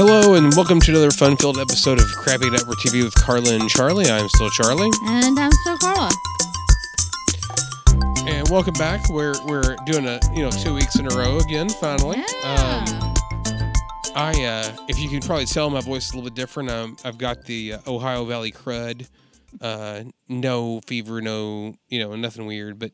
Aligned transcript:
Hello 0.00 0.32
and 0.32 0.54
welcome 0.54 0.80
to 0.80 0.92
another 0.92 1.10
fun-filled 1.10 1.58
episode 1.58 2.00
of 2.00 2.06
Crappy 2.16 2.48
Network 2.48 2.78
TV 2.78 3.04
with 3.04 3.14
Carla 3.16 3.52
and 3.52 3.68
Charlie. 3.68 4.06
I'm 4.08 4.30
still 4.30 4.48
Charlie, 4.48 4.88
And 5.04 5.38
I'm 5.38 5.52
still 5.52 5.76
Carla. 5.76 6.10
and 8.26 8.48
welcome 8.48 8.72
back. 8.78 9.06
We're 9.10 9.34
we're 9.46 9.76
doing 9.84 10.06
a 10.06 10.18
you 10.34 10.42
know 10.42 10.50
two 10.50 10.72
weeks 10.72 10.96
in 10.98 11.04
a 11.12 11.14
row 11.14 11.36
again. 11.36 11.68
Finally, 11.68 12.16
Yeah. 12.42 12.84
um, 12.88 13.14
I 14.16 14.42
uh, 14.42 14.74
if 14.88 14.98
you 14.98 15.10
can 15.10 15.20
probably 15.20 15.44
tell, 15.44 15.68
my 15.68 15.82
voice 15.82 16.06
is 16.06 16.12
a 16.12 16.16
little 16.16 16.30
bit 16.30 16.34
different. 16.34 16.70
Um, 16.70 16.96
I've 17.04 17.18
got 17.18 17.44
the 17.44 17.74
uh, 17.74 17.78
Ohio 17.86 18.24
Valley 18.24 18.52
crud. 18.52 19.06
Uh, 19.60 20.04
no 20.30 20.80
fever, 20.86 21.20
no 21.20 21.74
you 21.90 21.98
know 21.98 22.16
nothing 22.16 22.46
weird, 22.46 22.78
but 22.78 22.92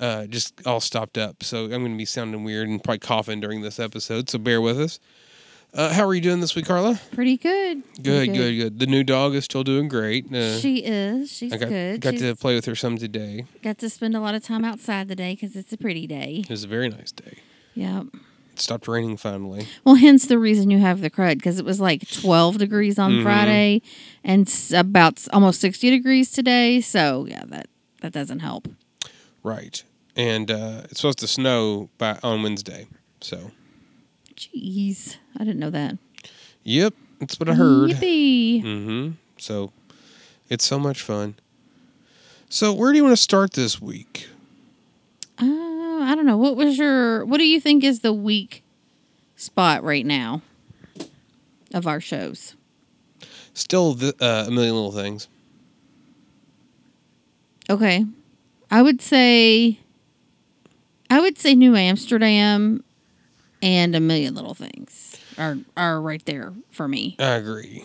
uh, 0.00 0.26
just 0.26 0.66
all 0.66 0.80
stopped 0.80 1.16
up. 1.16 1.44
So 1.44 1.66
I'm 1.66 1.70
going 1.70 1.92
to 1.92 1.96
be 1.96 2.04
sounding 2.04 2.42
weird 2.42 2.68
and 2.68 2.82
probably 2.82 2.98
coughing 2.98 3.38
during 3.38 3.62
this 3.62 3.78
episode. 3.78 4.28
So 4.28 4.38
bear 4.40 4.60
with 4.60 4.80
us. 4.80 4.98
Uh, 5.74 5.92
how 5.92 6.06
are 6.06 6.14
you 6.14 6.20
doing 6.20 6.38
this 6.40 6.54
week, 6.54 6.66
Carla? 6.66 7.00
Pretty 7.12 7.36
good. 7.36 7.82
Good, 8.00 8.28
Pretty 8.28 8.32
good, 8.32 8.56
good. 8.58 8.78
The 8.78 8.86
new 8.86 9.02
dog 9.02 9.34
is 9.34 9.44
still 9.44 9.64
doing 9.64 9.88
great. 9.88 10.32
Uh, 10.32 10.58
She 10.58 10.78
is. 10.78 11.32
She's 11.32 11.52
I 11.52 11.56
got 11.56 11.68
good. 11.68 12.00
got 12.00 12.12
She's 12.12 12.22
to 12.22 12.36
play 12.36 12.54
with 12.54 12.64
her 12.66 12.76
some 12.76 12.96
today. 12.96 13.46
got 13.62 13.78
to 13.78 13.90
spend 13.90 14.14
a 14.14 14.20
lot 14.20 14.36
of 14.36 14.44
time 14.44 14.64
outside 14.64 15.08
today 15.08 15.32
because 15.34 15.56
it's 15.56 15.72
a 15.72 15.76
pretty 15.76 16.06
day. 16.06 16.42
It 16.44 16.50
was 16.50 16.62
a 16.62 16.68
very 16.68 16.88
nice 16.88 17.10
day. 17.10 17.38
Yep. 17.74 18.06
It 18.52 18.60
stopped 18.60 18.86
raining 18.86 19.16
finally. 19.16 19.66
Well, 19.84 19.96
hence 19.96 20.26
the 20.26 20.38
reason 20.38 20.70
you 20.70 20.78
have 20.78 21.00
the 21.00 21.10
crud 21.10 21.34
because 21.38 21.58
it 21.58 21.64
was 21.64 21.80
like 21.80 22.08
12 22.08 22.56
degrees 22.58 22.96
on 22.96 23.14
Mhm. 23.14 23.22
Friday 23.24 23.82
and 24.22 24.48
about 24.72 25.26
almost 25.32 25.60
60 25.60 25.90
degrees 25.90 26.30
today. 26.30 26.80
So 26.82 27.26
yeah, 27.28 27.42
that 27.48 27.66
that 28.00 28.12
doesn't 28.12 28.40
help. 28.40 28.68
Right. 29.42 29.82
And 30.14 30.52
uh, 30.52 30.82
it's 30.84 31.00
supposed 31.00 31.18
to 31.18 31.26
snow 31.26 31.90
by 31.98 32.20
on 32.22 32.44
Wednesday. 32.44 32.86
So, 33.20 33.50
Jeez, 34.36 35.16
I 35.38 35.44
didn't 35.44 35.58
know 35.58 35.70
that. 35.70 35.98
yep, 36.62 36.94
that's 37.20 37.38
what 37.38 37.48
I 37.48 37.54
heard. 37.54 37.90
Yippee. 37.90 38.62
Mm-hmm. 38.62 39.10
So, 39.36 39.72
it's 40.48 40.64
so 40.64 40.78
much 40.78 41.02
fun. 41.02 41.34
So, 42.48 42.72
where 42.72 42.92
do 42.92 42.98
you 42.98 43.04
want 43.04 43.16
to 43.16 43.22
start 43.22 43.52
this 43.54 43.80
week? 43.80 44.28
Uh, 45.38 45.44
I 45.44 46.12
don't 46.14 46.26
know. 46.26 46.36
What 46.36 46.56
was 46.56 46.78
your? 46.78 47.24
What 47.24 47.38
do 47.38 47.44
you 47.44 47.60
think 47.60 47.82
is 47.82 48.00
the 48.00 48.12
weak 48.12 48.62
spot 49.36 49.82
right 49.82 50.06
now 50.06 50.42
of 51.72 51.86
our 51.86 52.00
shows? 52.00 52.54
Still, 53.54 53.94
the, 53.94 54.14
uh, 54.20 54.44
a 54.46 54.50
million 54.50 54.74
little 54.74 54.92
things. 54.92 55.28
Okay. 57.68 58.04
I 58.70 58.82
would 58.82 59.00
say 59.00 59.78
I 61.10 61.20
would 61.20 61.38
say 61.38 61.54
New 61.54 61.76
Amsterdam 61.76 62.82
and 63.62 63.94
a 63.94 64.00
million 64.00 64.34
little 64.34 64.54
things 64.54 65.13
are 65.38 65.58
are 65.76 66.00
right 66.00 66.24
there 66.24 66.52
for 66.70 66.88
me. 66.88 67.16
I 67.18 67.34
agree. 67.34 67.84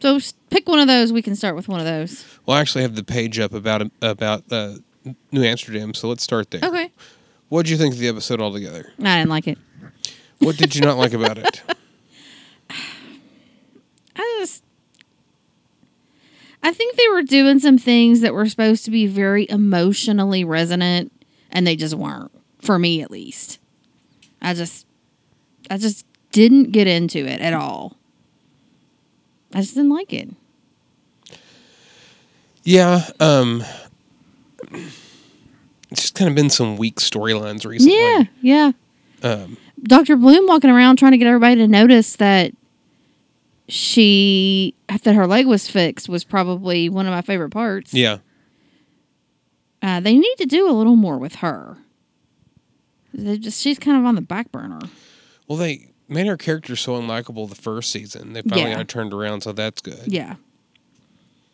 So 0.00 0.18
pick 0.50 0.68
one 0.68 0.80
of 0.80 0.88
those. 0.88 1.12
We 1.12 1.22
can 1.22 1.36
start 1.36 1.54
with 1.54 1.68
one 1.68 1.78
of 1.80 1.86
those. 1.86 2.24
Well, 2.44 2.56
I 2.56 2.60
actually 2.60 2.82
have 2.82 2.96
the 2.96 3.04
page 3.04 3.38
up 3.38 3.52
about 3.52 3.90
about 4.00 4.44
uh, 4.50 4.74
New 5.30 5.44
Amsterdam. 5.44 5.94
So 5.94 6.08
let's 6.08 6.22
start 6.22 6.50
there. 6.50 6.60
Okay. 6.62 6.90
What 7.48 7.64
did 7.64 7.70
you 7.70 7.76
think 7.76 7.94
of 7.94 8.00
the 8.00 8.08
episode 8.08 8.40
altogether? 8.40 8.92
I 8.98 9.18
didn't 9.18 9.30
like 9.30 9.46
it. 9.46 9.58
What 10.38 10.56
did 10.56 10.74
you 10.74 10.80
not 10.80 10.96
like 10.98 11.12
about 11.12 11.38
it? 11.38 11.62
I 14.16 14.36
just 14.40 14.64
I 16.62 16.72
think 16.72 16.96
they 16.96 17.08
were 17.08 17.22
doing 17.22 17.58
some 17.58 17.78
things 17.78 18.20
that 18.20 18.34
were 18.34 18.48
supposed 18.48 18.84
to 18.86 18.90
be 18.90 19.06
very 19.06 19.46
emotionally 19.48 20.44
resonant 20.44 21.12
and 21.50 21.66
they 21.66 21.76
just 21.76 21.94
weren't 21.94 22.32
for 22.60 22.78
me 22.78 23.02
at 23.02 23.10
least. 23.10 23.58
I 24.40 24.54
just 24.54 24.86
I 25.70 25.76
just 25.76 26.06
didn't 26.32 26.72
get 26.72 26.86
into 26.86 27.18
it 27.18 27.40
at 27.40 27.52
all. 27.52 27.96
I 29.54 29.60
just 29.60 29.74
didn't 29.74 29.90
like 29.90 30.12
it. 30.12 30.30
Yeah, 32.64 33.02
um 33.20 33.64
it's 35.90 36.00
just 36.02 36.14
kind 36.14 36.28
of 36.28 36.34
been 36.34 36.50
some 36.50 36.76
weak 36.76 36.96
storylines 36.96 37.66
recently. 37.66 37.96
Yeah, 37.98 38.22
yeah. 38.40 38.72
Um 39.22 39.56
Dr. 39.82 40.16
Bloom 40.16 40.46
walking 40.46 40.70
around 40.70 40.96
trying 40.96 41.12
to 41.12 41.18
get 41.18 41.26
everybody 41.26 41.56
to 41.56 41.66
notice 41.68 42.16
that 42.16 42.52
she 43.68 44.74
that 45.04 45.14
her 45.14 45.26
leg 45.26 45.46
was 45.46 45.68
fixed 45.68 46.08
was 46.08 46.24
probably 46.24 46.88
one 46.88 47.06
of 47.06 47.12
my 47.12 47.22
favorite 47.22 47.50
parts. 47.50 47.92
yeah. 47.94 48.18
Uh, 49.84 49.98
they 49.98 50.16
need 50.16 50.36
to 50.38 50.46
do 50.46 50.70
a 50.70 50.70
little 50.70 50.94
more 50.94 51.18
with 51.18 51.36
her. 51.36 51.76
They 53.12 53.36
just 53.36 53.60
she's 53.60 53.80
kind 53.80 53.98
of 53.98 54.04
on 54.04 54.14
the 54.14 54.20
back 54.20 54.52
burner. 54.52 54.78
Well, 55.48 55.58
they 55.58 55.88
made 56.12 56.26
her 56.26 56.36
character 56.36 56.76
so 56.76 57.00
unlikable 57.00 57.48
the 57.48 57.54
first 57.54 57.90
season. 57.90 58.32
They 58.32 58.42
finally 58.42 58.70
Yeah. 58.70 58.76
got 58.76 58.88
turned 58.88 59.12
around, 59.12 59.42
so 59.42 59.52
that's 59.52 59.80
good. 59.80 60.04
Yeah, 60.06 60.36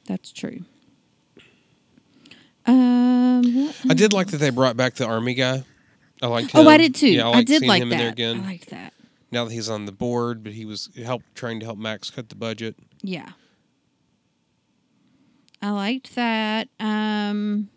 that's 0.07 0.33
true. 0.33 0.63
Um, 2.67 3.71
I 3.89 3.95
did 3.95 4.13
like 4.13 4.29
that 4.29 4.39
they 4.39 4.51
brought 4.51 4.77
back 4.77 4.95
the 4.95 5.07
army 5.07 5.35
guy. 5.35 5.65
I 6.21 6.27
liked 6.27 6.51
Him. 6.53 6.67
Oh. 6.67 6.69
I 6.69 6.77
did 6.77 6.95
too. 6.95 7.09
Yeah, 7.11 7.29
I, 7.29 7.39
I, 7.39 7.43
did 7.45 7.65
like 7.65 7.81
him 7.81 7.89
that. 7.91 7.95
in 7.95 8.01
there 8.01 8.11
again. 8.11 8.41
I 8.41 8.47
liked 8.47 8.71
that. 8.71 8.93
now 9.31 9.45
that 9.45 9.53
he's 9.53 9.71
on 9.71 9.87
the 9.87 9.93
board, 9.93 10.43
but 10.43 10.53
he 10.53 10.65
was 10.65 10.91
help 11.03 11.23
trying 11.35 11.61
to 11.61 11.67
help 11.67 11.79
Max 11.79 12.11
cut 12.11 12.29
the 12.29 12.35
budget. 12.35 12.77
Yeah. 13.03 13.31
I 15.63 15.71
liked 15.71 16.15
that. 16.15 16.69
Um 16.79 17.71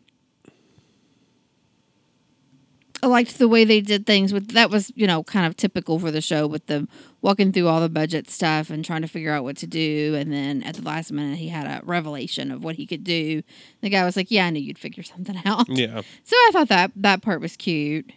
I 3.04 3.08
liked 3.08 3.40
the 3.40 3.48
way 3.48 3.64
they 3.66 3.82
did 3.82 4.06
things 4.06 4.32
with 4.32 4.50
that 4.50 4.70
was, 4.70 4.92
you 4.96 5.08
know, 5.08 5.24
kind 5.24 5.48
of 5.48 5.58
typical 5.58 5.98
for 5.98 6.12
the 6.12 6.22
show 6.22 6.46
with 6.46 6.68
them 6.68 6.88
walking 7.22 7.52
through 7.52 7.68
all 7.68 7.82
the 7.82 7.90
budget 7.90 8.30
stuff 8.30 8.70
and 8.70 8.86
trying 8.86 9.02
to 9.02 9.08
figure 9.08 9.32
out 9.34 9.44
what 9.44 9.58
to 9.58 9.68
do 9.68 10.16
and 10.16 10.32
then 10.32 10.62
at 10.64 10.76
the 10.76 10.84
last 10.84 11.12
minute 11.12 11.38
he 11.40 11.48
had 11.50 11.66
a 11.66 11.84
revelation 11.86 12.52
of 12.52 12.64
what 12.64 12.76
he 12.76 12.86
could 12.86 13.04
do. 13.04 13.42
The 13.82 13.90
guy 13.90 14.04
was 14.06 14.16
like, 14.16 14.30
"Yeah, 14.30 14.46
I 14.46 14.50
knew 14.52 14.60
you'd 14.62 14.78
figure 14.78 15.02
something 15.14 15.40
out." 15.46 15.68
Yeah, 15.68 16.02
So 16.24 16.36
I 16.36 16.50
thought 16.54 16.68
that 16.70 16.92
that 16.98 17.22
part 17.24 17.42
was 17.42 17.58
cute. 17.58 18.12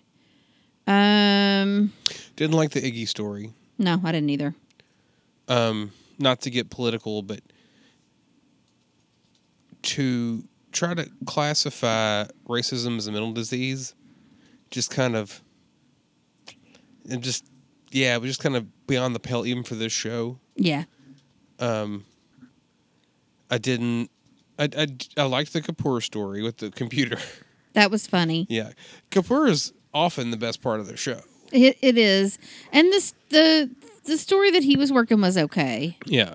Um 0.87 1.93
didn't 2.37 2.55
like 2.57 2.73
the 2.73 2.81
Iggy 2.83 3.09
story. 3.09 3.53
no, 3.79 3.99
I 4.05 4.13
didn't 4.13 4.29
either. 4.31 4.55
um, 5.49 5.93
not 6.19 6.43
to 6.43 6.51
get 6.51 6.69
political, 6.71 7.23
but 7.23 7.41
to 9.83 10.45
try 10.73 10.95
to 10.95 11.09
classify 11.27 12.25
racism 12.49 12.99
as 12.99 13.07
a 13.07 13.13
mental 13.13 13.33
disease, 13.33 13.95
just 14.71 14.91
kind 14.91 15.15
of, 15.17 15.43
and 17.11 17.23
just, 17.23 17.45
yeah, 17.91 18.15
it 18.15 18.21
was 18.21 18.31
just 18.31 18.41
kind 18.41 18.57
of 18.57 18.87
beyond 18.87 19.15
the 19.15 19.21
pale 19.21 19.47
even 19.47 19.63
for 19.65 19.75
this 19.75 19.93
show. 19.93 20.39
Yeah. 20.57 20.85
Um, 21.59 22.05
I 23.51 23.59
didn't, 23.59 24.11
I, 24.59 24.69
I, 24.77 24.87
I 25.17 25.23
liked 25.25 25.53
the 25.53 25.61
Kapoor 25.63 26.03
story 26.03 26.43
with 26.43 26.59
the 26.59 26.71
computer. 26.71 27.19
That 27.75 27.91
was 27.91 28.07
funny. 28.07 28.47
yeah. 28.49 28.71
Kapoor 29.11 29.49
is 29.51 29.73
often 29.93 30.31
the 30.31 30.37
best 30.37 30.63
part 30.63 30.79
of 30.79 30.87
the 30.87 30.97
show. 30.97 31.21
It, 31.51 31.77
it 31.83 31.99
is, 31.99 32.39
and 32.73 32.87
this 32.93 33.15
the 33.31 33.69
the 34.05 34.17
story 34.17 34.53
that 34.53 34.63
he 34.63 34.77
was 34.77 34.93
working 34.93 35.21
was 35.21 35.37
okay, 35.37 35.99
Yeah. 36.07 36.35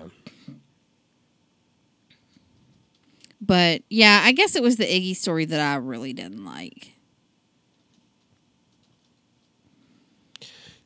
but 3.40 3.82
yeah, 3.88 4.20
I 4.22 4.32
guess 4.32 4.54
it 4.54 4.62
was 4.62 4.76
the 4.76 4.84
Iggy 4.84 5.16
story 5.16 5.44
that 5.46 5.60
I 5.60 5.76
really 5.76 6.12
didn't 6.12 6.44
like. 6.44 6.92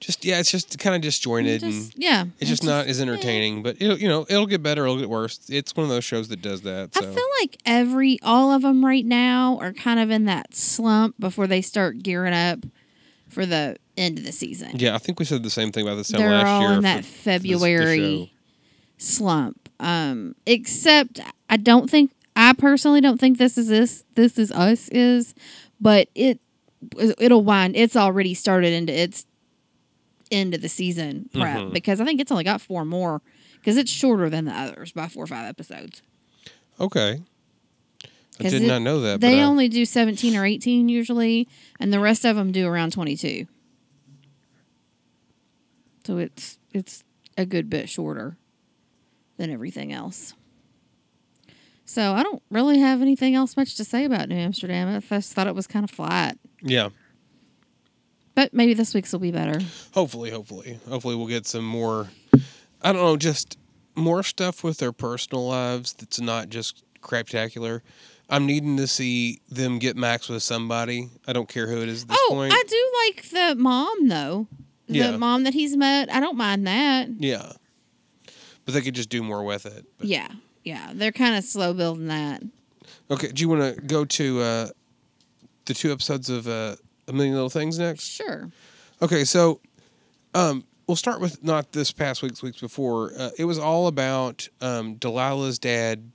Just, 0.05 0.25
yeah, 0.25 0.39
it's 0.39 0.51
just 0.51 0.79
kind 0.79 0.95
of 0.95 1.01
disjointed 1.03 1.63
and. 1.63 1.91
Yeah, 1.97 2.27
It's 2.39 2.51
just 2.51 2.63
not 2.63 2.87
as 2.87 3.01
entertaining, 3.01 3.63
but 3.63 3.77
it'll, 3.81 3.99
you 3.99 4.09
know 4.09 4.27
it'll 4.29 4.47
get 4.47 4.63
better, 4.63 4.85
it'll 4.85 4.99
get 4.99 5.09
worse. 5.09 5.41
It's 5.49 5.75
one 5.75 5.85
of 5.85 5.91
those 5.91 6.05
shows 6.05 6.29
that 6.29 6.43
does 6.43 6.63
that. 6.63 6.91
I 6.97 7.01
feel 7.01 7.27
like 7.41 7.57
every 7.65 8.19
all 8.23 8.53
of 8.53 8.62
them 8.62 8.85
right 8.85 9.05
now 9.05 9.59
are 9.61 9.73
kind 9.73 9.99
of 10.01 10.11
in 10.11 10.27
that 10.27 10.55
slump 10.55 11.15
before 11.19 11.47
they 11.47 11.62
start 11.62 12.03
gearing 12.03 12.35
up 12.35 12.59
for 13.29 13.47
the 13.47 13.77
end 13.97 14.19
of 14.19 14.25
the 14.25 14.33
season. 14.33 14.73
yeah, 14.75 14.95
I 14.95 14.99
think 14.99 15.19
we 15.19 15.25
said 15.25 15.43
the 15.43 15.51
same 15.51 15.73
thing 15.73 15.87
about 15.87 15.95
this 15.97 16.09
time 16.09 16.21
They're 16.21 16.31
last 16.31 16.47
all 16.47 16.61
year. 16.61 16.71
in 16.73 16.77
for- 16.77 16.83
that 16.83 16.97
for 16.97 17.00
this- 17.00 17.23
February 17.23 18.33
slump. 18.99 19.69
Um, 19.81 20.35
except 20.47 21.21
I 21.50 21.57
don't 21.57 21.91
think 21.91 22.12
I 22.37 22.53
personally 22.53 23.00
don't 23.00 23.19
think 23.19 23.39
this 23.39 23.57
is 23.59 23.69
this 23.69 24.05
this 24.15 24.39
is 24.39 24.53
us 24.53 24.89
is, 24.91 25.35
but 25.81 26.09
it 26.15 26.41
it'll 27.19 27.43
wind. 27.43 27.75
It's 27.77 27.97
already 27.97 28.35
started 28.35 28.73
into 28.73 28.93
its 28.93 29.27
end 30.35 30.55
of 30.55 30.61
the 30.61 30.69
season 30.69 31.29
prep 31.33 31.59
Mhm. 31.59 31.73
because 31.73 32.01
I 32.01 32.05
think 32.05 32.21
it's 32.21 32.31
only 32.33 32.45
got 32.45 32.61
four 32.61 32.85
more 32.85 33.23
because 33.55 33.77
it's 33.77 33.91
shorter 33.91 34.29
than 34.29 34.45
the 34.45 34.53
others 34.53 34.93
by 34.93 35.09
four 35.09 35.25
or 35.25 35.27
five 35.27 35.47
episodes. 35.49 36.03
Okay, 36.81 37.23
I 38.39 38.43
'Cause 38.43 38.53
did 38.53 38.63
it- 38.63 38.67
not 38.69 38.83
know 38.83 39.01
that. 39.01 39.21
They 39.21 39.37
but 39.37 39.41
I- 39.41 39.45
only 39.45 39.69
do 39.69 39.85
seventeen 39.85 40.35
or 40.37 40.45
eighteen 40.45 40.89
usually, 40.89 41.49
and 41.81 41.93
the 41.93 42.01
rest 42.01 42.25
of 42.25 42.37
them 42.37 42.53
do 42.53 42.67
around 42.67 42.93
twenty 42.93 43.17
two. 43.17 43.47
So 46.07 46.19
it's 46.19 46.59
it's 46.73 47.05
a 47.39 47.47
good 47.47 47.71
bit 47.71 47.89
shorter 47.89 48.37
than 49.37 49.51
everything 49.51 49.93
else. 49.93 50.35
So 51.87 52.15
I 52.15 52.23
don't 52.23 52.43
really 52.51 52.79
have 52.79 53.03
anything 53.03 53.35
else 53.35 53.57
much 53.57 53.75
to 53.77 53.85
say 53.85 54.05
about 54.05 54.29
New 54.29 54.37
Amsterdam. 54.37 54.89
I 54.89 55.01
just 55.01 55.33
thought 55.33 55.47
it 55.47 55.55
was 55.55 55.67
kind 55.67 55.85
of 55.85 55.91
flat, 55.91 56.39
yeah. 56.63 56.89
But 58.35 58.53
maybe 58.53 58.75
this 58.75 58.95
week's 58.95 59.13
will 59.13 59.21
be 59.21 59.31
better. 59.31 59.61
Hopefully, 59.93 60.31
hopefully, 60.31 60.79
hopefully 60.89 61.15
we'll 61.17 61.27
get 61.27 61.47
some 61.47 61.65
more 61.65 62.09
I 62.83 62.93
don't 62.93 63.03
know, 63.03 63.17
just 63.17 63.57
more 63.95 64.23
stuff 64.23 64.63
with 64.63 64.79
their 64.79 64.93
personal 64.93 65.47
lives 65.49 65.95
that's 65.95 66.21
not 66.21 66.51
just 66.51 66.85
craptacular. 67.01 67.81
I'm 68.29 68.47
needing 68.47 68.77
to 68.79 68.87
see 68.87 69.41
them 69.51 69.79
get 69.79 69.97
Max 69.97 70.29
with 70.29 70.43
somebody. 70.43 71.09
I 71.27 71.33
don't 71.33 71.49
care 71.49 71.67
who 71.67 71.83
it 71.83 71.89
is 71.89 72.03
at 72.03 72.09
this 72.09 72.19
oh, 72.21 72.29
point. 72.31 72.53
I 72.55 72.63
do 72.67 72.93
like 73.07 73.31
the 73.31 73.61
mom 73.61 74.09
though. 74.09 74.47
The 74.89 74.99
Yeah. 74.99 75.17
mom 75.17 75.45
that 75.45 75.55
he's 75.55 75.77
met. 75.77 76.13
I 76.13 76.21
don't 76.21 76.37
mind 76.37 76.67
that. 76.67 77.09
yeah. 77.19 77.53
But 78.65 78.73
they 78.75 78.81
could 78.81 78.95
just 78.95 79.11
do 79.11 79.23
more 79.23 79.45
with 79.45 79.67
it. 79.67 79.85
But- 79.99 80.07
Yeah. 80.07 80.29
Yeah. 80.63 80.93
They're 80.95 81.13
kind 81.13 81.37
of 81.37 81.45
slow 81.45 81.73
building 81.75 82.09
that. 82.09 82.43
Okay, 83.11 83.29
do 83.29 83.43
you 83.43 83.49
want 83.49 83.75
to 83.77 83.81
go 83.83 84.05
to 84.07 84.41
uh, 84.41 84.69
the 85.67 85.75
two 85.75 85.93
episodes 85.93 86.31
of 86.31 86.49
uh, 86.49 86.77
A 87.09 87.12
Million 87.12 87.35
Little 87.35 87.51
Things 87.51 87.79
next? 87.79 88.05
Sure. 88.05 88.51
Okay, 89.03 89.25
so 89.25 89.61
um, 90.35 90.65
we'll 90.87 90.97
start 90.97 91.21
with 91.21 91.43
not 91.45 91.73
this 91.73 91.93
past 91.93 92.23
week's 92.23 92.43
weeks 92.43 92.61
before. 92.61 93.12
Uh, 93.17 93.31
it 93.39 93.45
was 93.45 93.59
all 93.59 93.87
about 93.87 94.49
um, 94.61 94.97
Delilah's 94.97 95.59
dad, 95.59 96.11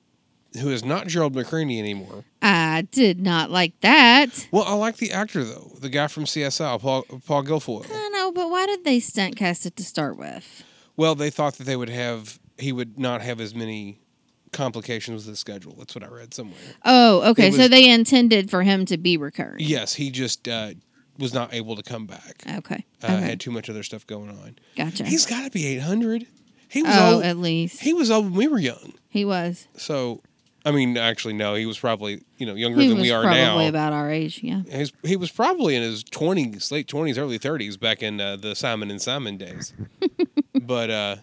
who 0.59 0.69
is 0.69 0.83
not 0.83 1.07
Gerald 1.07 1.33
McRaney 1.35 1.79
anymore. 1.79 2.23
I 2.41 2.87
did 2.91 3.19
not 3.21 3.51
like 3.51 3.79
that. 3.81 4.47
Well, 4.51 4.63
I 4.63 4.73
like 4.73 4.97
the 4.97 5.11
actor 5.11 5.43
though, 5.43 5.71
the 5.79 5.89
guy 5.89 6.07
from 6.07 6.25
CSI, 6.25 6.79
Paul 6.79 7.03
Paul 7.25 7.43
Guilfoyle. 7.43 7.85
I 7.91 8.09
know, 8.09 8.31
but 8.31 8.49
why 8.49 8.65
did 8.65 8.83
they 8.83 8.99
stunt 8.99 9.35
cast 9.35 9.65
it 9.65 9.75
to 9.77 9.83
start 9.83 10.17
with? 10.17 10.63
Well, 10.95 11.15
they 11.15 11.29
thought 11.29 11.55
that 11.55 11.65
they 11.65 11.75
would 11.75 11.89
have 11.89 12.39
he 12.57 12.71
would 12.71 12.99
not 12.99 13.21
have 13.21 13.39
as 13.39 13.55
many 13.55 13.99
complications 14.51 15.25
with 15.25 15.31
his 15.33 15.39
schedule. 15.39 15.75
That's 15.77 15.95
what 15.95 16.03
I 16.03 16.07
read 16.07 16.33
somewhere. 16.33 16.59
Oh, 16.85 17.29
okay. 17.31 17.49
It 17.49 17.53
so 17.53 17.67
they 17.67 17.89
intended 17.89 18.49
for 18.49 18.63
him 18.63 18.85
to 18.85 18.97
be 18.97 19.17
recurring. 19.17 19.59
Yes, 19.59 19.93
he 19.95 20.09
just 20.09 20.47
uh, 20.47 20.71
was 21.17 21.33
not 21.33 21.53
able 21.53 21.75
to 21.75 21.83
come 21.83 22.05
back. 22.07 22.43
Okay. 22.57 22.85
Uh, 23.03 23.07
okay. 23.07 23.21
Had 23.21 23.39
too 23.39 23.51
much 23.51 23.69
other 23.69 23.83
stuff 23.83 24.07
going 24.07 24.29
on. 24.29 24.57
gotcha. 24.75 25.05
He's 25.05 25.25
got 25.25 25.43
to 25.43 25.51
be 25.51 25.65
eight 25.67 25.81
hundred. 25.81 26.25
He 26.67 26.83
was 26.83 26.95
oh, 26.95 27.15
old. 27.15 27.23
at 27.23 27.37
least 27.37 27.81
He 27.81 27.93
was 27.93 28.11
old 28.11 28.25
when 28.25 28.33
we 28.35 28.47
were 28.47 28.59
young. 28.59 28.93
he 29.09 29.25
was. 29.25 29.67
So, 29.75 30.21
I 30.63 30.71
mean, 30.71 30.97
actually, 30.97 31.33
no, 31.33 31.55
he 31.55 31.65
was 31.65 31.79
probably 31.79 32.21
you 32.37 32.45
know 32.45 32.53
younger 32.53 32.79
He 32.79 32.89
than 32.89 32.99
we 32.99 33.11
are 33.11 33.23
probably 33.23 33.39
now. 33.39 33.47
Probably 33.51 33.67
about 33.67 33.93
our 33.93 34.11
age. 34.11 34.41
Yeah. 34.43 34.61
His, 34.69 34.93
he 35.03 35.15
was 35.15 35.31
probably 35.31 35.75
in 35.75 35.81
his 35.81 36.03
twenties, 36.03 36.71
late 36.71 36.87
twenties, 36.87 37.17
early 37.17 37.37
thirties, 37.37 37.75
back 37.77 38.03
in 38.03 38.21
uh, 38.21 38.35
the 38.35 38.55
Simon 38.55 38.91
and 38.91 39.01
Simon 39.01 39.37
days. 39.37 39.73
but 40.61 40.89
uh, 40.89 41.15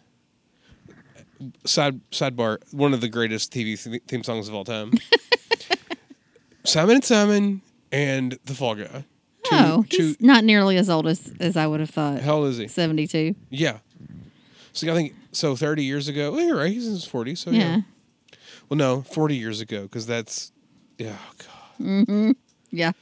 side 1.64 2.00
sidebar, 2.10 2.58
one 2.72 2.94
of 2.94 3.00
the 3.00 3.08
greatest 3.08 3.52
TV 3.52 4.00
theme 4.06 4.22
songs 4.22 4.48
of 4.48 4.54
all 4.54 4.64
time. 4.64 4.92
Simon 6.64 6.96
and 6.96 7.04
Simon 7.04 7.62
and 7.92 8.38
the 8.44 8.54
Fall 8.54 8.74
Guy. 8.74 9.04
Two, 9.44 9.50
oh, 9.52 9.84
two, 9.88 10.08
he's 10.08 10.20
not 10.20 10.42
nearly 10.42 10.76
as 10.76 10.90
old 10.90 11.06
as, 11.06 11.32
as 11.38 11.56
I 11.56 11.66
would 11.66 11.78
have 11.78 11.90
thought. 11.90 12.20
how 12.20 12.36
old 12.38 12.48
is 12.48 12.58
he? 12.58 12.66
Seventy-two. 12.66 13.36
Yeah. 13.48 13.78
So 14.72 14.90
I 14.90 14.94
think 14.94 15.14
so. 15.32 15.54
Thirty 15.54 15.84
years 15.84 16.08
ago. 16.08 16.32
Well, 16.32 16.44
you're 16.44 16.56
right. 16.56 16.72
He's 16.72 16.86
in 16.86 16.94
his 16.94 17.04
forties. 17.04 17.40
So 17.40 17.50
yeah. 17.50 17.60
Yeah. 17.60 17.80
Well, 18.68 18.76
no, 18.76 19.02
forty 19.02 19.36
years 19.36 19.60
ago, 19.60 19.82
because 19.82 20.06
that's 20.06 20.52
yeah. 20.98 21.16
Oh 21.16 21.32
God. 21.38 21.86
Mm-hmm. 21.86 22.30
Yeah. 22.70 22.92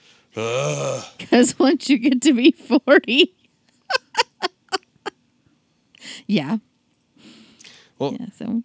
Because 1.17 1.59
once 1.59 1.89
you 1.89 1.99
get 1.99 2.21
to 2.23 2.33
be 2.33 2.51
forty. 2.51 3.35
yeah. 6.27 6.59
Well, 7.99 8.17
Yeah. 8.19 8.27
So 8.37 8.63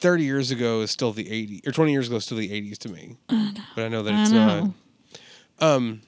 30 0.00 0.24
years 0.24 0.50
ago 0.50 0.80
is 0.82 0.90
still 0.90 1.12
the 1.12 1.24
80s 1.24 1.66
or 1.66 1.72
20 1.72 1.92
years 1.92 2.06
ago 2.08 2.16
is 2.16 2.24
still 2.24 2.36
the 2.38 2.50
80s 2.50 2.76
to 2.78 2.88
me 2.90 3.16
but 3.74 3.84
i 3.84 3.88
know 3.88 4.02
that 4.02 4.14
it's 4.22 4.30
know. 4.30 4.74
not 5.60 5.72
um 5.74 6.00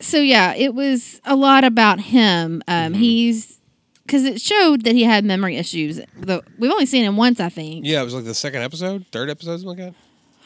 so 0.00 0.18
yeah, 0.18 0.54
it 0.54 0.74
was 0.74 1.20
a 1.24 1.34
lot 1.34 1.64
about 1.64 1.98
him. 2.00 2.62
Um, 2.68 2.92
Mhm. 2.92 2.96
He's 2.96 3.58
because 4.04 4.24
it 4.24 4.40
showed 4.40 4.84
that 4.84 4.94
he 4.94 5.02
had 5.02 5.24
memory 5.24 5.56
issues. 5.56 5.96
The, 6.16 6.42
we've 6.58 6.70
only 6.70 6.86
seen 6.86 7.04
him 7.04 7.16
once, 7.16 7.40
I 7.40 7.48
think. 7.48 7.84
yeah 7.86 8.00
it 8.00 8.04
was 8.04 8.14
like 8.14 8.24
the 8.24 8.34
second 8.34 8.62
episode 8.62 9.04
third 9.10 9.28
episode 9.30 9.58
something 9.60 9.68
like 9.68 9.78
that 9.78 9.94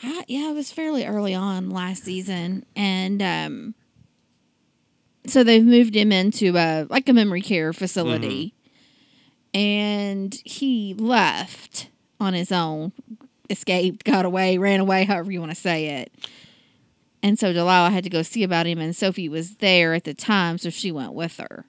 I- 0.03 0.25
yeah, 0.29 0.51
it 0.51 0.55
was 0.55 0.73
fairly 0.73 1.05
early 1.05 1.35
on 1.35 1.69
last 1.71 2.05
season, 2.05 2.65
and 2.75 3.21
um, 3.23 3.75
so 5.27 5.45
they've 5.45 5.65
moved 5.65 5.95
him 5.95 6.11
into 6.11 6.57
a 6.57 6.87
like 6.89 7.07
a 7.09 7.13
memory 7.13 7.43
care 7.43 7.73
facility, 7.75 8.55
and 9.55 10.35
he 10.45 10.95
left 10.95 11.89
on 12.21 12.35
his 12.35 12.53
own, 12.53 12.93
escaped, 13.49 14.05
got 14.05 14.25
away, 14.25 14.59
ran 14.59 14.81
away, 14.81 15.05
however 15.05 15.31
you 15.33 15.41
want 15.41 15.53
to 15.53 15.57
say 15.57 15.87
it. 16.01 16.13
And 17.23 17.39
so 17.39 17.53
Delilah 17.53 17.91
had 17.91 18.05
to 18.05 18.11
go 18.11 18.23
see 18.23 18.43
about 18.45 18.67
him, 18.67 18.79
and 18.79 18.95
Sophie 18.97 19.29
was 19.29 19.57
there 19.57 19.93
at 19.95 20.05
the 20.05 20.15
time, 20.15 20.57
so 20.59 20.71
she 20.71 20.91
went 20.93 21.13
with 21.13 21.37
her. 21.39 21.65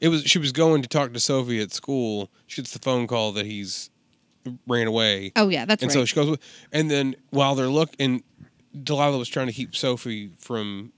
it 0.00 0.08
was 0.08 0.22
she 0.24 0.38
was 0.38 0.52
going 0.52 0.82
to 0.82 0.88
talk 0.88 1.12
to 1.12 1.20
sophie 1.20 1.60
at 1.60 1.72
school 1.72 2.28
she 2.46 2.60
gets 2.62 2.72
the 2.72 2.78
phone 2.78 3.06
call 3.06 3.32
that 3.32 3.46
he's 3.46 3.88
ran 4.66 4.86
away 4.88 5.30
Oh 5.36 5.48
yeah, 5.48 5.64
that's 5.64 5.80
it. 5.82 5.86
and 5.86 5.90
right. 5.94 6.00
so 6.00 6.04
she 6.04 6.14
goes 6.16 6.36
and 6.72 6.90
then 6.90 7.14
while 7.30 7.54
they're 7.54 7.68
looking 7.68 8.22
delilah 8.82 9.16
was 9.18 9.28
trying 9.28 9.46
to 9.46 9.52
keep 9.52 9.76
sophie 9.76 10.30
from 10.38 10.92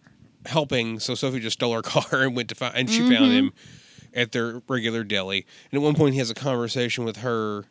helping 0.47 0.99
so 1.01 1.15
sophie 1.15 1.41
just 1.41 1.59
stole 1.59 1.73
her 1.75 1.83
car 1.95 2.23
and 2.23 2.35
went 2.37 2.49
to 2.49 2.55
find 2.55 2.75
and 2.77 2.89
she 2.91 3.01
found 3.01 3.13
Mhm. 3.31 3.33
him 3.33 3.53
at 4.15 4.33
their 4.33 4.63
regular 4.69 5.03
deli 5.05 5.45
and 5.71 5.79
at 5.81 5.83
one 5.85 5.95
point 5.95 6.13
he 6.15 6.19
has 6.19 6.31
a 6.31 6.35
conversation 6.35 7.05
with 7.05 7.19
her 7.19 7.65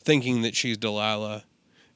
thinking 0.00 0.42
that 0.42 0.54
she's 0.54 0.76
delilah 0.76 1.44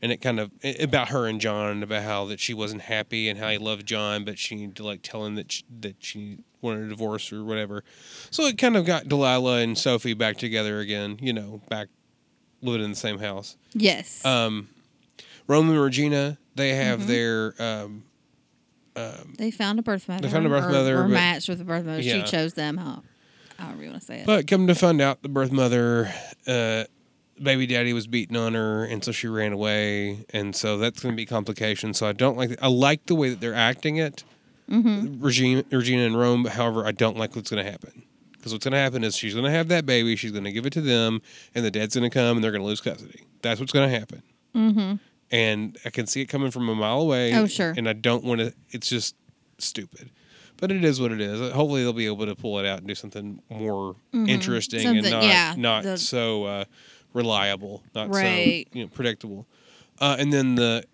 and 0.02 0.11
it 0.11 0.19
kind 0.20 0.40
of 0.40 0.50
about 0.81 1.08
her 1.11 1.26
and 1.26 1.40
john 1.40 1.70
and 1.70 1.82
about 1.82 2.02
how 2.02 2.25
that 2.25 2.40
she 2.40 2.52
wasn't 2.52 2.82
happy 2.82 3.28
and 3.28 3.38
how 3.38 3.49
he 3.49 3.58
loved 3.58 3.87
john 3.87 4.25
but 4.25 4.38
she 4.38 4.55
needed 4.56 4.75
to 4.76 4.84
like 4.84 5.00
tell 5.02 5.25
him 5.25 5.34
that 5.37 5.52
she, 5.52 5.64
that 5.81 5.94
she 6.00 6.38
wanted 6.61 6.84
a 6.84 6.88
divorce 6.88 7.32
or 7.32 7.44
whatever 7.44 7.84
so 8.31 8.44
it 8.44 8.58
kind 8.58 8.76
of 8.76 8.84
got 8.84 9.08
delilah 9.08 9.58
and 9.58 9.78
sophie 9.78 10.14
back 10.14 10.37
together 10.37 10.81
again 10.81 11.17
you 11.22 11.32
know 11.32 11.61
back 11.69 11.88
living 12.62 12.82
in 12.84 12.90
the 12.90 12.96
same 12.96 13.19
house 13.19 13.56
yes. 13.72 14.25
um, 14.25 14.69
Rome 15.46 15.69
and 15.70 15.81
Regina, 15.81 16.38
they 16.55 16.75
have 16.75 17.00
Mhm. 17.00 17.06
their 17.06 17.55
um, 17.62 18.05
um, 18.94 19.34
they 19.38 19.50
found 19.50 19.78
a 19.78 19.82
birth 19.82 20.08
mother. 20.08 20.22
They 20.22 20.28
found 20.32 20.46
a 20.46 20.49
birth 20.49 20.64
or, 20.64 20.70
mother, 20.70 20.99
Or 21.00 21.02
but- 21.05 21.11
matched 21.11 21.49
with 21.49 21.61
a 21.61 21.64
birth 21.64 21.84
mother. 21.84 22.00
Yeah. 22.00 22.25
She 22.25 22.31
chose 22.31 22.55
them. 22.55 22.76
How, 22.76 23.02
however 23.61 23.83
you 23.83 23.91
want 23.91 24.01
to 24.01 24.07
say 24.07 24.21
it. 24.21 24.27
but 24.27 24.47
come 24.47 24.67
to 24.67 24.75
find 24.75 25.01
out, 25.01 25.23
the 25.23 25.29
birth 25.29 25.53
mother, 25.53 26.12
uh, 26.47 26.85
baby 27.43 27.67
daddy 27.67 27.93
was 27.93 28.07
beating 28.07 28.37
on 28.37 28.55
her, 28.55 28.85
and 28.85 29.05
so 29.05 29.12
she 29.12 29.29
ran 29.29 29.53
away, 29.53 30.25
and 30.31 30.55
so 30.55 30.79
that's 30.79 31.01
going 31.01 31.13
to 31.13 31.17
be 31.17 31.27
complications. 31.27 31.99
So 31.99 32.06
I 32.06 32.13
don't 32.13 32.37
like. 32.37 32.56
I 32.63 32.69
like 32.69 33.06
the 33.06 33.15
way 33.15 33.31
that 33.31 33.41
they're 33.41 33.55
acting 33.55 33.96
it, 33.96 34.25
mm-hmm. 34.69 35.23
Regina, 35.23 35.65
Regina 35.70 36.03
and 36.03 36.19
Rome. 36.19 36.44
However, 36.46 36.87
I 36.87 36.93
don't 36.93 37.17
like 37.17 37.37
what's 37.37 37.51
going 37.51 37.65
to 37.65 37.70
happen. 37.70 38.03
Because 38.32 38.55
what's 38.55 38.65
going 38.65 38.73
to 38.73 38.79
happen 38.79 39.05
is 39.05 39.15
she's 39.17 39.34
going 39.34 39.44
to 39.44 39.51
have 39.51 39.69
that 39.69 39.84
baby, 39.84 40.17
she's 40.17 40.32
going 40.32 40.44
to 40.44 40.53
give 40.53 40.65
it 40.65 40.73
to 40.73 40.81
them, 40.81 41.20
and 41.55 41.63
the 41.63 41.70
dad's 41.70 41.94
going 41.94 42.08
to 42.08 42.15
come, 42.15 42.39
and 42.39 42.43
they're 42.44 42.51
going 42.51 42.63
to 42.63 42.67
lose 42.67 42.81
custody. 42.81 43.25
That's 43.43 43.61
what's 43.61 43.73
going 43.73 43.91
to 43.91 43.99
happen. 43.99 44.23
Mm-hmm. 44.55 44.94
and 45.31 45.79
I 45.84 45.91
can 45.91 46.08
see 46.08 46.23
it 46.23 46.27
coming 46.27 46.51
from 46.51 46.69
a 46.69 46.75
mile 46.75 47.03
away. 47.03 47.34
Oh, 47.34 47.46
sure. 47.46 47.73
And 47.77 47.89
I 47.89 47.93
don't 47.93 48.25
want 48.25 48.41
to. 48.41 48.53
It's 48.70 48.89
just 48.89 49.15
stupid, 49.58 50.11
but 50.60 50.70
it 50.70 50.84
is 50.84 51.00
what 51.00 51.10
it 51.12 51.20
is. 51.20 51.40
Hopefully, 51.52 51.82
they'll 51.82 51.93
be 51.93 52.06
able 52.06 52.26
to 52.26 52.34
pull 52.34 52.58
it 52.58 52.67
out 52.67 52.79
and 52.79 52.86
do 52.86 52.94
something 52.94 53.40
more 53.50 53.96
Mhm. 54.12 54.29
interesting 54.29 54.86
and 54.86 55.10
not 55.10 55.22
yeah, 55.24 55.55
not 55.56 55.82
the- 55.84 55.98
so 55.98 56.44
uh, 56.44 56.64
reliable, 57.12 57.82
not 57.94 58.08
Right. 58.14 58.69
so 58.72 58.79
you 58.79 58.84
know 58.84 58.88
predictable. 58.88 59.46
Uh, 60.00 60.17
and 60.19 60.32
then 60.32 60.55
the 60.55 60.84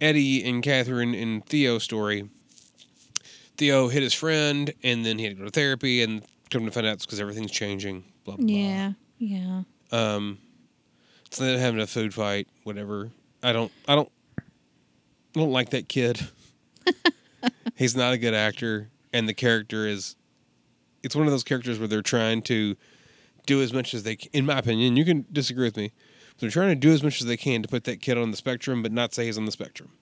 Eddie 0.00 0.44
and 0.44 0.62
Katherine 0.62 1.14
and 1.14 1.44
Theo 1.46 1.78
story. 1.78 2.28
Theo 3.56 3.88
hit 3.88 4.02
his 4.02 4.12
friend, 4.14 4.72
and 4.82 5.04
then 5.06 5.18
he 5.18 5.24
had 5.24 5.34
to 5.34 5.38
go 5.38 5.44
to 5.44 5.50
therapy, 5.50 6.02
and 6.02 6.22
come 6.50 6.64
to 6.64 6.70
find 6.72 6.86
out 6.86 6.94
it's 6.94 7.06
because 7.06 7.20
everything's 7.20 7.52
changing. 7.52 8.04
Blah 8.24 8.36
blah. 8.36 8.44
blah. 8.46 8.54
Yeah. 8.56 8.92
Yeah. 9.18 9.62
Um, 9.92 10.38
so 11.30 11.44
they're 11.44 11.58
having 11.58 11.80
a 11.80 11.86
food 11.86 12.12
fight, 12.14 12.48
whatever. 12.64 13.10
I 13.42 13.52
don't, 13.52 13.70
I 13.86 13.94
don't, 13.94 14.10
I 14.38 14.42
don't 15.34 15.52
like 15.52 15.70
that 15.70 15.88
kid. 15.88 16.20
He's 17.76 17.96
not 17.96 18.12
a 18.12 18.18
good 18.18 18.34
actor, 18.34 18.90
and 19.12 19.28
the 19.28 19.34
character 19.34 19.86
is. 19.86 20.16
It's 21.02 21.14
one 21.14 21.26
of 21.26 21.32
those 21.32 21.44
characters 21.44 21.78
where 21.78 21.88
they're 21.88 22.02
trying 22.02 22.42
to 22.42 22.76
do 23.46 23.60
as 23.60 23.72
much 23.72 23.92
as 23.92 24.04
they, 24.04 24.16
can, 24.16 24.30
in 24.32 24.46
my 24.46 24.58
opinion. 24.58 24.96
You 24.96 25.04
can 25.04 25.26
disagree 25.30 25.66
with 25.66 25.76
me. 25.76 25.92
They're 26.38 26.50
trying 26.50 26.70
to 26.70 26.74
do 26.74 26.92
as 26.92 27.02
much 27.02 27.20
as 27.20 27.26
they 27.26 27.36
can 27.36 27.62
to 27.62 27.68
put 27.68 27.84
that 27.84 28.00
kid 28.00 28.16
on 28.16 28.30
the 28.30 28.36
spectrum, 28.36 28.82
but 28.82 28.90
not 28.90 29.14
say 29.14 29.26
he's 29.26 29.38
on 29.38 29.44
the 29.44 29.52
spectrum. 29.52 29.92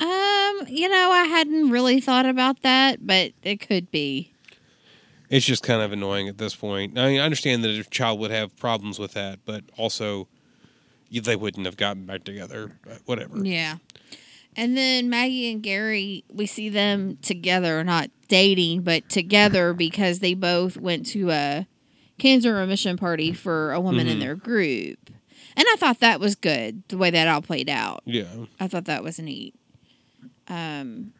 Um, 0.00 0.66
you 0.66 0.88
know, 0.88 1.10
I 1.12 1.24
hadn't 1.28 1.70
really 1.70 2.00
thought 2.00 2.26
about 2.26 2.62
that, 2.62 3.06
but 3.06 3.32
it 3.42 3.66
could 3.66 3.90
be. 3.90 4.32
It's 5.30 5.46
just 5.46 5.62
kind 5.62 5.80
of 5.80 5.92
annoying 5.92 6.28
at 6.28 6.38
this 6.38 6.54
point. 6.54 6.98
I 6.98 7.08
mean, 7.08 7.20
I 7.20 7.24
understand 7.24 7.64
that 7.64 7.70
a 7.70 7.84
child 7.84 8.18
would 8.20 8.30
have 8.30 8.54
problems 8.56 8.98
with 8.98 9.12
that, 9.14 9.38
but 9.46 9.64
also 9.78 10.28
they 11.10 11.36
wouldn't 11.36 11.66
have 11.66 11.76
gotten 11.76 12.04
back 12.04 12.24
together. 12.24 12.72
But 12.84 12.98
whatever. 13.06 13.38
Yeah. 13.44 13.76
And 14.56 14.76
then 14.76 15.08
Maggie 15.08 15.50
and 15.50 15.62
Gary, 15.62 16.24
we 16.30 16.46
see 16.46 16.68
them 16.68 17.16
together, 17.22 17.82
not 17.84 18.10
dating, 18.28 18.82
but 18.82 19.08
together 19.08 19.72
because 19.74 20.18
they 20.18 20.34
both 20.34 20.76
went 20.76 21.06
to 21.06 21.30
a 21.30 21.66
cancer 22.18 22.54
remission 22.54 22.96
party 22.96 23.32
for 23.32 23.72
a 23.72 23.80
woman 23.80 24.06
in 24.08 24.18
Mhm. 24.18 24.20
their 24.20 24.34
group. 24.36 25.10
And 25.56 25.66
I 25.72 25.76
thought 25.76 26.00
that 26.00 26.20
was 26.20 26.34
good, 26.34 26.82
the 26.88 26.96
way 26.96 27.10
that 27.10 27.28
all 27.28 27.42
played 27.42 27.68
out. 27.68 28.02
Yeah. 28.06 28.24
I 28.60 28.68
thought 28.68 28.84
that 28.86 29.02
was 29.02 29.18
neat. 29.18 29.54
Um, 30.48 31.12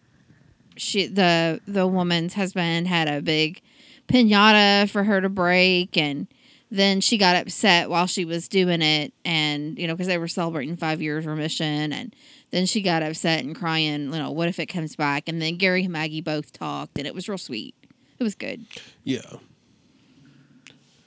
she 0.76 1.06
the 1.06 1.60
the 1.66 1.86
woman's 1.86 2.34
husband 2.34 2.88
had 2.88 3.08
a 3.08 3.20
big 3.20 3.60
pinata 4.08 4.88
for 4.90 5.04
her 5.04 5.20
to 5.20 5.28
break 5.28 5.96
and 5.96 6.26
then 6.70 7.00
she 7.02 7.18
got 7.18 7.36
upset 7.36 7.90
while 7.90 8.06
she 8.06 8.24
was 8.24 8.48
doing 8.48 8.80
it 8.80 9.12
and 9.24 9.78
you 9.78 9.86
know 9.86 9.94
because 9.94 10.06
they 10.06 10.16
were 10.18 10.28
celebrating 10.28 10.76
five 10.76 11.00
years 11.02 11.26
remission 11.26 11.92
and 11.92 12.16
then 12.52 12.66
she 12.66 12.80
got 12.82 13.02
upset 13.02 13.42
and 13.44 13.56
crying 13.56 14.04
you 14.12 14.18
know 14.18 14.30
what 14.30 14.49
if 14.49 14.59
it 14.61 14.66
comes 14.66 14.94
back 14.94 15.28
and 15.28 15.42
then 15.42 15.56
gary 15.56 15.82
and 15.85 15.92
maggie 15.92 16.21
both 16.21 16.52
talked 16.52 16.97
and 16.99 17.06
it 17.06 17.14
was 17.14 17.28
real 17.28 17.37
sweet 17.38 17.75
it 18.18 18.23
was 18.23 18.35
good 18.35 18.64
Yeah. 19.04 19.21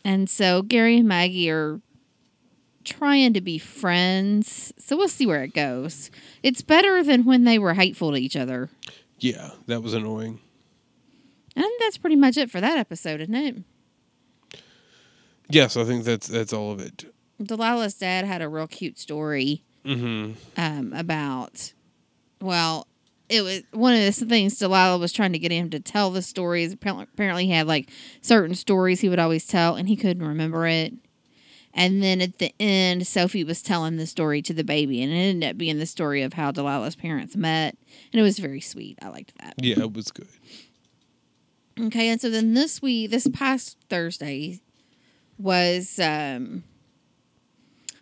and 0.04 0.30
so 0.30 0.62
gary 0.62 0.98
and 0.98 1.08
maggie 1.08 1.50
are 1.50 1.80
trying 2.84 3.34
to 3.34 3.42
be 3.42 3.58
friends 3.58 4.72
so 4.78 4.96
we'll 4.96 5.08
see 5.08 5.26
where 5.26 5.44
it 5.44 5.54
goes 5.54 6.12
it's 6.44 6.62
better 6.62 7.04
than 7.04 7.24
when 7.26 7.44
they 7.44 7.58
were 7.58 7.74
hateful 7.74 8.12
to 8.12 8.18
each 8.18 8.36
other 8.36 8.70
Yeah. 9.20 9.52
That 9.68 9.82
was 9.82 9.94
annoying. 9.96 10.40
and 11.56 11.66
that's 11.80 11.98
pretty 11.98 12.16
much 12.16 12.38
it 12.38 12.52
for 12.52 12.62
that 12.62 12.78
episode 12.78 13.22
isn't 13.22 13.36
it 13.36 13.56
Yes, 15.48 15.78
I 15.78 15.84
think 15.84 16.06
that's 16.06 16.28
that's 16.28 16.54
all 16.54 16.72
of 16.72 16.80
it. 16.80 17.06
delilah's 17.42 17.94
dad 17.94 18.26
had 18.26 18.42
a 18.42 18.50
real 18.50 18.66
cute 18.68 18.98
story 18.98 19.62
Mm-hmm. 19.86 20.34
um, 20.58 20.94
about, 20.94 21.74
well, 22.42 22.88
it 23.30 23.42
was 23.42 23.62
one 23.72 23.94
of 23.94 24.00
the 24.00 24.26
things 24.26 24.58
Delilah 24.58 24.98
was 24.98 25.12
trying 25.14 25.34
to 25.34 25.40
get 25.40 25.52
him 25.52 25.70
to 25.72 25.80
tell 25.80 26.12
the 26.12 26.22
stories. 26.22 26.74
Apparently, 26.74 27.08
apparently 27.12 27.46
he 27.46 27.52
had 27.52 27.68
like 27.68 27.90
certain 28.22 28.56
stories 28.56 29.02
he 29.02 29.10
would 29.10 29.20
always 29.20 29.48
tell, 29.48 29.76
and 29.76 29.88
he 29.88 29.96
couldn't 29.96 30.26
remember 30.26 30.68
it. 30.68 30.94
And 31.74 32.02
then 32.02 32.22
at 32.22 32.38
the 32.38 32.54
end, 32.60 33.06
Sophie 33.06 33.44
was 33.44 33.62
telling 33.62 33.98
the 33.98 34.08
story 34.08 34.42
to 34.44 34.54
the 34.54 34.64
baby, 34.64 35.04
and 35.04 35.12
it 35.12 35.16
ended 35.16 35.50
up 35.50 35.58
being 35.58 35.78
the 35.78 35.86
story 35.86 36.22
of 36.22 36.34
how 36.34 36.52
Delilah's 36.52 36.96
parents 36.96 37.36
met, 37.36 37.78
and 38.14 38.20
it 38.20 38.24
was 38.24 38.40
very 38.40 38.62
sweet. 38.62 38.98
I 39.02 39.10
liked 39.10 39.38
that. 39.40 39.56
Yeah, 39.58 39.80
it 39.80 39.94
was 39.94 40.12
good. 40.12 40.30
Okay, 41.80 42.08
and 42.08 42.22
so 42.22 42.30
then 42.30 42.54
this 42.54 42.82
week, 42.82 43.12
this 43.12 43.28
past 43.34 43.78
Thursday, 43.90 44.62
was 45.38 46.00
um, 46.00 46.64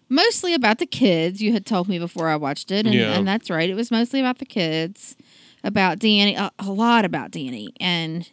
mostly 0.09 0.53
about 0.53 0.79
the 0.79 0.85
kids. 0.85 1.41
You 1.41 1.53
had 1.53 1.65
told 1.65 1.87
me 1.87 1.99
before 1.99 2.27
I 2.29 2.35
watched 2.35 2.71
it, 2.71 2.85
and, 2.85 2.93
Yeah. 2.95 3.13
and 3.17 3.27
that's 3.27 3.49
right. 3.49 3.69
It 3.69 3.75
was 3.75 3.91
mostly 3.91 4.19
about 4.19 4.39
the 4.39 4.45
kids, 4.45 5.15
about 5.63 5.99
Danny, 5.99 6.35
a, 6.35 6.51
a 6.59 6.71
lot 6.71 7.05
about 7.05 7.31
Danny, 7.31 7.73
and 7.79 8.29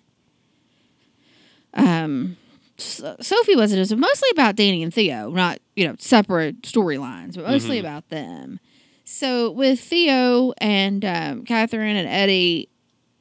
um, 1.75 2.37
So- 2.77 3.17
Sophie 3.21 3.57
wasn't. 3.57 3.77
It 3.79 3.81
was 3.81 3.95
mostly 3.95 4.29
about 4.33 4.57
Danny 4.57 4.83
and 4.83 4.93
Theo, 4.93 5.31
not 5.31 5.59
you 5.77 5.87
know 5.87 5.97
separate 5.99 6.63
storylines, 6.63 7.35
but 7.37 7.47
mostly 7.47 7.77
Mhm. 7.77 7.81
about 7.81 8.09
them. 8.09 8.59
So 9.05 9.51
with 9.51 9.79
Theo 9.81 10.53
and 10.59 11.05
um, 11.05 11.45
Katherine 11.45 11.97
and 11.97 12.09
Eddie, 12.09 12.69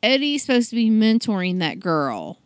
Eddie's 0.01 0.43
supposed 0.43 0.69
to 0.69 0.75
be 0.77 0.89
mentoring 0.89 1.59
that 1.59 1.79
girl 1.79 2.37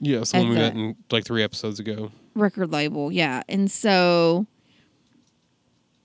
Yeah, 0.00 0.22
someone 0.24 0.50
we 0.50 0.54
met 0.56 0.74
in 0.74 0.94
like 1.10 1.24
three 1.24 1.42
episodes 1.42 1.80
ago. 1.80 2.12
record 2.36 2.70
label, 2.72 3.10
yeah. 3.10 3.42
And 3.48 3.68
so 3.70 4.46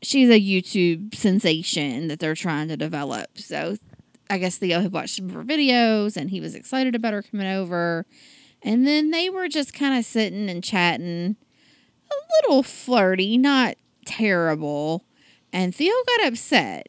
she's 0.02 0.30
a 0.30 0.40
YouTube 0.40 1.16
sensation 1.16 2.08
that 2.08 2.20
they're 2.20 2.36
trying 2.36 2.68
to 2.70 2.78
develop. 2.78 3.38
So 3.38 3.78
I 4.30 4.38
guess 4.38 4.58
Theo 4.58 4.82
had 4.82 4.92
watched 4.94 5.16
some 5.18 5.26
of 5.30 5.34
her 5.36 5.44
videos 5.44 6.16
and 6.18 6.30
he 6.30 6.40
was 6.40 6.56
excited 6.56 6.96
about 6.96 7.14
her 7.14 7.22
coming 7.24 7.48
over. 7.48 8.06
And 8.62 8.86
then 8.86 9.12
they 9.12 9.30
were 9.30 9.48
just 9.48 9.74
kind 9.74 9.98
of 9.98 10.06
sitting 10.06 10.50
and 10.50 10.64
chatting, 10.64 11.36
a 12.12 12.16
little 12.44 12.62
flirty, 12.64 13.38
not 13.38 13.76
terrible. 14.06 15.06
And 15.54 15.74
Theo 15.74 15.94
got 16.18 16.28
upset. 16.28 16.88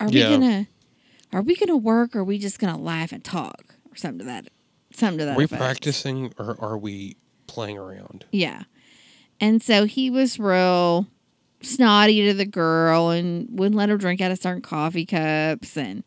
Are 0.00 0.08
Yeah. 0.10 0.30
we 0.30 0.36
gonna 0.36 0.66
are 1.32 1.42
we 1.42 1.56
gonna 1.56 1.76
work 1.76 2.14
or 2.14 2.20
are 2.20 2.24
we 2.24 2.38
just 2.38 2.58
gonna 2.58 2.78
laugh 2.78 3.12
and 3.12 3.22
talk? 3.24 3.74
Or 3.90 3.96
something 3.96 4.18
to 4.20 4.24
that 4.26 4.48
something 4.92 5.18
to 5.18 5.24
that 5.26 5.34
Are 5.34 5.38
we 5.38 5.44
effect. 5.44 5.60
practicing 5.60 6.32
or 6.38 6.56
are 6.60 6.76
we 6.78 7.16
playing 7.46 7.78
around? 7.78 8.24
Yeah. 8.32 8.64
And 9.40 9.62
so 9.62 9.84
he 9.84 10.10
was 10.10 10.38
real 10.38 11.06
snotty 11.62 12.26
to 12.26 12.34
the 12.34 12.46
girl 12.46 13.10
and 13.10 13.46
wouldn't 13.50 13.76
let 13.76 13.88
her 13.88 13.96
drink 13.96 14.20
out 14.20 14.30
of 14.30 14.38
certain 14.38 14.62
coffee 14.62 15.06
cups 15.06 15.76
and 15.76 16.04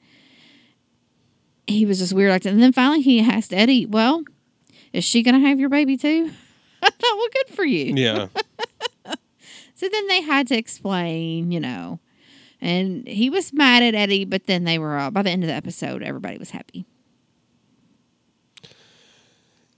he 1.68 1.86
was 1.86 2.00
just 2.00 2.14
weird 2.14 2.32
like 2.32 2.44
that. 2.44 2.54
And 2.54 2.62
then 2.62 2.74
finally 2.74 3.02
he 3.02 3.20
asked 3.20 3.54
Eddie, 3.54 3.86
Well, 3.86 4.24
is 4.94 5.04
she 5.04 5.22
gonna 5.24 5.40
have 5.40 5.60
your 5.60 5.70
baby 5.70 5.98
too? 5.98 6.32
I 6.82 6.90
thought, 6.90 7.18
well, 7.18 7.28
good 7.34 7.56
for 7.56 7.66
you. 7.66 7.94
Yeah. 7.96 8.28
So 9.76 9.88
then 9.90 10.08
they 10.10 10.22
had 10.22 10.46
to 10.50 10.58
explain, 10.58 11.54
you 11.54 11.62
know. 11.62 12.02
And 12.60 13.08
he 13.08 13.30
was 13.30 13.54
mad 13.54 13.82
at 13.82 13.96
Eddie, 13.96 14.26
but 14.26 14.46
then 14.46 14.66
they 14.66 14.78
were 14.78 14.98
all 14.98 15.10
by 15.10 15.22
the 15.22 15.30
end 15.30 15.42
of 15.46 15.48
the 15.48 15.54
episode, 15.54 16.04
everybody 16.04 16.38
was 16.38 16.50
happy. 16.50 16.86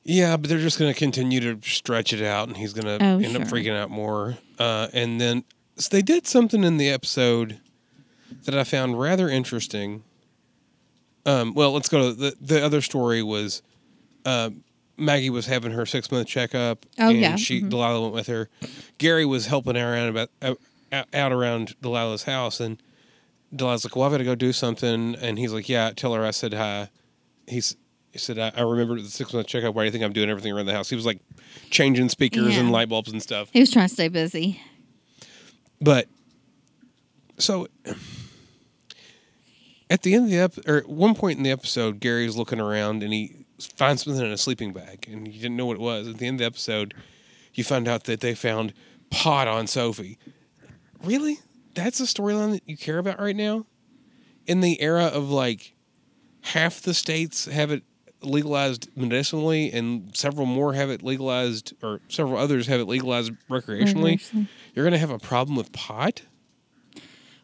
Yeah, 0.04 0.38
but 0.38 0.50
they're 0.50 0.58
just 0.58 0.80
going 0.80 0.92
to 0.92 0.98
continue 0.98 1.40
to 1.42 1.60
stretch 1.70 2.12
it 2.14 2.24
out, 2.24 2.48
and 2.48 2.58
he's 2.58 2.74
going 2.74 2.86
to 3.00 3.06
Oh, 3.06 3.20
end 3.20 3.36
up 3.38 3.44
freaking 3.44 3.76
out 3.78 3.92
more. 3.92 4.38
Uh, 4.58 4.88
and 4.94 5.22
then 5.22 5.44
so 5.82 5.90
they 5.92 6.02
did 6.02 6.28
something 6.28 6.64
in 6.64 6.78
the 6.78 6.90
episode 6.90 7.60
that 8.46 8.56
I 8.58 8.64
found 8.64 9.00
rather 9.00 9.28
interesting. 9.30 10.04
Um, 11.26 11.54
well, 11.54 11.72
let's 11.72 11.90
go 11.90 12.10
to 12.10 12.14
the 12.14 12.36
the 12.42 12.64
other 12.64 12.82
story 12.82 13.22
was 13.22 13.62
uh, 14.26 14.50
Maggie 14.98 15.30
was 15.30 15.46
having 15.46 15.72
her 15.72 15.86
six 15.86 16.12
month 16.12 16.28
checkup, 16.28 16.86
Oh, 17.00 17.10
and 17.10 17.20
yeah. 17.20 17.36
she 17.36 17.62
Mhm. 17.62 17.70
Delilah 17.70 18.02
went 18.02 18.14
with 18.14 18.28
her. 18.28 18.50
Gary 18.98 19.26
was 19.26 19.46
helping 19.48 19.76
her 19.76 19.94
around 19.94 20.10
about 20.10 20.30
out, 20.42 20.60
out 21.14 21.32
around 21.32 21.76
Delilah's 21.82 22.24
house, 22.24 22.60
and 22.60 22.82
Delilah's 23.56 23.84
like, 23.86 23.96
"Well, 23.96 24.06
I've 24.06 24.12
got 24.12 24.18
to 24.20 24.24
go 24.24 24.36
do 24.36 24.52
something," 24.54 25.16
and 25.16 25.38
he's 25.38 25.54
like, 25.54 25.70
"Yeah, 25.70 25.92
tell 25.96 26.14
her 26.16 26.26
I 26.26 26.32
said 26.32 26.54
hi." 26.54 26.90
He's 27.48 27.76
he 28.12 28.18
said, 28.20 28.38
I, 28.40 28.52
I 28.58 28.62
remember 28.64 29.00
the 29.00 29.08
six 29.08 29.32
month 29.34 29.48
checkup. 29.48 29.74
Why 29.74 29.84
do 29.84 29.86
you 29.86 29.92
think 29.92 30.04
I'm 30.04 30.12
doing 30.12 30.30
everything 30.30 30.52
around 30.52 30.66
the 30.66 30.74
house? 30.74 30.90
He 30.90 30.98
was 30.98 31.06
like 31.06 31.20
changing 31.70 32.10
speakers 32.10 32.58
and 32.58 32.68
Yeah. 32.68 32.74
light 32.74 32.90
bulbs 32.90 33.10
and 33.12 33.22
stuff. 33.24 33.48
He 33.54 33.62
was 33.62 33.72
trying 33.72 33.88
to 33.88 33.94
stay 33.94 34.10
busy. 34.10 34.60
But 35.82 36.08
so 37.38 37.68
at 39.90 40.04
the 40.04 40.14
end 40.14 40.26
of 40.26 40.32
the 40.32 40.38
ep- 40.38 40.68
or 40.68 40.78
at 40.78 40.90
one 40.90 41.16
point 41.16 41.38
in 41.38 41.44
the 41.44 41.52
episode, 41.52 42.00
Gary's 42.00 42.36
looking 42.36 42.60
around 42.60 43.04
and 43.04 43.12
he 43.12 43.46
finds 43.76 44.04
something 44.04 44.24
in 44.24 44.32
a 44.32 44.38
sleeping 44.38 44.72
bag 44.74 45.08
and 45.12 45.28
he 45.28 45.40
didn't 45.40 45.58
know 45.58 45.66
what 45.66 45.76
it 45.76 45.82
was. 45.82 46.08
At 46.08 46.18
the 46.18 46.28
end 46.28 46.36
of 46.36 46.40
the 46.40 46.46
episode, 46.46 46.94
you 47.54 47.64
find 47.64 47.88
out 47.88 48.06
that 48.06 48.22
they 48.22 48.34
found 48.36 48.74
pot 49.10 49.48
on 49.48 49.68
Sophie. 49.68 50.18
Really? 51.04 51.40
That's 51.74 52.00
a 52.00 52.04
storyline 52.04 52.52
that 52.52 52.64
you 52.66 52.78
care 52.78 52.98
about 53.00 53.20
right 53.20 53.36
now? 53.36 53.66
In 54.46 54.62
the 54.62 54.82
era 54.82 55.06
of 55.06 55.30
like 55.30 55.74
half 56.42 56.82
the 56.82 56.94
states 56.94 57.46
have 57.46 57.72
it 57.72 57.84
legalized 58.24 58.88
medicinally 58.96 59.72
and 59.72 60.16
several 60.16 60.46
more 60.46 60.74
have 60.74 60.90
it 60.90 61.02
legalized 61.04 61.74
or 61.84 62.00
several 62.08 62.38
others 62.38 62.68
have 62.68 62.80
it 62.80 62.86
legalized 62.86 63.32
recreationally. 63.50 64.48
You're 64.74 64.86
gonna 64.86 64.98
have 64.98 65.12
a 65.12 65.20
problem 65.20 65.56
with 65.56 65.72
pot? 65.72 66.24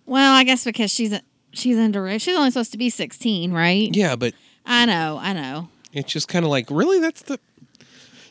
Well, 0.06 0.34
I 0.34 0.44
guess 0.44 0.64
because 0.64 0.92
she's 0.92 1.14
she's 1.52 1.78
underage. 1.78 2.22
She's 2.22 2.36
only 2.36 2.52
supposed 2.52 2.72
to 2.72 2.78
be 2.78 2.90
sixteen, 2.90 3.52
right? 3.52 3.94
Yeah, 3.94 4.16
but 4.16 4.34
I 4.66 4.86
know, 4.86 5.20
I 5.22 5.34
know. 5.34 5.70
it's 5.94 6.12
just 6.12 6.28
kind 6.28 6.46
of 6.46 6.52
like, 6.52 6.68
really? 6.70 7.00
That's 7.00 7.22
the. 7.24 7.40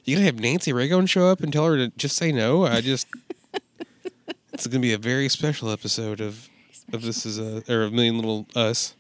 You 0.05 0.17
gonna 0.17 0.27
have 0.27 0.39
Nancy 0.39 0.73
Reagan 0.73 1.07
show 1.07 1.27
up 1.27 1.41
and 1.41 1.53
tell 1.53 1.67
her 1.67 1.77
to 1.77 1.89
just 1.97 2.17
say 2.17 2.33
no? 2.33 2.65
I 2.65 2.81
just. 2.81 3.07
it's 4.53 4.67
gonna 4.67 4.81
be 4.81 4.93
a 4.93 4.99
very 4.99 5.29
special 5.29 5.71
episode 5.71 6.21
of 6.21 6.49
of 6.93 7.03
this 7.03 7.27
is 7.27 7.39
a 7.39 7.63
or 7.73 7.85
a 7.85 7.91
million 7.91 8.17
little 8.17 8.47
us. 8.55 8.95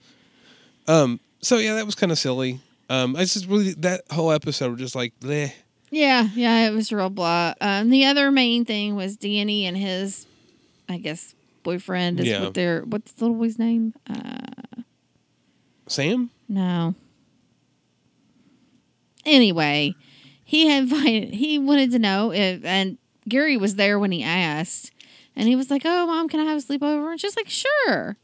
Um. 0.86 1.20
So 1.40 1.58
yeah, 1.58 1.74
that 1.74 1.86
was 1.86 1.94
kind 1.94 2.12
of 2.12 2.18
silly. 2.18 2.60
Um. 2.90 3.16
I 3.16 3.20
just 3.20 3.46
really 3.46 3.72
that 3.74 4.02
whole 4.10 4.32
episode 4.32 4.72
was 4.72 4.80
just 4.80 4.94
like, 4.94 5.18
bleh. 5.20 5.52
Yeah, 5.96 6.28
yeah, 6.34 6.68
it 6.68 6.72
was 6.72 6.92
real 6.92 7.08
blah. 7.08 7.54
Um, 7.60 7.88
the 7.88 8.04
other 8.04 8.30
main 8.30 8.66
thing 8.66 8.96
was 8.96 9.16
Danny 9.16 9.64
and 9.64 9.74
his, 9.74 10.26
I 10.90 10.98
guess, 10.98 11.34
boyfriend 11.62 12.20
is 12.20 12.26
Yeah. 12.26 12.44
what 12.44 12.54
their 12.54 12.82
what's 12.82 13.12
the 13.12 13.24
little 13.24 13.38
boy's 13.38 13.58
name? 13.58 13.94
Uh, 14.08 14.82
Sam. 15.88 16.28
no. 16.48 16.94
Anyway, 19.24 19.94
he 20.44 20.66
had 20.68 20.82
invited. 20.84 21.32
He 21.34 21.58
wanted 21.58 21.90
to 21.92 21.98
know 21.98 22.30
if, 22.32 22.64
and 22.64 22.98
Gary 23.28 23.56
was 23.56 23.74
there 23.76 23.98
when 23.98 24.12
he 24.12 24.22
asked, 24.22 24.92
and 25.34 25.48
he 25.48 25.56
was 25.56 25.70
like, 25.70 25.82
"Oh, 25.84 26.06
mom, 26.06 26.28
can 26.28 26.40
I 26.40 26.44
have 26.44 26.58
a 26.58 26.60
sleepover?" 26.62 27.10
And 27.10 27.20
she's 27.20 27.36
like, 27.36 27.48
"Sure." 27.48 28.16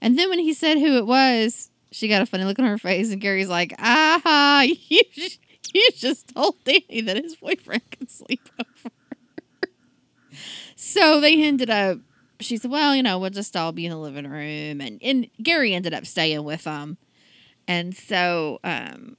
And 0.00 0.16
then 0.18 0.28
when 0.28 0.38
he 0.38 0.52
said 0.52 0.78
who 0.78 0.96
it 0.98 1.06
was, 1.06 1.70
she 1.90 2.06
got 2.06 2.22
a 2.22 2.26
funny 2.26 2.44
look 2.44 2.58
on 2.58 2.66
her 2.66 2.78
face, 2.78 3.10
and 3.10 3.20
Gary's 3.20 3.48
like, 3.48 3.74
"Ah, 3.78 4.60
you, 4.88 5.02
j- 5.12 5.38
you 5.74 5.88
just 5.94 6.34
told 6.34 6.56
Danny 6.64 7.00
that 7.02 7.16
his 7.16 7.36
boyfriend 7.36 7.82
could 7.90 8.10
sleep 8.10 8.48
over." 8.58 8.94
so 10.76 11.20
they 11.20 11.42
ended 11.42 11.70
up. 11.70 11.98
She 12.40 12.56
said, 12.56 12.70
"Well, 12.70 12.94
you 12.94 13.02
know, 13.02 13.18
we'll 13.18 13.30
just 13.30 13.56
all 13.56 13.72
be 13.72 13.86
in 13.86 13.90
the 13.90 13.98
living 13.98 14.28
room," 14.28 14.80
and 14.80 15.00
and 15.02 15.28
Gary 15.42 15.74
ended 15.74 15.94
up 15.94 16.06
staying 16.06 16.44
with 16.44 16.64
them, 16.64 16.96
and 17.66 17.94
so, 17.96 18.60
um, 18.62 19.16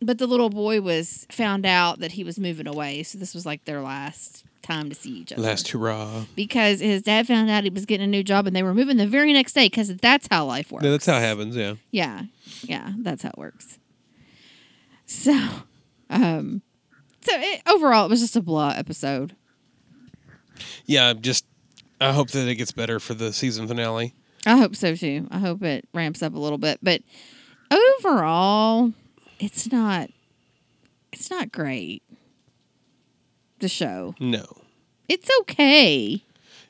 but 0.00 0.18
the 0.18 0.26
little 0.26 0.50
boy 0.50 0.80
was 0.80 1.26
found 1.30 1.64
out 1.64 2.00
that 2.00 2.12
he 2.12 2.24
was 2.24 2.38
moving 2.38 2.66
away, 2.66 3.02
so 3.02 3.18
this 3.18 3.34
was 3.34 3.46
like 3.46 3.64
their 3.64 3.80
last 3.80 4.44
time 4.62 4.88
to 4.88 4.94
see 4.96 5.10
each 5.10 5.32
other 5.32 5.42
Last 5.42 5.68
hurrah. 5.68 6.24
because 6.34 6.80
his 6.80 7.02
dad 7.02 7.28
found 7.28 7.48
out 7.48 7.62
he 7.62 7.70
was 7.70 7.86
getting 7.86 8.02
a 8.04 8.08
new 8.08 8.24
job 8.24 8.48
and 8.48 8.56
they 8.56 8.64
were 8.64 8.74
moving 8.74 8.96
the 8.96 9.06
very 9.06 9.32
next 9.32 9.52
day 9.52 9.66
because 9.66 9.96
that's 9.98 10.26
how 10.28 10.44
life 10.44 10.72
works. 10.72 10.84
Yeah, 10.84 10.90
that's 10.90 11.06
how 11.06 11.18
it 11.18 11.20
happens. 11.20 11.54
Yeah. 11.54 11.74
Yeah, 11.92 12.22
yeah, 12.62 12.92
that's 12.98 13.22
how 13.22 13.28
it 13.28 13.38
works. 13.38 13.78
So, 15.06 15.32
um, 16.10 16.62
so 17.20 17.32
it, 17.34 17.62
overall, 17.66 18.06
it 18.06 18.10
was 18.10 18.20
just 18.20 18.36
a 18.36 18.42
blah 18.42 18.70
episode. 18.76 19.34
Yeah, 20.84 21.12
just 21.14 21.44
I 22.00 22.12
hope 22.12 22.30
that 22.30 22.48
it 22.48 22.56
gets 22.56 22.72
better 22.72 22.98
for 23.00 23.14
the 23.14 23.32
season 23.32 23.66
finale. 23.68 24.14
I 24.44 24.56
hope 24.56 24.76
so 24.76 24.94
too. 24.94 25.26
I 25.30 25.38
hope 25.38 25.62
it 25.62 25.88
ramps 25.94 26.22
up 26.22 26.34
a 26.34 26.38
little 26.38 26.58
bit, 26.58 26.78
but 26.82 27.02
overall, 27.70 28.92
it's 29.38 29.70
not. 29.70 30.10
It's 31.12 31.30
not 31.30 31.50
great. 31.50 32.02
The 33.60 33.68
show. 33.68 34.14
No, 34.20 34.44
It's 35.08 35.30
okay. 35.40 36.22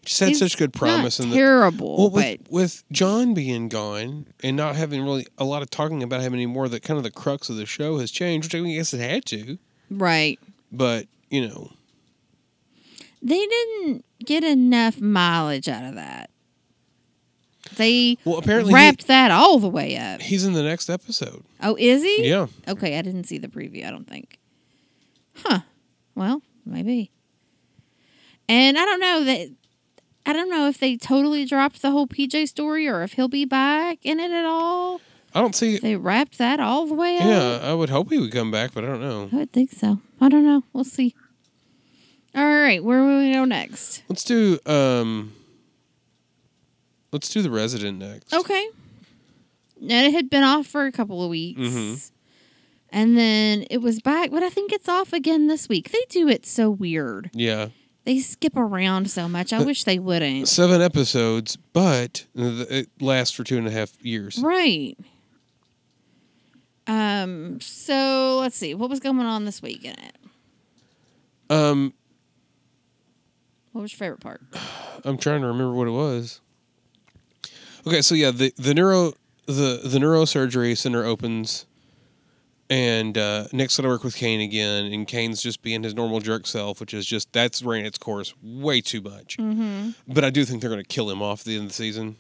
Had 0.08 0.30
It's 0.30 0.38
such 0.38 0.56
good 0.56 0.72
promise 0.72 1.18
Not 1.18 1.24
in 1.24 1.30
the 1.30 1.36
terrible, 1.36 1.96
well 1.96 2.10
but 2.10 2.38
with, 2.40 2.50
with 2.50 2.84
John 2.92 3.34
being 3.34 3.68
gone 3.68 4.26
and 4.42 4.56
not 4.56 4.76
having 4.76 5.02
really 5.02 5.26
a 5.38 5.44
lot 5.44 5.62
of 5.62 5.70
talking 5.70 6.02
about 6.02 6.20
him 6.22 6.32
anymore. 6.34 6.68
That 6.68 6.82
kind 6.82 6.96
of 6.98 7.04
the 7.04 7.10
crux 7.10 7.48
of 7.50 7.56
the 7.56 7.66
show 7.66 7.98
has 7.98 8.10
changed, 8.10 8.52
which 8.54 8.60
I 8.62 8.64
guess 8.74 8.92
it 8.94 9.00
had 9.00 9.24
to. 9.26 9.58
right. 9.90 10.38
But 10.72 11.06
you 11.30 11.46
know, 11.48 11.70
They 13.22 13.44
didn't 13.46 14.04
get 14.24 14.44
enough 14.44 15.00
mileage 15.00 15.68
out 15.68 15.84
of 15.84 15.94
that. 15.96 16.30
They 17.76 18.16
well 18.24 18.38
apparently 18.38 18.70
he- 18.70 18.74
wrapped 18.74 19.06
that 19.08 19.30
all 19.30 19.58
the 19.58 19.68
way 19.68 19.96
up. 19.96 20.22
he's 20.22 20.44
in 20.44 20.52
the 20.52 20.62
next 20.62 20.88
episode. 20.88 21.42
Oh, 21.62 21.76
is 21.78 22.02
he? 22.02 22.28
Yeah, 22.28 22.46
Okay, 22.68 22.98
I 22.98 23.02
didn't 23.02 23.24
see 23.24 23.38
the 23.38 23.48
preview, 23.48 23.86
I 23.86 23.90
don't 23.90 24.08
think. 24.08 24.38
Huh. 25.34 25.60
Well, 26.14 26.42
maybe. 26.64 27.10
And 28.48 28.78
I 28.78 28.84
don't 28.84 29.00
know 29.00 29.24
that 29.24 29.50
I 30.26 30.32
don't 30.32 30.50
know 30.50 30.66
if 30.68 30.78
they 30.78 30.96
totally 30.96 31.44
dropped 31.44 31.80
the 31.82 31.92
whole 31.92 32.06
PJ 32.08 32.48
story 32.48 32.88
or 32.88 33.02
if 33.04 33.12
he'll 33.12 33.28
be 33.28 33.44
back 33.44 33.98
in 34.02 34.18
it 34.20 34.32
at 34.32 34.44
all. 34.44 35.00
I 35.34 35.40
don't 35.40 35.54
see. 35.54 35.78
They 35.78 35.96
wrapped 35.96 36.38
that 36.38 36.58
all 36.60 36.86
the 36.86 36.94
way 36.94 37.18
up. 37.18 37.24
Yeah, 37.24 37.60
I 37.62 37.74
would 37.74 37.90
hope 37.90 38.10
he 38.10 38.18
would 38.18 38.32
come 38.32 38.50
back, 38.50 38.72
but 38.74 38.84
I 38.84 38.88
don't 38.88 39.00
know. 39.00 39.28
I 39.32 39.36
would 39.36 39.52
think 39.52 39.70
so. 39.70 40.00
I 40.20 40.28
don't 40.28 40.44
know. 40.44 40.64
We'll 40.72 40.84
see. 40.84 41.14
All 42.34 42.44
right, 42.44 42.82
where 42.82 43.02
will 43.04 43.20
we 43.20 43.32
go 43.32 43.44
next? 43.44 44.02
Let's 44.08 44.24
do 44.24 44.58
um. 44.66 45.32
Let's 47.12 47.28
do 47.30 47.40
the 47.40 47.50
resident 47.50 47.98
next. 47.98 48.34
Okay. 48.34 48.68
And 49.80 49.90
it 49.92 50.12
had 50.12 50.28
been 50.28 50.42
off 50.42 50.66
for 50.66 50.86
a 50.86 50.92
couple 50.92 51.22
of 51.22 51.30
weeks. 51.30 51.60
Mhm. 51.60 52.10
And 52.90 53.16
then 53.16 53.64
it 53.70 53.78
was 53.78 54.00
back, 54.00 54.30
but 54.30 54.42
I 54.42 54.48
think 54.50 54.72
it's 54.72 54.88
off 54.88 55.12
again 55.12 55.46
this 55.46 55.68
week. 55.68 55.90
They 55.92 56.02
do 56.08 56.28
it 56.28 56.44
so 56.46 56.70
weird. 56.70 57.30
Yeah, 57.32 57.68
They 58.06 58.20
skip 58.20 58.56
around 58.56 59.10
so 59.10 59.28
much. 59.28 59.52
I 59.52 59.62
wish 59.62 59.82
they 59.84 59.98
wouldn't. 59.98 60.46
seven 60.48 60.80
episodes, 60.80 61.56
but 61.56 62.24
it 62.34 62.88
lasts 63.00 63.34
for 63.34 63.42
two 63.44 63.58
and 63.58 63.66
a 63.66 63.70
half 63.72 64.02
years. 64.02 64.38
Right. 64.38 64.96
Um, 66.86 67.60
so 67.60 68.38
let's 68.40 68.56
see. 68.56 68.74
What 68.74 68.88
was 68.90 69.00
going 69.00 69.18
on 69.18 69.44
this 69.44 69.60
week 69.60 69.84
in 69.84 69.90
it? 69.98 70.16
Um, 71.50 71.94
What 73.72 73.82
was 73.82 73.92
your 73.92 73.98
favorite 73.98 74.20
part? 74.20 74.40
I'm 75.04 75.18
trying 75.18 75.40
to 75.40 75.48
remember 75.48 75.74
what 75.74 75.88
it 75.88 75.92
was. 75.92 76.40
Okay, 77.86 78.02
so 78.02 78.14
yeah, 78.14 78.30
the 78.30 78.52
the 78.56 78.72
neuro 78.72 79.14
the 79.46 79.80
the 79.84 79.98
neurosurgery 79.98 80.76
center 80.78 81.04
opens, 81.04 81.66
and 82.68 83.16
uh, 83.16 83.46
Nick's 83.52 83.76
gonna 83.76 83.88
work 83.88 84.02
with 84.04 84.16
Cain 84.16 84.40
again, 84.40 84.92
and 84.92 85.06
Cain's 85.06 85.40
just 85.42 85.62
being 85.62 85.82
his 85.82 85.94
normal 85.94 86.20
jerk 86.20 86.46
self, 86.46 86.80
which 86.80 86.92
is 86.94 87.06
just 87.06 87.32
that's 87.32 87.62
ran 87.62 87.84
its 87.86 87.98
course 87.98 88.34
way 88.42 88.80
too 88.80 89.00
much. 89.00 89.36
Mm-hmm. 89.38 89.90
But 90.08 90.24
I 90.24 90.30
do 90.30 90.44
think 90.44 90.60
they're 90.60 90.70
gonna 90.70 90.84
kill 90.84 91.10
him 91.10 91.22
off 91.22 91.40
at 91.40 91.46
the 91.46 91.54
end 91.54 91.62
of 91.64 91.68
the 91.68 91.74
season. 91.74 92.16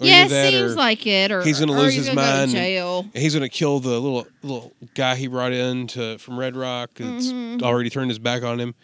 Or 0.00 0.06
Yeah, 0.06 0.26
that 0.28 0.50
seems 0.52 0.76
like 0.76 1.06
it. 1.06 1.30
Or 1.30 1.42
he's 1.42 1.60
gonna 1.60 1.72
or 1.74 1.80
lose 1.80 1.94
his 1.94 2.06
gonna 2.08 2.16
go 2.20 2.22
to 2.22 2.36
mind. 2.38 2.50
jail. 2.52 3.06
He's 3.14 3.34
gonna 3.34 3.48
kill 3.48 3.80
the 3.80 4.00
little 4.00 4.26
little 4.42 4.72
guy 4.94 5.14
he 5.16 5.26
brought 5.26 5.52
in 5.52 5.86
to 5.88 6.18
from 6.18 6.38
Red 6.38 6.56
Rock. 6.56 6.90
That's 6.94 7.26
Mhm. 7.26 7.62
already 7.62 7.90
turned 7.90 8.10
his 8.10 8.18
back 8.18 8.42
on 8.42 8.58
him. 8.60 8.74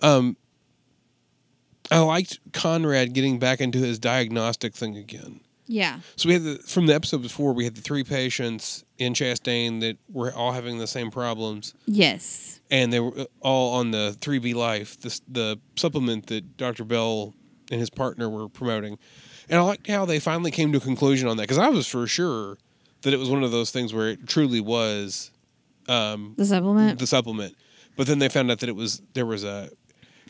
Um, 0.00 0.36
I 1.90 1.98
liked 1.98 2.40
Conrad 2.52 3.12
getting 3.12 3.38
back 3.38 3.60
into 3.60 3.78
his 3.78 3.98
diagnostic 3.98 4.74
thing 4.74 4.96
again. 4.96 5.40
Yeah. 5.66 6.00
So 6.16 6.28
we 6.28 6.32
had 6.34 6.42
the, 6.42 6.56
from 6.58 6.86
the 6.86 6.94
episode 6.94 7.22
before, 7.22 7.52
we 7.52 7.64
had 7.64 7.74
the 7.74 7.80
three 7.80 8.04
patients 8.04 8.83
in 8.98 9.12
Chastain 9.14 9.80
that 9.80 9.98
were 10.12 10.32
all 10.32 10.52
having 10.52 10.78
the 10.78 10.86
same 10.86 11.10
problems, 11.10 11.74
Yes. 11.86 12.60
and 12.70 12.92
they 12.92 13.00
were 13.00 13.18
uh, 13.18 13.24
all 13.40 13.74
on 13.74 13.90
the 13.90 14.16
3B 14.20 14.54
Life, 14.54 15.00
the, 15.00 15.20
the 15.28 15.60
supplement 15.76 16.26
that 16.28 16.56
Dr. 16.56 16.84
Bell 16.84 17.34
and 17.70 17.80
his 17.80 17.90
partner 17.90 18.28
were 18.28 18.48
promoting. 18.48 18.98
And 19.48 19.58
I 19.58 19.62
liked 19.62 19.86
how 19.88 20.04
they 20.04 20.20
finally 20.20 20.50
came 20.50 20.70
to 20.72 20.78
a 20.78 20.80
conclusion 20.80 21.28
on 21.28 21.36
that 21.38 21.42
because 21.44 21.58
I 21.58 21.68
was 21.70 21.86
for 21.86 22.06
sure 22.06 22.56
that 23.02 23.12
it 23.12 23.18
was 23.18 23.28
one 23.28 23.42
of 23.42 23.50
those 23.50 23.70
things 23.70 23.92
where 23.92 24.08
it 24.10 24.26
truly 24.26 24.60
was 24.60 25.30
um, 25.88 26.34
The 26.38 26.46
supplement. 26.46 26.98
the 26.98 27.06
supplement. 27.06 27.54
But 27.96 28.06
then 28.06 28.18
they 28.20 28.28
found 28.28 28.50
out 28.50 28.60
that 28.60 28.68
it 28.68 28.76
was 28.76 29.02
there 29.12 29.26
was 29.26 29.44
a 29.44 29.70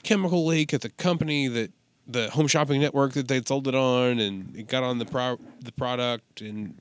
chemical 0.02 0.44
leak 0.46 0.74
at 0.74 0.80
the 0.80 0.90
company 0.90 1.48
that 1.48 1.70
the 2.06 2.28
home 2.30 2.46
shopping 2.48 2.80
network 2.80 3.12
that 3.12 3.28
they'd 3.28 3.46
sold 3.48 3.66
it 3.68 3.74
on, 3.74 4.18
and 4.18 4.54
it 4.56 4.66
got 4.68 4.82
on 4.82 4.98
the 4.98 5.06
pro- 5.06 5.38
the 5.62 5.72
product 5.72 6.40
and 6.42 6.74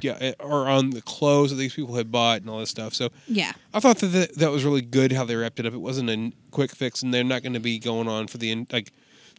yeah, 0.00 0.16
eh, 0.20 0.32
or 0.40 0.68
on 0.68 0.90
the 0.90 1.02
clothes 1.02 1.50
that 1.50 1.56
these 1.56 1.74
people 1.74 1.94
had 1.94 2.10
bought 2.12 2.40
and 2.40 2.50
all 2.50 2.58
this 2.60 2.70
stuff. 2.70 2.94
So 2.94 3.10
yeah. 3.26 3.52
I 3.72 3.80
thought 3.80 3.98
that 3.98 4.06
that, 4.08 4.34
that 4.36 4.50
was 4.50 4.64
really 4.64 4.82
good 4.82 5.12
how 5.12 5.24
they 5.24 5.36
wrapped 5.36 5.60
it 5.60 5.66
up. 5.66 5.72
It 5.74 5.80
wasn't 5.80 6.10
a 6.10 6.32
quick 6.50 6.72
fix, 6.72 7.02
and 7.02 7.12
they're 7.12 7.24
not 7.24 7.42
going 7.42 7.54
to 7.54 7.60
be 7.60 7.78
going 7.78 8.08
on 8.08 8.26
for 8.26 8.38
the 8.38 8.66
like 8.72 8.92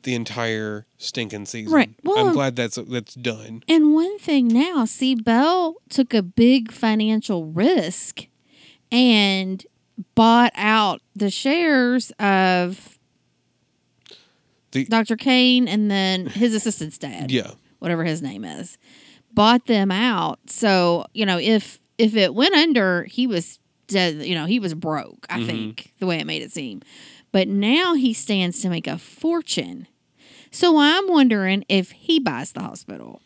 the 0.04 0.15
entire 0.15 0.86
stinking 0.98 1.46
season. 1.46 1.74
Right. 1.74 1.89
Well, 2.04 2.18
I'm 2.28 2.34
glad 2.34 2.56
that's 2.56 2.76
that's 2.76 3.15
done. 3.15 3.63
And 3.68 3.94
one 3.94 4.18
thing 4.20 4.48
now, 4.48 4.86
see, 4.86 5.15
Bell 5.15 5.76
took 5.89 6.13
a 6.13 6.22
big 6.22 6.72
financial 6.72 7.46
risk 7.46 8.28
and 8.91 9.65
bought 10.13 10.52
out 10.56 11.02
the 11.15 11.30
shares 11.30 12.12
of 12.20 12.98
The- 14.72 14.86
Dr. 14.86 15.15
Cain 15.15 15.68
and 15.68 15.89
then 15.89 16.28
his 16.28 16.54
assistant's 16.54 16.98
dad, 16.98 17.32
Yeah. 17.32 17.52
whatever 17.80 18.04
his 18.04 18.22
name 18.22 18.44
is, 18.44 18.78
bought 19.36 19.67
them 19.67 19.91
out. 19.91 20.39
So 20.48 21.06
you 21.13 21.26
know, 21.26 21.38
if 21.38 21.80
if 21.98 22.15
it 22.15 22.34
went 22.34 22.56
under, 22.56 23.04
he 23.06 23.28
was 23.28 23.60
dead. 23.88 24.15
You 24.26 24.36
know, 24.36 24.45
he 24.45 24.60
was 24.60 24.74
broke. 24.74 25.26
I 25.30 25.39
Mhm. 25.39 25.45
think 25.45 25.93
the 26.00 26.06
way 26.08 26.17
it 26.19 26.26
made 26.26 26.41
it 26.41 26.52
seem. 26.52 26.82
But 27.32 27.48
now 27.48 27.93
he 27.93 28.13
stands 28.13 28.62
to 28.62 28.69
make 28.69 28.88
a 28.88 28.98
fortune. 28.98 29.88
So 30.52 30.78
I'm 30.80 31.08
wondering 31.10 31.65
if 31.67 31.91
he 31.91 32.19
buys 32.19 32.54
the 32.54 32.62
hospital. 32.62 33.21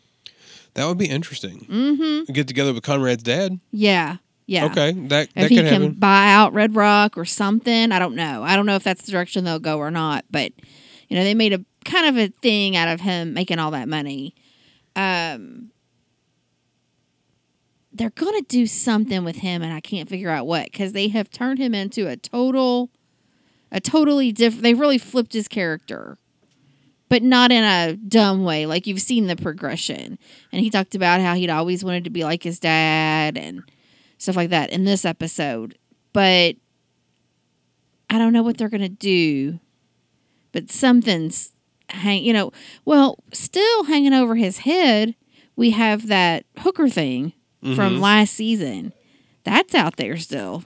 That 0.74 0.86
would 0.86 0.98
be 0.98 1.06
interesting. 1.08 1.66
Mm-hmm. 1.70 2.32
Get 2.32 2.46
together 2.48 2.72
with 2.74 2.82
Conrad's 2.82 3.22
dad. 3.22 3.58
Yeah. 3.72 4.16
Yeah. 4.46 4.64
Okay, 4.66 4.92
that 5.08 5.28
If 5.28 5.34
that 5.34 5.50
he 5.50 5.56
could 5.56 5.66
can 5.66 5.82
happen. 5.82 5.92
buy 5.94 6.32
out 6.32 6.52
Red 6.52 6.74
Rock 6.74 7.16
or 7.16 7.24
something, 7.24 7.92
I 7.92 8.00
don't 8.00 8.16
know. 8.16 8.42
I 8.42 8.56
don't 8.56 8.66
know 8.66 8.74
if 8.74 8.82
that's 8.82 9.02
the 9.02 9.12
direction 9.12 9.44
they'll 9.44 9.60
go 9.60 9.78
or 9.78 9.90
not. 9.92 10.24
But 10.30 10.52
you 11.08 11.16
know, 11.16 11.22
they 11.22 11.34
made 11.34 11.52
a 11.52 11.64
kind 11.84 12.06
of 12.06 12.16
a 12.18 12.32
thing 12.42 12.76
out 12.76 12.88
of 12.88 13.00
him 13.00 13.32
making 13.32 13.58
all 13.60 13.70
that 13.72 13.88
money. 13.88 14.34
Um, 14.96 15.70
they're 17.92 18.10
gonna 18.10 18.42
do 18.42 18.66
something 18.66 19.24
with 19.24 19.36
him, 19.36 19.62
and 19.62 19.72
I 19.72 19.80
can't 19.80 20.08
figure 20.08 20.30
out 20.30 20.46
what 20.46 20.66
because 20.66 20.92
they 20.92 21.08
have 21.08 21.30
turned 21.30 21.58
him 21.58 21.74
into 21.74 22.06
a 22.08 22.16
total, 22.16 22.90
a 23.72 23.80
totally 23.80 24.32
different. 24.32 24.62
They 24.62 24.74
really 24.74 24.98
flipped 24.98 25.32
his 25.32 25.48
character. 25.48 26.18
But 27.08 27.24
not 27.24 27.50
in 27.50 27.64
a 27.64 27.96
dumb 27.96 28.44
way. 28.44 28.66
Like 28.66 28.86
you've 28.86 29.00
seen 29.00 29.26
the 29.26 29.34
progression. 29.34 30.16
And 30.52 30.62
he 30.62 30.70
talked 30.70 30.94
about 30.94 31.20
how 31.20 31.34
he'd 31.34 31.50
always 31.50 31.84
wanted 31.84 32.04
to 32.04 32.10
be 32.10 32.22
like 32.22 32.44
his 32.44 32.60
dad 32.60 33.36
and 33.36 33.64
stuff 34.16 34.36
like 34.36 34.50
that 34.50 34.70
in 34.70 34.84
this 34.84 35.04
episode. 35.04 35.76
But 36.12 36.54
I 38.08 38.18
don't 38.18 38.32
know 38.32 38.44
what 38.44 38.58
they're 38.58 38.68
going 38.68 38.80
to 38.82 38.88
do. 38.88 39.58
But 40.52 40.70
something's 40.70 41.50
hang, 41.88 42.22
you 42.22 42.32
know, 42.32 42.52
well, 42.84 43.18
still 43.32 43.84
hanging 43.84 44.14
over 44.14 44.36
his 44.36 44.58
head. 44.58 45.16
We 45.56 45.70
have 45.70 46.06
that 46.06 46.44
hooker 46.58 46.88
thing 46.88 47.32
from 47.62 47.96
Mhm. 47.96 48.00
last 48.00 48.34
season. 48.34 48.92
That's 49.44 49.74
out 49.74 49.96
there 49.96 50.16
still. 50.18 50.64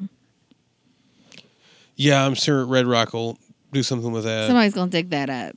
Yeah, 1.97 2.25
I'm 2.25 2.35
sure 2.35 2.65
Red 2.67 2.87
Rock 2.87 3.13
will 3.13 3.39
do 3.73 3.83
something 3.83 4.13
with 4.13 4.25
that. 4.25 4.47
Somebody's 4.49 4.75
going 4.75 4.91
to 4.91 4.97
dig 4.97 5.11
that 5.11 5.31
up. 5.31 5.57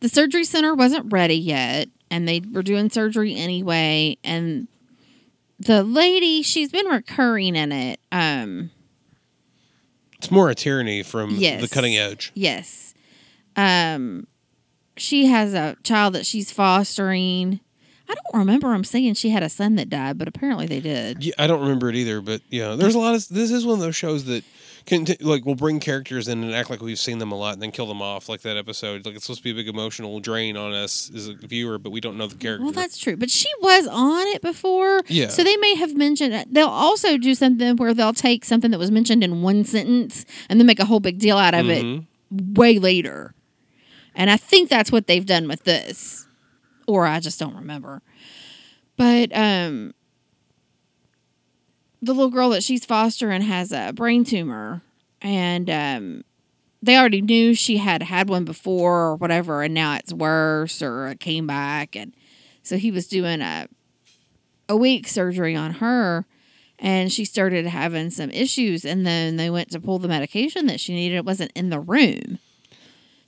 The 0.00 0.08
surgery 0.08 0.44
center 0.44 0.74
wasn't 0.74 1.12
ready 1.12 1.34
yet, 1.34 1.88
and 2.10 2.26
they 2.26 2.40
were 2.40 2.62
doing 2.62 2.88
surgery 2.88 3.34
anyway. 3.36 4.16
And 4.24 4.68
the 5.58 5.82
lady, 5.82 6.42
she's 6.42 6.70
been 6.72 6.86
recurring 6.86 7.56
in 7.56 7.72
it. 7.72 8.00
Um, 8.10 8.70
It's 10.16 10.30
more 10.30 10.50
a 10.50 10.54
tyranny 10.54 11.02
from 11.02 11.36
Yes. 11.36 11.60
the 11.62 11.68
cutting 11.68 11.96
edge. 11.96 12.30
Yes. 12.34 12.94
Um, 13.56 14.26
she 14.96 15.26
has 15.26 15.54
a 15.54 15.76
child 15.82 16.14
that 16.14 16.26
she's 16.26 16.50
fostering. 16.50 17.60
I 18.10 18.14
don't 18.14 18.40
remember 18.40 18.70
them 18.72 18.82
saying 18.84 19.14
she 19.14 19.30
had 19.30 19.42
a 19.42 19.48
son 19.48 19.76
that 19.76 19.88
died, 19.88 20.18
but 20.18 20.26
apparently 20.26 20.66
they 20.66 20.80
did. 20.80 21.24
Yeah, 21.24 21.34
I 21.38 21.46
don't 21.46 21.60
remember 21.60 21.88
it 21.88 21.94
either, 21.96 22.20
but 22.20 22.40
yeah, 22.50 22.74
there's 22.74 22.94
a 22.94 22.98
lot 22.98 23.14
of 23.14 23.28
this 23.28 23.50
is 23.50 23.64
one 23.64 23.74
of 23.74 23.80
those 23.80 23.94
shows 23.94 24.24
that 24.24 24.42
conti- 24.86 25.16
like 25.20 25.44
we'll 25.44 25.54
bring 25.54 25.78
characters 25.78 26.26
in 26.26 26.42
and 26.42 26.52
act 26.54 26.70
like 26.70 26.80
we've 26.82 26.98
seen 26.98 27.18
them 27.18 27.30
a 27.30 27.36
lot 27.36 27.52
and 27.52 27.62
then 27.62 27.70
kill 27.70 27.86
them 27.86 28.02
off 28.02 28.28
like 28.28 28.40
that 28.40 28.56
episode 28.56 29.04
like 29.06 29.14
it's 29.14 29.24
supposed 29.26 29.40
to 29.40 29.44
be 29.44 29.50
a 29.50 29.54
big 29.54 29.68
emotional 29.68 30.18
drain 30.20 30.56
on 30.56 30.72
us 30.72 31.10
as 31.14 31.28
a 31.28 31.34
viewer 31.34 31.78
but 31.78 31.90
we 31.90 32.00
don't 32.00 32.16
know 32.16 32.26
the 32.26 32.34
character 32.34 32.64
Well, 32.64 32.72
that's 32.72 32.98
true. 32.98 33.16
But 33.16 33.30
she 33.30 33.48
was 33.60 33.86
on 33.86 34.26
it 34.28 34.42
before. 34.42 35.02
Yeah. 35.06 35.28
So 35.28 35.44
they 35.44 35.56
may 35.58 35.74
have 35.76 35.94
mentioned 35.96 36.34
it. 36.34 36.52
They'll 36.52 36.66
also 36.68 37.16
do 37.18 37.34
something 37.34 37.76
where 37.76 37.94
they'll 37.94 38.12
take 38.12 38.44
something 38.44 38.70
that 38.72 38.78
was 38.78 38.90
mentioned 38.90 39.22
in 39.22 39.42
one 39.42 39.64
sentence 39.64 40.24
and 40.48 40.58
then 40.58 40.66
make 40.66 40.80
a 40.80 40.84
whole 40.86 41.00
big 41.00 41.18
deal 41.18 41.36
out 41.38 41.54
of 41.54 41.66
Mhm. 41.66 42.06
it 42.32 42.58
way 42.58 42.78
later. 42.78 43.34
And 44.14 44.30
I 44.30 44.36
think 44.36 44.68
that's 44.68 44.90
what 44.90 45.06
they've 45.06 45.24
done 45.26 45.46
with 45.46 45.62
this. 45.64 46.26
Or 46.90 47.06
I 47.06 47.20
just 47.20 47.38
don't 47.38 47.54
remember. 47.54 48.02
But 48.96 49.30
um 49.32 49.94
the 52.02 52.12
little 52.12 52.30
girl 52.30 52.50
that 52.50 52.64
she's 52.64 52.84
fostering 52.84 53.42
has 53.42 53.70
a 53.72 53.92
brain 53.92 54.24
tumor 54.24 54.82
and 55.22 55.70
um 55.70 56.24
they 56.82 56.96
already 56.96 57.20
knew 57.20 57.54
she 57.54 57.76
had 57.76 58.02
had 58.02 58.28
one 58.28 58.44
before 58.44 59.02
or 59.02 59.16
whatever 59.16 59.62
and 59.62 59.72
now 59.72 59.94
it's 59.94 60.12
worse 60.12 60.82
or 60.82 61.08
it 61.08 61.20
came 61.20 61.46
back. 61.46 61.94
And 61.94 62.12
so 62.62 62.76
he 62.76 62.90
was 62.90 63.06
doing 63.06 63.40
a 63.40 63.68
a 64.68 64.76
week 64.76 65.06
surgery 65.06 65.54
on 65.54 65.74
her 65.74 66.26
and 66.78 67.12
she 67.12 67.24
started 67.24 67.66
having 67.66 68.10
some 68.10 68.30
issues. 68.30 68.84
And 68.84 69.06
then 69.06 69.36
they 69.36 69.50
went 69.50 69.70
to 69.70 69.80
pull 69.80 70.00
the 70.00 70.08
medication 70.08 70.66
that 70.66 70.80
she 70.80 70.94
needed. 70.94 71.16
It 71.16 71.24
wasn't 71.24 71.52
in 71.54 71.70
the 71.70 71.80
room 71.80 72.38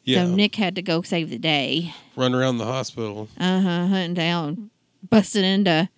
yeah. 0.04 0.24
So 0.24 0.34
nick 0.34 0.56
had 0.56 0.74
to 0.76 0.82
go 0.82 1.02
save 1.02 1.30
the 1.30 1.38
day. 1.38 1.94
Run 2.16 2.34
around 2.34 2.58
the 2.58 2.66
hospital. 2.66 3.28
Uh-huh 3.38 3.86
hunting 3.86 4.14
down 4.14 4.70
busting 5.08 5.44
into 5.44 5.88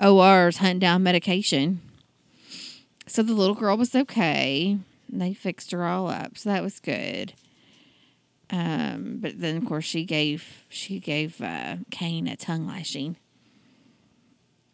ors 0.00 0.58
hunting 0.58 0.78
down 0.78 1.02
medication. 1.02 1.80
So 3.06 3.22
the 3.22 3.34
little 3.34 3.54
girl 3.54 3.76
was 3.76 3.94
okay. 3.94 4.78
They 5.08 5.32
fixed 5.32 5.70
her 5.70 5.84
all 5.84 6.08
up 6.08 6.36
so 6.36 6.50
that 6.50 6.62
was 6.62 6.80
good. 6.80 7.32
Um 8.50 9.18
but 9.20 9.40
then 9.40 9.56
of 9.56 9.64
course 9.66 9.84
she 9.84 10.04
gave 10.04 10.64
she 10.68 11.00
gave 11.00 11.40
uh 11.40 11.76
cain 11.90 12.28
a 12.28 12.36
tongue 12.36 12.66
lashing. 12.66 13.16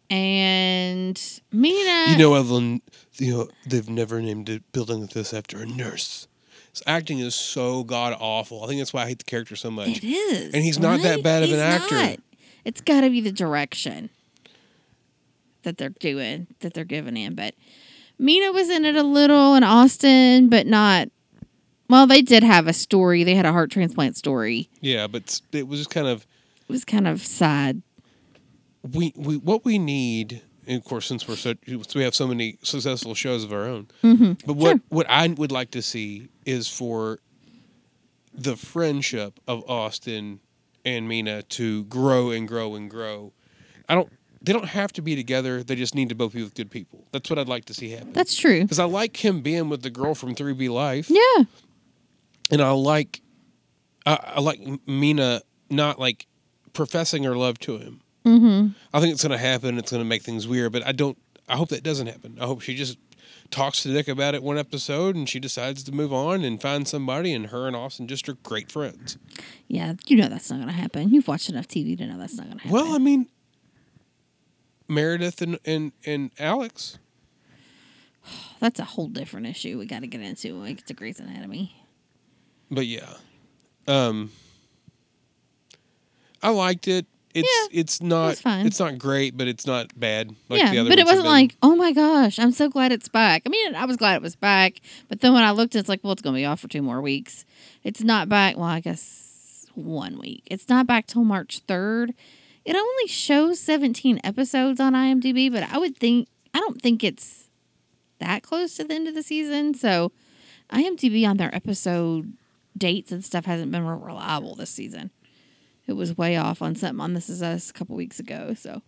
And 0.09 1.19
mina 1.51 2.11
you 2.11 2.17
know 2.17 2.35
evelyn 2.35 2.81
you 3.15 3.31
know 3.33 3.47
they've 3.65 3.89
never 3.89 4.21
named 4.21 4.49
a 4.49 4.59
building 4.71 5.01
like 5.01 5.11
this 5.11 5.33
after 5.33 5.59
a 5.59 5.65
nurse 5.65 6.27
his 6.73 6.83
acting 6.87 7.19
is 7.19 7.35
so 7.35 7.83
god 7.83 8.17
awful. 8.19 8.63
I 8.63 8.67
think 8.67 8.79
that's 8.81 8.93
why 8.93 9.03
i 9.03 9.07
hate 9.07 9.19
the 9.19 9.25
character 9.25 9.55
so 9.55 9.71
much. 9.71 9.89
It 9.89 10.03
is. 10.03 10.53
And 10.53 10.63
he's 10.63 10.79
not 10.79 11.01
that 11.03 11.23
bad 11.23 11.43
of 11.43 11.51
an 11.51 11.59
actor. 11.59 11.95
not. 11.95 12.19
it's 12.65 12.81
got 12.81 13.01
to 13.01 13.09
be 13.09 13.21
the 13.21 13.31
direction 13.31 14.09
that 15.61 15.77
they're 15.77 15.89
doing 15.89 16.47
that 16.59 16.73
they're 16.73 16.83
giving 16.83 17.15
him 17.15 17.35
but 17.35 17.55
mina 18.19 18.51
was 18.51 18.69
in 18.69 18.83
it 18.83 18.97
a 18.97 19.03
little 19.03 19.55
in 19.55 19.63
austin 19.63 20.49
but 20.49 20.67
not 20.67 21.07
well 21.89 22.05
they 22.05 22.21
did 22.21 22.43
have 22.43 22.67
a 22.67 22.73
story. 22.73 23.23
They 23.23 23.35
had 23.35 23.45
a 23.45 23.51
heart 23.51 23.71
transplant 23.71 24.17
story. 24.17 24.69
Yeah 24.81 25.07
but 25.07 25.39
it 25.51 25.67
was 25.67 25.79
just 25.79 25.89
kind 25.91 26.07
of 26.07 26.25
it 26.67 26.71
was 26.71 26.83
kind 26.85 27.07
of 27.07 27.21
sad. 27.21 27.81
We, 28.81 29.13
we 29.15 29.37
what 29.37 29.63
we 29.63 29.77
need 29.77 30.41
and 30.67 30.77
of 30.77 30.83
course 30.83 31.05
since 31.05 31.27
we're 31.27 31.35
so 31.35 31.53
since 31.65 31.95
we 31.95 32.03
have 32.03 32.15
so 32.15 32.27
many 32.27 32.57
successful 32.63 33.13
shows 33.13 33.43
of 33.43 33.51
our 33.53 33.63
own. 33.63 33.87
Mm-hmm. 34.03 34.33
but 34.45 34.55
what 34.55 34.79
what 34.89 35.09
i 35.09 35.27
would 35.27 35.51
like 35.51 35.71
to 35.71 35.81
see 35.81 36.29
is 36.45 36.67
for 36.67 37.19
the 38.33 38.55
friendship 38.55 39.39
of 39.47 39.63
austin 39.69 40.39
and 40.85 41.07
mina 41.07 41.43
to 41.43 41.83
grow 41.85 42.31
and 42.31 42.47
grow 42.47 42.75
and 42.75 42.89
grow. 42.89 43.33
I 43.87 43.95
don't 43.95 44.11
they 44.41 44.51
don't 44.51 44.67
have 44.67 44.91
to 44.93 45.01
be 45.01 45.15
together. 45.15 45.63
They 45.63 45.75
just 45.75 45.95
need 45.95 46.09
to 46.09 46.15
both 46.15 46.33
be 46.33 46.43
with 46.43 46.53
good 46.53 46.69
people. 46.69 47.07
That's 47.11 47.29
what 47.29 47.39
i'd 47.39 47.47
like 47.47 47.65
to 47.65 47.73
see 47.73 47.89
happen. 47.91 48.13
That's 48.13 48.35
true. 48.35 48.61
Because 48.61 48.79
i 48.79 48.85
like 48.85 49.23
him 49.23 49.41
being 49.41 49.69
with 49.69 49.81
the 49.83 49.89
girl 49.89 50.15
from 50.15 50.35
3b 50.35 50.69
life. 50.69 51.09
Yeah. 51.09 51.45
And 52.51 52.61
I 52.61 52.69
like, 52.71 53.21
I, 54.05 54.33
I 54.35 54.39
like 54.41 54.59
Mina 54.85 55.41
not 55.69 55.99
like 55.99 56.27
professing 56.73 57.23
her 57.23 57.35
love 57.35 57.57
to 57.59 57.77
him. 57.77 58.01
Mm-hmm. 58.25 58.67
I 58.93 58.99
think 58.99 59.13
it's 59.13 59.23
going 59.23 59.31
to 59.31 59.37
happen. 59.37 59.77
It's 59.77 59.91
going 59.91 60.03
to 60.03 60.07
make 60.07 60.23
things 60.23 60.47
weird, 60.47 60.71
but 60.71 60.85
I 60.85 60.91
don't. 60.91 61.17
I 61.49 61.57
hope 61.57 61.69
that 61.69 61.83
doesn't 61.83 62.07
happen. 62.07 62.37
I 62.39 62.45
hope 62.45 62.61
she 62.61 62.73
just 62.73 62.97
talks 63.51 63.83
to 63.83 63.89
Nick 63.89 64.07
about 64.07 64.33
it 64.33 64.41
one 64.41 64.57
episode, 64.57 65.15
and 65.15 65.27
she 65.27 65.39
decides 65.39 65.83
to 65.83 65.91
move 65.91 66.13
on 66.13 66.43
and 66.43 66.61
find 66.61 66.87
somebody, 66.87 67.33
and 67.33 67.47
her 67.47 67.67
and 67.67 67.75
Austin 67.75 68.07
just 68.07 68.27
are 68.29 68.33
great 68.35 68.71
friends. 68.71 69.17
yeah 69.67 69.93
you 70.07 70.15
know 70.17 70.27
that's 70.29 70.49
not 70.49 70.59
gonna 70.59 70.71
happen 70.71 71.09
you've 71.09 71.27
watched 71.27 71.49
enough 71.49 71.67
tv 71.67 71.97
to 71.97 72.05
know 72.05 72.17
that's 72.17 72.35
not 72.35 72.47
gonna 72.47 72.61
happen 72.61 72.71
Well, 72.71 72.93
I 72.95 72.97
mean, 72.97 73.27
Meredith 74.87 75.41
and 75.41 75.59
and 75.65 75.91
and 76.05 76.31
Alex. 76.39 76.97
that's 78.59 78.79
a 78.79 78.85
whole 78.85 79.07
different 79.07 79.47
issue 79.47 79.77
we 79.77 79.85
got 79.85 80.01
to 80.01 80.07
get 80.07 80.21
into 80.21 80.59
when 80.59 80.73
get 80.75 80.87
to 80.87 80.93
Grey's 80.93 81.19
Anatomy. 81.19 81.75
But 82.71 82.85
yeah, 82.87 83.13
um, 83.87 84.31
I 86.41 86.49
liked 86.49 86.87
it. 86.87 87.05
It's 87.33 87.47
Yeah, 87.47 87.79
it's 87.79 88.01
not 88.01 88.41
it's 88.45 88.79
not 88.79 88.97
great, 88.97 89.35
but 89.35 89.47
it's 89.47 89.65
not 89.65 89.97
bad. 89.99 90.35
Like 90.49 90.61
yeah, 90.61 90.71
the 90.71 90.79
other 90.79 90.89
but 90.89 90.99
it 90.99 91.05
wasn't 91.05 91.25
like, 91.25 91.55
oh 91.63 91.75
my 91.75 91.91
gosh, 91.91 92.37
I'm 92.39 92.51
so 92.51 92.69
glad 92.69 92.91
it's 92.91 93.07
back. 93.07 93.43
I 93.45 93.49
mean, 93.49 93.75
I 93.75 93.85
was 93.85 93.97
glad 93.97 94.15
it 94.15 94.21
was 94.21 94.35
back, 94.35 94.79
but 95.09 95.21
then 95.21 95.33
when 95.33 95.43
I 95.43 95.51
looked, 95.51 95.75
it's 95.75 95.89
like, 95.89 96.01
well, 96.03 96.13
it's 96.13 96.21
going 96.21 96.35
to 96.35 96.39
be 96.39 96.45
off 96.45 96.59
for 96.59 96.67
two 96.67 96.81
more 96.81 97.01
weeks. 97.01 97.45
It's 97.83 98.01
not 98.01 98.29
back. 98.29 98.55
Well, 98.55 98.65
I 98.65 98.79
guess 98.79 99.65
one 99.75 100.19
week. 100.19 100.43
It's 100.47 100.69
not 100.69 100.87
back 100.87 101.07
till 101.07 101.23
March 101.23 101.65
3rd. 101.67 102.13
It 102.65 102.75
only 102.75 103.07
shows 103.07 103.59
17 103.59 104.21
episodes 104.23 104.79
on 104.79 104.93
IMDb, 104.93 105.51
but 105.51 105.63
I 105.63 105.77
would 105.77 105.97
think, 105.97 106.27
I 106.53 106.59
don't 106.59 106.81
think 106.81 107.03
it's 107.03 107.49
that 108.19 108.43
close 108.43 108.75
to 108.77 108.83
the 108.83 108.93
end 108.93 109.07
of 109.07 109.15
the 109.15 109.23
season. 109.23 109.73
So 109.73 110.11
IMDb 110.71 111.27
on 111.27 111.37
their 111.37 111.53
episode 111.53 112.33
dates 112.77 113.11
and 113.11 113.23
stuff 113.23 113.45
hasn't 113.45 113.71
been 113.71 113.85
reliable 113.85 114.55
this 114.55 114.69
season. 114.69 115.11
It 115.87 115.93
was 115.93 116.17
way 116.17 116.37
off 116.37 116.61
on 116.61 116.75
something 116.75 117.01
on 117.01 117.13
This 117.13 117.29
Is 117.29 117.41
Us 117.41 117.69
a 117.69 117.73
couple 117.73 117.95
weeks 117.95 118.19
ago. 118.19 118.53
So 118.53 118.81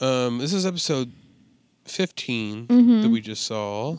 Um, 0.00 0.38
this 0.38 0.52
is 0.52 0.66
episode 0.66 1.12
15 1.86 2.66
Mhm. 2.66 3.02
that 3.02 3.08
we 3.08 3.20
just 3.20 3.42
saw. 3.44 3.96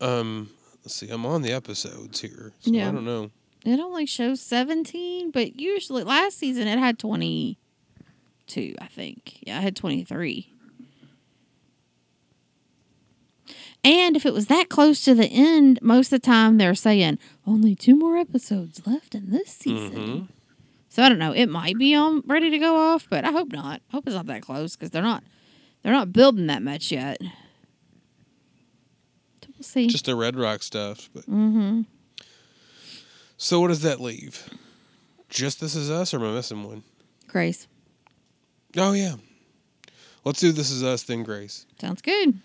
Um, 0.00 0.50
let's 0.82 0.94
see. 0.96 1.08
I'm 1.08 1.24
on 1.24 1.42
the 1.42 1.52
episodes 1.52 2.20
here, 2.20 2.52
so 2.60 2.70
Yeah. 2.72 2.88
I 2.88 2.92
don't 2.92 3.04
know. 3.04 3.30
It 3.64 3.78
only 3.78 4.06
shows 4.06 4.40
17, 4.40 5.30
but 5.30 5.60
usually 5.60 6.02
last 6.02 6.36
season 6.38 6.66
it 6.66 6.78
had 6.80 6.98
22, 6.98 8.74
I 8.80 8.86
think. 8.88 9.38
Yeah, 9.46 9.58
I 9.58 9.60
had 9.60 9.76
23. 9.76 10.52
And 13.84 14.16
if 14.16 14.24
it 14.24 14.32
was 14.32 14.46
that 14.46 14.68
close 14.68 15.02
to 15.04 15.14
the 15.14 15.26
end, 15.26 15.80
most 15.82 16.12
of 16.12 16.20
the 16.20 16.26
time 16.26 16.58
they're 16.58 16.74
saying 16.74 17.18
only 17.46 17.74
two 17.74 17.96
more 17.96 18.16
episodes 18.16 18.86
left 18.86 19.14
in 19.14 19.30
this 19.30 19.48
season. 19.48 19.92
Mhm. 19.92 20.28
So 20.88 21.02
I 21.02 21.08
don't 21.08 21.18
know. 21.18 21.32
It 21.32 21.46
might 21.46 21.78
be 21.78 21.94
on 21.94 22.22
ready 22.26 22.50
to 22.50 22.58
go 22.58 22.76
off, 22.76 23.08
but 23.10 23.24
I 23.24 23.32
hope 23.32 23.50
not. 23.50 23.80
I 23.88 23.92
hope 23.96 24.06
it's 24.06 24.14
not 24.14 24.26
that 24.26 24.42
close 24.42 24.76
because 24.76 24.90
they're 24.90 25.02
not 25.02 25.24
they're 25.82 25.92
not 25.92 26.12
building 26.12 26.46
that 26.46 26.62
much 26.62 26.92
yet. 26.92 27.18
We'll 29.62 29.62
see. 29.62 29.86
Just 29.86 30.06
the 30.06 30.14
Red 30.16 30.36
Rock 30.36 30.62
stuff. 30.62 31.08
But 31.14 31.22
mm-hmm. 31.22 31.82
so 33.36 33.60
what 33.60 33.68
does 33.68 33.82
that 33.82 34.00
leave? 34.00 34.48
Just 35.28 35.60
this 35.60 35.74
is 35.74 35.90
us, 35.90 36.12
or 36.12 36.18
am 36.18 36.24
I 36.24 36.34
missing 36.34 36.62
one? 36.64 36.82
Grace. 37.26 37.66
Oh 38.76 38.92
yeah. 38.92 39.14
Let's 40.24 40.40
do 40.40 40.52
this 40.52 40.70
is 40.70 40.84
us 40.84 41.02
then, 41.02 41.22
Grace. 41.22 41.66
Sounds 41.80 42.02
good. 42.02 42.38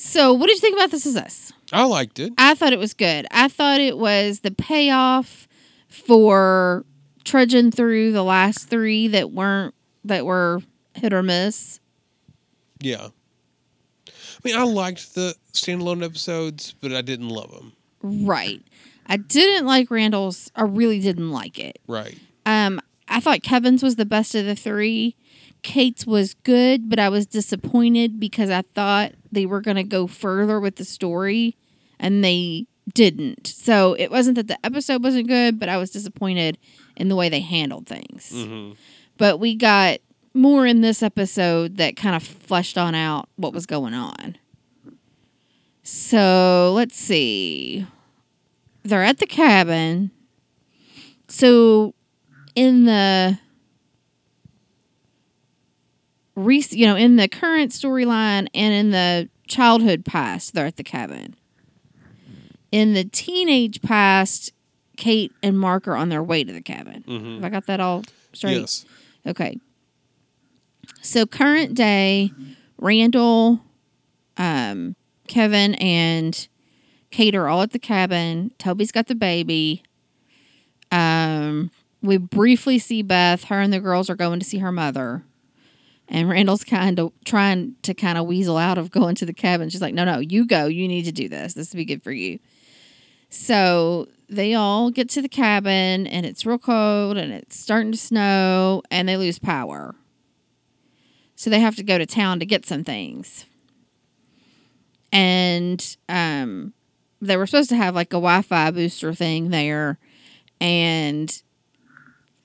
So, 0.00 0.32
what 0.32 0.46
did 0.46 0.54
you 0.54 0.60
think 0.60 0.76
about 0.76 0.92
This 0.92 1.06
Is 1.06 1.16
Us? 1.16 1.52
I 1.72 1.82
liked 1.82 2.20
it. 2.20 2.32
I 2.38 2.54
thought 2.54 2.72
it 2.72 2.78
was 2.78 2.94
good. 2.94 3.26
I 3.32 3.48
thought 3.48 3.80
it 3.80 3.98
was 3.98 4.40
the 4.40 4.52
payoff 4.52 5.48
for 5.88 6.84
trudging 7.24 7.72
through 7.72 8.12
the 8.12 8.22
last 8.22 8.70
three 8.70 9.08
that 9.08 9.32
weren't 9.32 9.74
that 10.04 10.24
were 10.24 10.62
hit 10.94 11.12
or 11.12 11.24
miss. 11.24 11.80
Yeah. 12.78 13.08
I 14.06 14.12
mean, 14.44 14.56
I 14.56 14.62
liked 14.62 15.16
the 15.16 15.34
standalone 15.52 16.04
episodes, 16.04 16.76
but 16.80 16.92
I 16.92 17.02
didn't 17.02 17.30
love 17.30 17.50
them. 17.50 17.72
Right. 18.00 18.62
I 19.06 19.16
didn't 19.16 19.66
like 19.66 19.90
Randall's. 19.90 20.48
I 20.54 20.62
really 20.62 21.00
didn't 21.00 21.32
like 21.32 21.58
it. 21.58 21.80
Right. 21.88 22.16
Um, 22.46 22.80
I 23.08 23.18
thought 23.18 23.42
Kevin's 23.42 23.82
was 23.82 23.96
the 23.96 24.06
best 24.06 24.36
of 24.36 24.46
the 24.46 24.54
three. 24.54 25.16
Kate's 25.62 26.06
was 26.06 26.34
good, 26.34 26.88
but 26.88 27.00
I 27.00 27.08
was 27.08 27.26
disappointed 27.26 28.20
because 28.20 28.48
I 28.48 28.62
thought 28.62 29.12
they 29.32 29.46
were 29.46 29.60
going 29.60 29.76
to 29.76 29.84
go 29.84 30.06
further 30.06 30.60
with 30.60 30.76
the 30.76 30.84
story 30.84 31.56
and 31.98 32.22
they 32.24 32.66
didn't. 32.94 33.46
So 33.46 33.94
it 33.94 34.10
wasn't 34.10 34.36
that 34.36 34.48
the 34.48 34.58
episode 34.64 35.02
wasn't 35.02 35.28
good, 35.28 35.58
but 35.58 35.68
I 35.68 35.76
was 35.76 35.90
disappointed 35.90 36.58
in 36.96 37.08
the 37.08 37.16
way 37.16 37.28
they 37.28 37.40
handled 37.40 37.86
things. 37.86 38.30
hmm 38.32 38.72
But 39.16 39.38
we 39.38 39.54
got 39.54 39.98
more 40.34 40.66
in 40.66 40.80
this 40.80 41.02
episode 41.02 41.76
that 41.78 41.96
kind 41.96 42.14
of 42.14 42.22
fleshed 42.22 42.78
on 42.78 42.94
out 42.94 43.28
what 43.36 43.52
was 43.52 43.66
going 43.66 43.94
on. 43.94 44.36
So 45.82 46.72
let's 46.74 46.96
see. 46.96 47.86
They're 48.82 49.02
at 49.04 49.18
the 49.18 49.26
cabin. 49.26 50.10
So 51.28 51.94
in 52.54 52.84
the 52.84 53.38
rec- 56.38 56.72
you 56.72 56.86
know, 56.86 56.96
in 56.96 57.16
the 57.16 57.28
current 57.28 57.72
storyline 57.72 58.48
and 58.54 58.74
in 58.74 58.90
the 58.90 59.28
childhood 59.46 60.04
past, 60.04 60.54
they're 60.54 60.66
at 60.66 60.76
the 60.76 60.84
cabin. 60.84 61.34
In 62.70 62.94
the 62.94 63.04
teenage 63.04 63.80
past, 63.82 64.52
Kate 64.96 65.32
and 65.42 65.58
Marc 65.58 65.88
are 65.88 65.96
on 65.96 66.08
their 66.10 66.22
way 66.22 66.44
to 66.44 66.52
the 66.52 66.60
cabin. 66.60 67.02
Mhm. 67.06 67.34
Have 67.36 67.44
I 67.44 67.48
got 67.50 67.66
that 67.66 67.80
all 67.80 68.04
straight? 68.32 68.60
Yes. 68.60 68.84
Okay. 69.26 69.58
So 71.02 71.24
current 71.26 71.74
day, 71.74 72.30
Randall, 72.78 73.60
um, 74.36 74.96
Kevin, 75.28 75.74
and 75.76 76.48
Kate 77.10 77.34
are 77.34 77.48
all 77.48 77.62
at 77.62 77.72
the 77.72 77.78
cabin. 77.78 78.50
Toby's 78.58 78.92
got 78.92 79.06
the 79.06 79.14
baby. 79.14 79.82
Um, 80.92 81.70
we 82.02 82.16
briefly 82.18 82.78
see 82.78 83.02
Beth. 83.02 83.44
Her 83.44 83.60
and 83.60 83.72
the 83.72 83.80
girls 83.80 84.08
are 84.10 84.16
going 84.16 84.40
to 84.40 84.44
see 84.46 84.58
her 84.58 84.72
mother. 84.72 85.24
And 86.08 86.28
Randall's 86.28 86.64
kind 86.64 86.98
of 86.98 87.12
trying 87.24 87.76
to 87.82 87.92
kind 87.92 88.16
of 88.16 88.26
weasel 88.26 88.56
out 88.56 88.78
of 88.78 88.90
going 88.90 89.14
to 89.16 89.26
the 89.26 89.34
cabin. 89.34 89.68
She's 89.68 89.82
like, 89.82 89.94
no, 89.94 90.04
no, 90.04 90.18
you 90.20 90.46
go. 90.46 90.66
You 90.66 90.88
need 90.88 91.04
to 91.04 91.12
do 91.12 91.28
this. 91.28 91.52
This 91.52 91.72
will 91.72 91.78
be 91.78 91.84
good 91.84 92.02
for 92.02 92.12
you. 92.12 92.38
So 93.28 94.08
they 94.28 94.54
all 94.54 94.90
get 94.90 95.10
to 95.10 95.22
the 95.22 95.28
cabin 95.28 96.06
and 96.06 96.24
it's 96.24 96.46
real 96.46 96.58
cold 96.58 97.18
and 97.18 97.32
it's 97.32 97.58
starting 97.58 97.92
to 97.92 97.98
snow 97.98 98.82
and 98.90 99.08
they 99.08 99.16
lose 99.16 99.38
power. 99.38 99.94
So 101.36 101.50
they 101.50 101.60
have 101.60 101.76
to 101.76 101.82
go 101.82 101.98
to 101.98 102.06
town 102.06 102.40
to 102.40 102.46
get 102.46 102.66
some 102.66 102.84
things. 102.84 103.46
And 105.12 105.96
um, 106.08 106.72
they 107.20 107.36
were 107.36 107.46
supposed 107.46 107.70
to 107.70 107.76
have 107.76 107.94
like 107.94 108.08
a 108.08 108.16
Wi 108.16 108.42
Fi 108.42 108.70
booster 108.70 109.14
thing 109.14 109.50
there. 109.50 109.98
And 110.60 111.42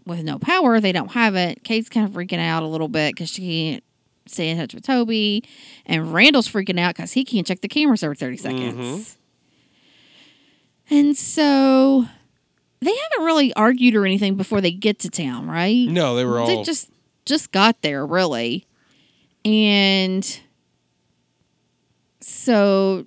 with 0.06 0.24
no 0.24 0.38
power, 0.40 0.80
they 0.80 0.92
don't 0.92 1.12
have 1.12 1.36
it. 1.36 1.64
Kate's 1.64 1.90
kind 1.90 2.06
of 2.08 2.14
freaking 2.14 2.40
out 2.40 2.64
a 2.64 2.68
little 2.68 2.88
bit 2.88 3.14
because 3.16 3.30
she 3.30 3.42
can't 3.72 3.84
stay 4.26 4.50
in 4.50 4.58
touch 4.58 4.74
with 4.74 4.86
Toby. 4.86 5.44
And 5.86 6.14
Randall's 6.14 6.48
freaking 6.50 6.80
out 6.80 6.96
because 6.96 7.14
he 7.14 7.24
can't 7.24 7.46
check 7.48 7.62
the 7.62 7.68
cameras 7.68 8.04
every 8.04 8.16
30 8.18 8.38
seconds. 8.38 8.76
Mhm. 8.76 9.16
And 10.90 11.18
so 11.18 12.06
they 12.82 12.92
haven't 13.12 13.26
really 13.26 13.54
argued 13.54 13.96
or 13.96 14.06
anything 14.06 14.36
before 14.36 14.60
they 14.62 14.72
get 14.72 15.00
to 15.00 15.10
town, 15.10 15.48
right? 15.48 15.88
No, 15.88 16.16
they 16.16 16.26
were 16.26 16.40
all. 16.40 16.48
They 16.48 16.64
just 16.64 16.90
just 17.26 17.52
got 17.52 17.82
there, 17.82 18.06
really. 18.06 18.66
And 19.46 20.40
so 22.20 23.06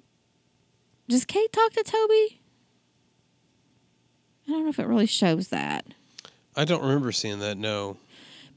does 1.08 1.24
Kate 1.24 1.52
talk 1.52 1.72
to 1.72 1.82
Toby? 1.82 2.40
I 4.48 4.52
don't 4.52 4.64
know 4.64 4.70
if 4.70 4.78
it 4.78 4.86
really 4.86 5.06
shows 5.06 5.48
that. 5.48 5.86
I 6.56 6.64
don't 6.64 6.82
remember 6.82 7.12
seeing 7.12 7.38
that. 7.40 7.58
No. 7.58 7.98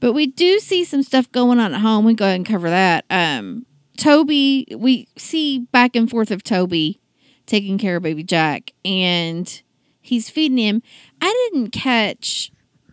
But 0.00 0.14
we 0.14 0.26
do 0.26 0.58
see 0.58 0.84
some 0.84 1.02
stuff 1.02 1.30
going 1.30 1.60
on 1.60 1.74
at 1.74 1.80
home. 1.80 2.04
We 2.06 2.14
go 2.14 2.24
ahead 2.24 2.36
and 2.36 2.46
cover 2.46 2.70
that. 2.70 3.04
Um, 3.10 3.66
Toby, 3.98 4.66
we 4.74 5.08
see 5.18 5.60
back 5.72 5.94
and 5.94 6.08
forth 6.08 6.30
of 6.30 6.42
Toby 6.42 7.00
taking 7.44 7.76
care 7.76 7.96
of 7.96 8.02
baby 8.02 8.22
Jack, 8.22 8.72
and 8.84 9.60
he's 10.00 10.30
feeding 10.30 10.56
him. 10.56 10.82
I 11.20 11.50
didn't 11.52 11.70
catch 11.70 12.50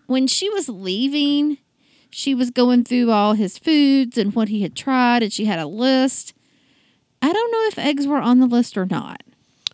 when 0.07 0.27
she 0.27 0.49
was 0.49 0.67
leaving. 0.67 1.59
She 2.09 2.35
was 2.35 2.49
going 2.49 2.83
through 2.83 3.11
all 3.11 3.33
his 3.33 3.57
foods 3.57 4.17
and 4.17 4.35
what 4.35 4.49
he 4.49 4.63
had 4.63 4.75
tried, 4.75 5.23
and 5.23 5.31
she 5.31 5.45
had 5.45 5.59
a 5.59 5.67
list. 5.67 6.33
I 7.21 7.31
don't 7.31 7.51
know 7.51 7.67
if 7.67 7.79
eggs 7.79 8.05
were 8.05 8.17
on 8.17 8.39
the 8.39 8.47
list 8.47 8.77
or 8.77 8.85
not. 8.85 9.23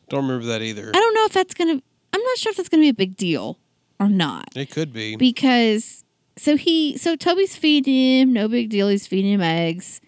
Don't 0.09 0.27
remember 0.27 0.45
that 0.47 0.61
either. 0.61 0.89
I 0.89 0.99
don't 0.99 1.15
know 1.15 1.25
if 1.25 1.33
that's 1.33 1.55
gonna. 1.55 1.81
I'm 2.13 2.21
not 2.21 2.37
sure 2.37 2.51
if 2.51 2.57
that's 2.57 2.69
gonna 2.69 2.83
be 2.83 2.89
a 2.89 2.93
big 2.93 3.15
deal 3.17 3.57
or 3.99 4.09
not 4.09 4.49
It 4.55 4.69
could 4.69 4.91
be. 4.93 5.15
because 5.15 6.03
so 6.37 6.57
he 6.57 6.97
so 6.97 7.15
Toby's 7.15 7.55
feeding 7.55 7.93
him, 8.21 8.33
no 8.33 8.47
big 8.47 8.69
deal. 8.69 8.89
He's 8.89 9.05
feeding 9.07 9.33
him 9.33 9.41
eggs, 9.41 10.01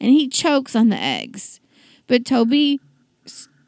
and 0.00 0.10
he 0.12 0.28
chokes 0.28 0.76
on 0.76 0.88
the 0.90 0.96
eggs. 0.96 1.60
But 2.06 2.24
Toby, 2.24 2.78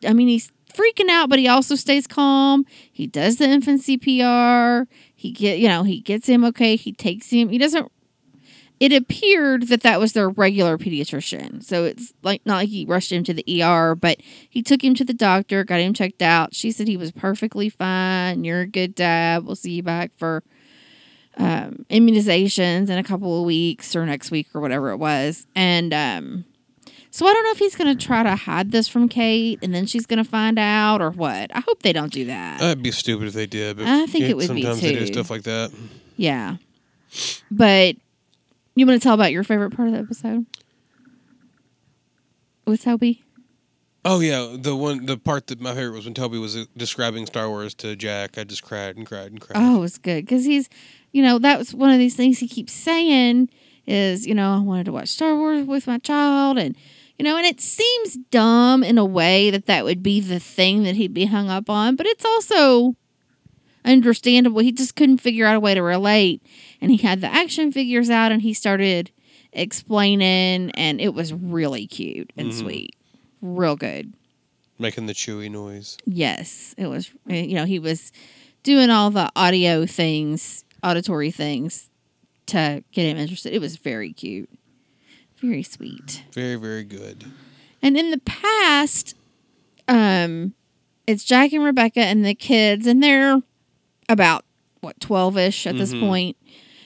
I 0.07 0.13
mean, 0.13 0.29
he's 0.29 0.53
freaking 0.73 1.09
out, 1.09 1.29
but 1.29 1.39
he 1.39 1.49
also 1.49 1.75
stays 1.75 2.07
calm. 2.07 2.67
He 2.93 3.07
does 3.07 3.37
the 3.39 3.49
infant 3.49 3.83
CPR. 3.83 4.87
He 5.15 5.33
get 5.33 5.59
you 5.59 5.69
know 5.69 5.83
he 5.83 6.01
gets 6.01 6.29
him 6.29 6.45
okay. 6.45 6.77
He 6.77 6.93
takes 6.93 7.31
him. 7.31 7.49
He 7.49 7.59
doesn't. 7.59 7.91
It 8.85 8.93
appeared 8.93 9.69
that 9.69 9.81
that 9.81 9.99
was 9.99 10.13
their 10.13 10.29
regular 10.29 10.77
pediatrician, 10.77 11.65
so 11.65 11.85
it's 11.85 12.13
like 12.23 12.45
not 12.45 12.57
like 12.57 12.69
he 12.69 12.85
rushed 12.85 13.11
him 13.11 13.25
to 13.25 13.33
the 13.33 13.63
ER, 13.63 13.95
but 13.95 14.19
he 14.51 14.63
took 14.63 14.85
him 14.85 14.95
to 14.97 15.05
the 15.05 15.15
doctor, 15.15 15.65
got 15.65 15.81
him 15.81 15.95
checked 15.95 16.21
out. 16.21 16.55
She 16.55 16.71
said 16.71 16.87
he 16.87 16.99
was 16.99 17.11
perfectly 17.11 17.71
fine. 17.71 18.45
You're 18.45 18.61
a 18.61 18.67
good 18.67 18.95
dad. 18.95 19.47
We'll 19.47 19.57
see 19.57 19.73
you 19.73 19.83
back 19.83 20.11
for 20.19 20.43
um, 21.39 21.87
immunizations 21.89 22.91
in 22.91 22.99
a 22.99 23.03
couple 23.03 23.39
of 23.41 23.47
weeks 23.47 23.97
or 23.97 24.05
next 24.05 24.31
week 24.31 24.49
or 24.55 24.61
whatever 24.61 24.91
it 24.91 24.99
was. 24.99 25.47
And 25.55 25.95
um, 25.95 26.45
so 27.11 27.27
I 27.27 27.33
don't 27.33 27.45
know 27.45 27.53
if 27.53 27.59
he's 27.59 27.77
going 27.77 27.97
to 27.97 28.07
try 28.07 28.23
to 28.23 28.37
hide 28.37 28.71
this 28.71 28.87
from 28.87 29.09
Kate 29.09 29.59
and 29.63 29.75
then 29.75 29.87
she's 29.87 30.05
going 30.05 30.23
to 30.23 30.29
find 30.29 30.59
out 30.59 31.01
or 31.01 31.11
what. 31.11 31.51
I 31.57 31.61
hope 31.61 31.83
they 31.83 31.95
don't 31.95 32.13
do 32.13 32.27
that. 32.27 32.61
That'd 32.61 32.83
be 32.83 32.91
stupid 32.91 33.29
if 33.29 33.33
they 33.33 33.47
did. 33.47 33.79
But 33.79 33.87
I 33.87 34.05
think 34.07 34.27
it 34.27 34.37
would 34.37 34.55
be, 34.55 34.63
sometimes 34.63 34.83
they 34.83 34.95
do 34.95 35.07
stuff 35.07 35.31
like 35.31 35.45
that. 35.45 35.73
yeah. 36.17 36.57
But 37.51 37.97
you 38.75 38.87
want 38.87 39.01
to 39.01 39.05
tell 39.05 39.15
about 39.15 39.33
your 39.33 39.45
favorite 39.45 39.71
part 39.71 39.89
of 39.89 39.95
the 39.95 40.01
episode? 40.01 40.47
With 42.67 42.83
Toby? 42.83 43.23
Oh 44.07 44.21
yeah, 44.21 44.57
the 44.59 44.77
one 44.77 45.07
the 45.07 45.17
part 45.17 45.47
that 45.47 45.61
my 45.61 45.75
favorite 45.75 45.97
was 45.97 46.05
when 46.05 46.15
Toby 46.15 46.39
was 46.39 46.57
uh, 46.57 46.65
describing 46.77 47.25
Star 47.25 47.49
Wars 47.49 47.75
to 47.77 47.97
Jack. 47.97 48.37
I 48.37 48.45
just 48.45 48.63
cried 48.63 48.97
and 48.97 49.07
cried 49.07 49.31
and 49.31 49.41
cried. 49.41 49.57
Oh, 49.57 49.77
it 49.77 49.81
was 49.81 49.99
good 49.99 50.27
because 50.27 50.45
he's, 50.45 50.69
you 51.13 51.23
know, 51.23 51.39
that 51.39 51.59
was 51.59 51.75
one 51.75 51.91
of 51.91 51.99
these 51.99 52.15
things 52.15 52.39
he 52.39 52.49
keeps 52.49 52.73
saying 52.73 53.49
is, 53.87 54.27
you 54.27 54.35
know, 54.35 54.55
I 54.55 54.59
wanted 54.59 54.85
to 54.87 54.93
watch 54.93 55.09
Star 55.09 55.35
Wars 55.35 55.65
with 55.67 55.87
my 55.87 55.99
child, 55.99 56.59
and 56.59 56.77
you 57.19 57.25
know, 57.25 57.37
and 57.37 57.47
it 57.47 57.61
seems 57.61 58.17
dumb 58.31 58.85
in 58.85 58.99
a 58.99 59.05
way 59.07 59.51
that 59.51 59.67
that 59.67 59.85
would 59.85 60.03
be 60.03 60.21
the 60.21 60.41
thing 60.41 60.83
that 60.83 60.97
he'd 60.97 61.15
be 61.15 61.27
hung 61.27 61.49
up 61.49 61.71
on, 61.71 61.97
but 61.97 62.07
it's 62.07 62.25
also 62.25 62.97
understandable. 63.85 64.61
He 64.61 64.73
just 64.73 64.97
couldn't 64.97 65.19
figure 65.19 65.47
out 65.47 65.57
a 65.57 65.61
way 65.61 65.75
to 65.75 65.83
relate, 65.83 66.43
and 66.81 66.91
he 66.91 66.97
had 66.99 67.21
the 67.21 67.27
action 67.33 67.73
figures 67.73 68.11
out, 68.11 68.33
and 68.33 68.43
he 68.43 68.53
started 68.55 69.11
explaining, 69.53 70.71
and 70.73 71.01
it 71.01 71.15
was 71.15 71.33
really 71.33 71.87
cute 71.87 72.33
and 72.37 72.51
Mhm. 72.51 72.61
sweet, 72.61 72.97
real 73.43 73.77
good. 73.77 74.13
Making 74.79 75.07
the 75.07 75.13
chewy 75.13 75.51
noise. 75.51 75.97
Yes, 76.07 76.75
it 76.77 76.87
was. 76.89 77.11
uh, 77.31 77.35
You 77.35 77.55
know, 77.55 77.65
he 77.65 77.79
was 77.79 78.13
doing 78.63 78.91
all 78.91 79.11
the 79.11 79.31
audio 79.37 79.87
things, 79.87 80.65
auditory 80.83 81.31
things 81.31 81.89
to 82.47 82.83
get 82.93 83.07
him 83.07 83.17
interested. 83.17 83.53
It 83.53 83.61
was 83.61 83.77
very 83.77 84.13
cute, 84.13 84.51
very 85.41 85.63
sweet. 85.63 86.23
Very 86.33 86.57
very 86.57 86.85
good. 86.85 87.25
And 87.83 87.97
in 87.97 88.11
the 88.11 88.19
past, 88.19 89.15
um, 89.89 90.55
it's 91.07 91.25
Jack 91.25 91.53
and 91.53 91.63
Rebecca 91.65 92.01
and 92.01 92.25
the 92.25 92.35
kids, 92.35 92.87
and 92.87 93.03
they're 93.03 93.41
about 94.09 94.45
what 94.81 95.01
twelve 95.01 95.37
ish 95.39 95.67
at 95.67 95.77
this 95.77 95.93
Mhm. 95.95 96.01
point. 96.01 96.37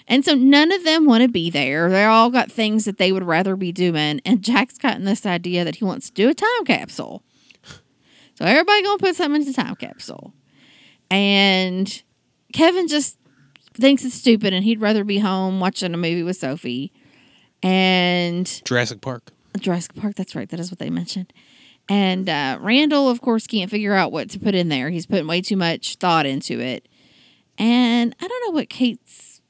And 0.07 0.25
so 0.25 0.35
none 0.35 0.73
of 0.73 0.85
them 0.85 1.05
want 1.05 1.23
to 1.23 1.29
be 1.29 1.51
there. 1.51 1.91
They 1.91 2.05
all 2.05 2.31
got 2.31 2.51
things 2.51 2.85
that 2.87 2.97
they 2.97 3.13
would 3.13 3.25
rather 3.25 3.57
be 3.57 3.73
doing. 3.73 4.21
And 4.25 4.43
Jack's 4.43 4.79
gotten 4.79 5.05
this 5.05 5.27
idea 5.27 5.65
that 5.65 5.77
he 5.77 5.85
wants 5.85 6.09
to 6.09 6.15
do 6.15 6.29
a 6.29 6.35
time 6.35 6.65
capsule. 6.65 7.23
So 8.35 8.45
everybody 8.45 8.83
gonna 8.83 8.99
put 8.99 9.17
something 9.17 9.43
in 9.43 9.47
the 9.49 9.53
time 9.53 9.75
capsule. 9.75 10.33
And 11.11 12.03
Kevin 12.53 12.87
just 12.89 13.19
thinks 13.75 14.05
it's 14.05 14.15
stupid 14.15 14.53
and 14.53 14.65
he'd 14.65 14.81
rather 14.81 15.05
be 15.05 15.19
home 15.19 15.61
watching 15.61 15.93
a 15.93 15.97
movie 15.97 16.23
with 16.23 16.37
Sophie. 16.37 16.93
And 17.63 18.63
Jurassic 18.65 19.01
Park. 19.01 19.33
Jurassic 19.59 19.95
Park, 19.97 20.15
that's 20.15 20.35
right, 20.37 20.49
that 20.51 20.61
is 20.61 20.71
what 20.71 20.79
they 20.79 20.91
mentioned. 20.91 21.33
And 21.89 22.29
uh, 22.29 22.59
Randall, 22.61 23.09
of 23.09 23.21
course, 23.21 23.47
can't 23.47 23.71
figure 23.71 23.95
out 23.95 24.13
what 24.13 24.31
to 24.31 24.39
put 24.39 24.55
in 24.55 24.69
there. 24.69 24.91
He's 24.91 25.07
putting 25.07 25.27
way 25.27 25.41
too 25.41 25.57
much 25.57 25.97
thought 25.97 26.27
into 26.27 26.61
it. 26.61 26.87
And 27.59 28.15
I 28.21 28.29
don't 28.29 28.47
know 28.47 28.55
what 28.55 28.69
Kate's 28.69 29.41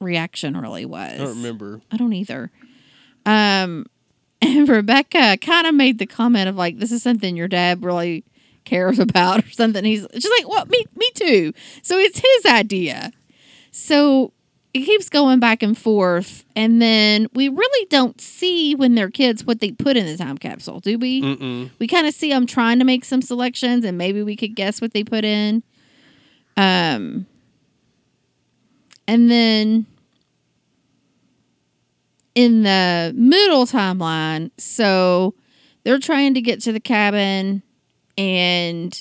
reaction 0.00 0.56
really 0.56 0.84
was. 0.84 1.12
I 1.12 1.16
don't 1.16 1.36
remember. 1.36 1.80
I 1.90 1.96
don't 1.96 2.12
either. 2.12 2.50
Um, 3.26 3.86
and 4.42 4.68
Rebecca 4.68 5.38
kind 5.38 5.66
of 5.66 5.74
made 5.74 5.98
the 5.98 6.06
comment 6.06 6.48
of 6.48 6.56
like, 6.56 6.78
"This 6.78 6.92
is 6.92 7.02
something 7.02 7.36
your 7.36 7.48
dad 7.48 7.82
really 7.82 8.24
cares 8.64 8.98
about," 9.00 9.44
or 9.44 9.50
something. 9.50 9.84
He's 9.84 10.06
she's 10.12 10.30
like, 10.38 10.48
"What? 10.48 10.68
Me? 10.68 10.84
Me 10.96 11.10
too." 11.14 11.52
So 11.82 11.98
it's 11.98 12.18
his 12.20 12.52
idea. 12.52 13.10
So 13.70 14.32
it 14.74 14.80
keeps 14.80 15.08
going 15.08 15.40
back 15.40 15.62
and 15.62 15.78
forth, 15.78 16.44
and 16.54 16.82
then 16.82 17.28
we 17.32 17.48
really 17.48 17.86
don't 17.86 18.20
see 18.20 18.74
when 18.74 18.94
they're 18.94 19.10
kids 19.10 19.44
what 19.44 19.60
they 19.60 19.70
put 19.70 19.96
in 19.96 20.04
the 20.04 20.16
time 20.16 20.36
capsule, 20.36 20.80
do 20.80 20.98
we? 20.98 21.22
Mm-mm. 21.22 21.70
We 21.78 21.86
kind 21.86 22.06
of 22.06 22.14
see 22.14 22.30
them 22.30 22.46
trying 22.46 22.80
to 22.80 22.84
make 22.84 23.04
some 23.04 23.22
selections, 23.22 23.84
and 23.84 23.96
maybe 23.96 24.22
we 24.22 24.36
could 24.36 24.54
guess 24.54 24.80
what 24.80 24.92
they 24.92 25.04
put 25.04 25.24
in. 25.24 25.62
Um, 26.56 27.26
and 29.06 29.30
then 29.30 29.86
in 32.34 32.62
the 32.62 33.12
middle 33.16 33.66
timeline, 33.66 34.50
so 34.58 35.34
they're 35.84 35.98
trying 35.98 36.34
to 36.34 36.40
get 36.40 36.60
to 36.62 36.72
the 36.72 36.80
cabin 36.80 37.62
and 38.16 38.92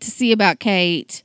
to 0.00 0.10
see 0.10 0.32
about 0.32 0.60
Kate 0.60 1.22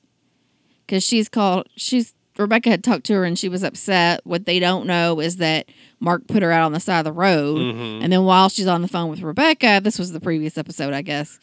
because 0.86 1.04
she's 1.04 1.30
called 1.30 1.68
she's 1.76 2.14
Rebecca 2.38 2.70
had 2.70 2.84
talked 2.84 3.06
to 3.08 3.14
her 3.14 3.26
and 3.26 3.38
she 3.38 3.50
was 3.50 3.64
upset. 3.64 4.22
What 4.24 4.46
they 4.46 4.60
don't 4.60 4.88
know 4.88 5.20
is 5.20 5.38
that 5.38 5.68
Marc 6.00 6.26
put 6.28 6.42
her 6.42 6.52
out 6.52 6.64
on 6.64 6.72
the 6.72 6.80
side 6.80 7.00
of 7.00 7.06
the 7.06 7.12
road. 7.12 7.58
Mhm. 7.58 8.02
And 8.04 8.14
then 8.14 8.24
while 8.24 8.48
she's 8.48 8.68
on 8.68 8.82
the 8.82 8.88
phone 8.88 9.10
with 9.10 9.22
Rebecca, 9.22 9.82
this 9.84 10.00
was 10.00 10.14
the 10.14 10.22
previous 10.22 10.58
episode, 10.58 10.94
I 10.94 11.02
guess. 11.02 11.38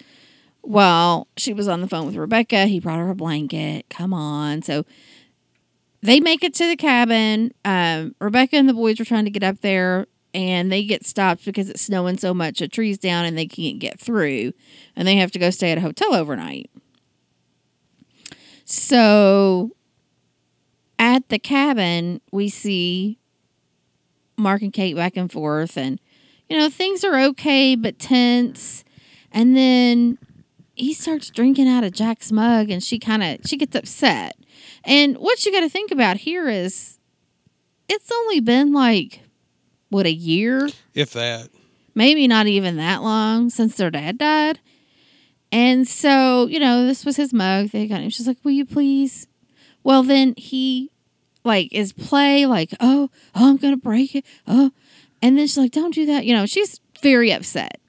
While 0.66 1.28
she 1.36 1.52
was 1.52 1.68
on 1.68 1.80
the 1.80 1.88
phone 1.88 2.06
with 2.06 2.16
Rebecca, 2.16 2.66
he 2.66 2.80
brought 2.80 2.98
her 2.98 3.10
a 3.10 3.14
blanket. 3.14 3.86
Come 3.88 4.12
on. 4.12 4.62
So 4.62 4.84
they 6.02 6.18
make 6.18 6.42
it 6.42 6.54
to 6.54 6.66
the 6.66 6.76
cabin. 6.76 7.52
Um, 7.64 8.14
Rebecca 8.20 8.56
and 8.56 8.68
the 8.68 8.74
boys 8.74 9.00
are 9.00 9.04
trying 9.04 9.26
to 9.26 9.30
get 9.30 9.44
up 9.44 9.60
there 9.60 10.06
and 10.34 10.70
they 10.70 10.84
get 10.84 11.06
stopped 11.06 11.44
because 11.44 11.70
it's 11.70 11.82
snowing 11.82 12.18
so 12.18 12.34
much. 12.34 12.60
A 12.60 12.68
tree's 12.68 12.98
down 12.98 13.24
and 13.24 13.38
they 13.38 13.46
can't 13.46 13.78
get 13.78 14.00
through. 14.00 14.52
And 14.96 15.06
they 15.06 15.16
have 15.16 15.30
to 15.32 15.38
go 15.38 15.50
stay 15.50 15.70
at 15.70 15.78
a 15.78 15.82
hotel 15.82 16.14
overnight. 16.14 16.68
So 18.64 19.70
at 20.98 21.28
the 21.28 21.38
cabin, 21.38 22.20
we 22.32 22.48
see 22.48 23.18
Marc 24.36 24.62
and 24.62 24.72
Kate 24.72 24.96
back 24.96 25.16
and 25.16 25.30
forth, 25.30 25.76
and 25.78 26.00
you 26.48 26.58
know 26.58 26.68
things 26.68 27.04
are 27.04 27.18
okay 27.20 27.74
but 27.76 27.98
tense. 27.98 28.84
And 29.32 29.56
then 29.56 30.18
he 30.76 30.94
starts 30.94 31.30
drinking 31.30 31.68
out 31.68 31.84
of 31.84 31.92
Jack's 31.92 32.30
mug, 32.30 32.70
and 32.70 32.82
she 32.82 32.98
kind 32.98 33.22
of 33.22 33.38
she 33.48 33.56
gets 33.56 33.74
upset. 33.74 34.36
And 34.84 35.16
what 35.16 35.44
you 35.44 35.52
got 35.52 35.60
to 35.60 35.68
think 35.68 35.90
about 35.90 36.18
here 36.18 36.48
is, 36.48 36.98
it's 37.88 38.10
only 38.12 38.40
been 38.40 38.72
like 38.72 39.20
what 39.88 40.06
a 40.06 40.12
year, 40.12 40.68
If 40.94 41.12
that. 41.12 41.48
maybe 41.94 42.26
not 42.28 42.46
even 42.46 42.76
that 42.76 43.02
long 43.02 43.50
since 43.50 43.76
their 43.76 43.90
dad 43.90 44.18
died. 44.18 44.60
And 45.52 45.86
so, 45.88 46.46
you 46.46 46.58
know, 46.60 46.86
this 46.86 47.04
was 47.04 47.16
his 47.16 47.32
mug. 47.32 47.68
They 47.70 47.86
got 47.86 48.00
him. 48.00 48.10
She's 48.10 48.26
like, 48.26 48.38
Will 48.44 48.52
you 48.52 48.64
please? 48.66 49.26
Well, 49.84 50.02
then 50.02 50.34
he 50.36 50.90
like 51.44 51.68
is 51.72 51.92
play, 51.92 52.44
like, 52.46 52.74
oh, 52.80 53.10
oh, 53.34 53.48
I'm 53.50 53.56
gonna 53.56 53.76
break 53.76 54.14
it. 54.14 54.24
Oh. 54.46 54.70
And 55.22 55.38
then 55.38 55.46
she's 55.46 55.56
like, 55.58 55.72
Don't 55.72 55.94
do 55.94 56.06
that. 56.06 56.24
You 56.26 56.34
know, 56.34 56.46
she's 56.46 56.80
very 57.02 57.30
upset. 57.32 57.80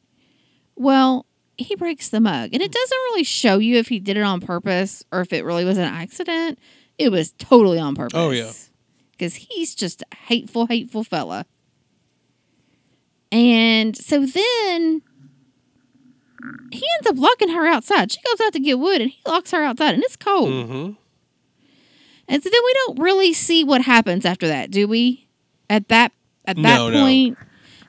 Well, 0.75 1.25
he 1.57 1.75
breaks 1.75 2.09
the 2.09 2.19
mug. 2.19 2.49
And 2.53 2.61
it 2.61 2.71
doesn't 2.71 2.97
really 3.09 3.23
show 3.23 3.57
you 3.57 3.77
if 3.77 3.87
he 3.87 3.99
did 3.99 4.17
it 4.17 4.23
on 4.23 4.39
purpose 4.39 5.03
or 5.11 5.21
if 5.21 5.33
it 5.33 5.43
really 5.43 5.65
was 5.65 5.77
an 5.77 5.85
accident. 5.85 6.59
It 6.97 7.11
was 7.11 7.33
totally 7.33 7.79
on 7.79 7.95
purpose. 7.95 8.17
Oh, 8.17 8.31
yeah. 8.31 8.51
Because 9.11 9.35
he's 9.35 9.75
just 9.75 10.03
a 10.03 10.15
hateful, 10.15 10.67
hateful 10.67 11.03
fella. 11.03 11.45
And 13.31 13.97
so 13.97 14.25
then 14.25 15.01
he 16.71 16.83
ends 16.97 17.07
up 17.07 17.17
locking 17.17 17.49
her 17.49 17.65
outside. 17.65 18.11
She 18.11 18.19
goes 18.21 18.45
out 18.45 18.53
to 18.53 18.59
get 18.59 18.79
wood 18.79 19.01
and 19.01 19.09
he 19.09 19.19
locks 19.27 19.51
her 19.51 19.63
outside 19.63 19.95
and 19.95 20.03
it's 20.03 20.15
cold. 20.15 20.49
Mm-hmm. 20.49 20.91
And 22.29 22.43
so 22.43 22.49
then 22.49 22.61
we 22.63 22.73
don't 22.85 22.99
really 22.99 23.33
see 23.33 23.63
what 23.63 23.81
happens 23.81 24.25
after 24.25 24.47
that, 24.47 24.69
do 24.69 24.87
we? 24.87 25.27
At 25.69 25.89
that 25.89 26.11
at 26.45 26.55
that 26.57 26.63
No, 26.63 26.89
no. 26.89 27.35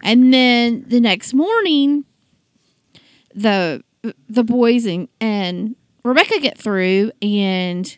And 0.03 0.33
then 0.33 0.85
the 0.87 1.01
next 1.01 1.35
morning 1.35 2.05
the 3.39 3.83
the 4.29 4.45
boys 4.45 4.85
and, 4.85 5.09
and 5.21 5.77
Rebecca 6.05 6.39
get 6.41 6.59
through 6.59 7.13
and 7.21 7.97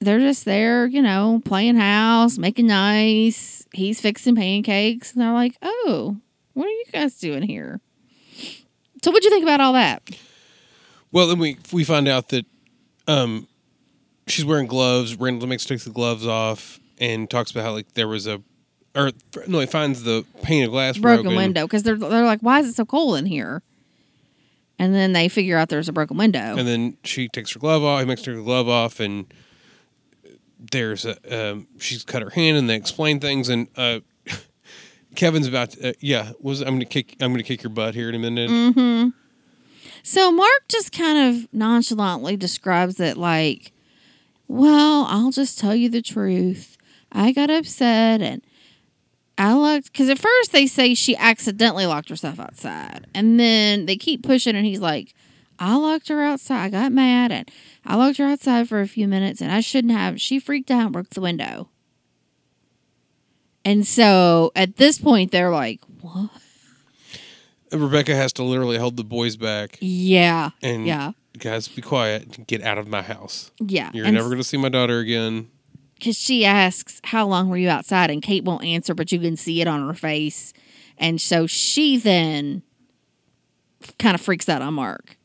they're 0.00 0.20
just 0.20 0.44
there, 0.44 0.86
you 0.86 1.02
know, 1.02 1.40
playing 1.44 1.76
house, 1.76 2.36
making 2.36 2.66
nice. 2.66 3.66
He's 3.72 4.00
fixing 4.00 4.36
pancakes, 4.36 5.12
and 5.12 5.22
they're 5.22 5.32
like, 5.32 5.56
"Oh, 5.62 6.18
what 6.52 6.66
are 6.66 6.70
you 6.70 6.84
guys 6.92 7.18
doing 7.18 7.42
here?" 7.42 7.80
So, 9.02 9.10
what'd 9.10 9.24
you 9.24 9.30
think 9.30 9.44
about 9.44 9.60
all 9.60 9.72
that? 9.72 10.02
Well, 11.10 11.26
then 11.26 11.38
we 11.38 11.56
we 11.72 11.84
find 11.84 12.06
out 12.06 12.28
that 12.28 12.44
um, 13.08 13.48
she's 14.26 14.44
wearing 14.44 14.66
gloves. 14.66 15.16
Randall 15.16 15.48
makes 15.48 15.64
takes 15.64 15.84
the 15.84 15.90
gloves 15.90 16.26
off 16.26 16.80
and 16.98 17.28
talks 17.30 17.50
about 17.50 17.64
how 17.64 17.72
like 17.72 17.94
there 17.94 18.08
was 18.08 18.26
a, 18.26 18.42
or 18.94 19.10
no, 19.46 19.60
he 19.60 19.66
finds 19.66 20.04
the 20.04 20.24
pane 20.42 20.64
of 20.64 20.70
glass 20.70 20.96
broken, 20.98 21.24
broken, 21.24 21.36
window 21.36 21.66
because 21.66 21.82
they're 21.82 21.96
they're 21.96 22.24
like, 22.24 22.40
"Why 22.40 22.60
is 22.60 22.68
it 22.68 22.74
so 22.74 22.84
cold 22.84 23.16
in 23.18 23.26
here?" 23.26 23.62
And 24.78 24.94
then 24.94 25.12
they 25.12 25.28
figure 25.28 25.56
out 25.56 25.68
there's 25.68 25.88
a 25.88 25.92
broken 25.92 26.16
window. 26.16 26.56
and 26.56 26.66
then 26.66 26.96
she 27.04 27.28
takes 27.28 27.52
her 27.52 27.60
glove 27.60 27.82
off. 27.82 28.00
He 28.00 28.06
makes 28.06 28.24
her 28.24 28.34
glove 28.34 28.68
off, 28.68 29.00
and 29.00 29.26
there's 30.58 31.04
a 31.04 31.52
um, 31.52 31.66
she's 31.78 32.04
cut 32.04 32.22
her 32.22 32.30
hand, 32.30 32.56
and 32.56 32.70
they 32.70 32.76
explain 32.76 33.20
things. 33.20 33.48
And 33.48 33.68
uh, 33.76 34.00
Kevin's 35.14 35.46
about, 35.46 35.70
to, 35.70 35.90
uh, 35.90 35.92
yeah, 36.00 36.32
was 36.40 36.60
I'm 36.60 36.74
gonna 36.74 36.84
kick 36.84 37.16
I'm 37.20 37.32
gonna 37.32 37.42
kick 37.42 37.62
your 37.62 37.70
butt 37.70 37.94
here 37.94 38.08
in 38.08 38.14
a 38.14 38.18
minute. 38.18 38.50
Mm-hmm. 38.50 39.08
So 40.02 40.30
Marc 40.30 40.68
just 40.68 40.92
kind 40.92 41.34
of 41.34 41.52
nonchalantly 41.52 42.36
describes 42.36 43.00
it 43.00 43.16
like, 43.16 43.72
"Well, 44.46 45.06
I'll 45.08 45.30
just 45.32 45.58
tell 45.58 45.74
you 45.74 45.88
the 45.88 46.02
truth. 46.02 46.76
I 47.10 47.32
got 47.32 47.48
upset 47.48 48.20
and 48.20 48.42
I 49.36 49.52
locked 49.54 49.92
because 49.92 50.08
at 50.08 50.18
first 50.18 50.52
they 50.52 50.66
say 50.66 50.94
she 50.94 51.16
accidentally 51.16 51.86
locked 51.86 52.08
herself 52.08 52.38
outside, 52.38 53.06
and 53.14 53.38
then 53.40 53.86
they 53.86 53.96
keep 53.96 54.22
pushing, 54.22 54.56
and 54.56 54.66
he's 54.66 54.80
like." 54.80 55.14
I 55.56 55.76
locked 55.76 56.08
her 56.08 56.20
outside. 56.20 56.64
I 56.64 56.68
got 56.68 56.90
mad 56.90 57.30
and 57.30 57.48
I 57.86 57.94
locked 57.94 58.18
her 58.18 58.24
outside 58.24 58.68
for 58.68 58.80
a 58.80 58.88
few 58.88 59.06
minutes 59.06 59.40
and 59.40 59.52
I 59.52 59.60
shouldn't 59.60 59.92
have. 59.92 60.20
She 60.20 60.40
freaked 60.40 60.68
out 60.68 60.82
and 60.86 60.92
broke 60.92 61.10
the 61.10 61.20
window. 61.20 61.68
And 63.64 63.86
so 63.86 64.50
at 64.56 64.76
this 64.78 64.98
point, 64.98 65.30
they're 65.30 65.52
like, 65.52 65.80
what? 66.00 66.28
Rebecca 67.72 68.16
has 68.16 68.32
to 68.34 68.42
literally 68.42 68.78
hold 68.78 68.96
the 68.96 69.04
boys 69.04 69.36
back 69.36 69.78
Yeah. 69.80 70.50
and 70.60 70.88
Yeah. 70.88 71.12
guys, 71.38 71.68
be 71.68 71.82
quiet, 71.82 72.48
get 72.48 72.62
out 72.62 72.78
of 72.78 72.88
my 72.88 73.02
house. 73.02 73.52
Yeah. 73.60 73.90
You're 73.94 74.06
And 74.06 74.14
never 74.16 74.28
gonna 74.30 74.42
see 74.42 74.56
my 74.56 74.68
daughter 74.68 74.98
again. 74.98 75.48
Because 76.04 76.18
she 76.18 76.44
asks 76.44 77.00
how 77.02 77.26
long 77.26 77.48
were 77.48 77.56
you 77.56 77.70
outside? 77.70 78.10
And 78.10 78.20
kate 78.20 78.44
won't 78.44 78.62
answer 78.62 78.92
but 78.92 79.10
you 79.10 79.18
can 79.18 79.38
see 79.38 79.62
it 79.62 79.66
on 79.66 79.86
her 79.86 79.94
face. 79.94 80.52
And 80.98 81.18
so 81.18 81.46
she 81.46 81.96
then 81.96 82.62
kind 83.98 84.14
of 84.14 84.20
freaks 84.20 84.46
out 84.50 84.60
on 84.60 84.74
marc 84.74 85.16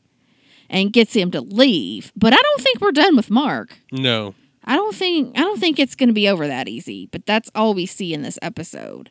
and 0.70 0.90
gets 0.90 1.12
him 1.12 1.32
to 1.32 1.42
leave. 1.42 2.12
But 2.16 2.32
i 2.32 2.36
don't 2.36 2.62
think 2.62 2.80
we're 2.80 2.92
done 2.92 3.14
with 3.14 3.28
marc. 3.28 3.76
No, 3.92 4.34
i 4.64 4.74
don't 4.74 4.94
think 4.94 5.38
i 5.38 5.42
don't 5.42 5.60
think 5.60 5.78
it's 5.78 5.94
going 5.94 6.08
to 6.08 6.14
be 6.14 6.30
over 6.30 6.46
that 6.46 6.66
easy 6.66 7.10
but 7.12 7.26
that's 7.26 7.50
all 7.54 7.74
we 7.74 7.84
see 7.84 8.14
in 8.14 8.22
this 8.22 8.38
episode. 8.40 9.10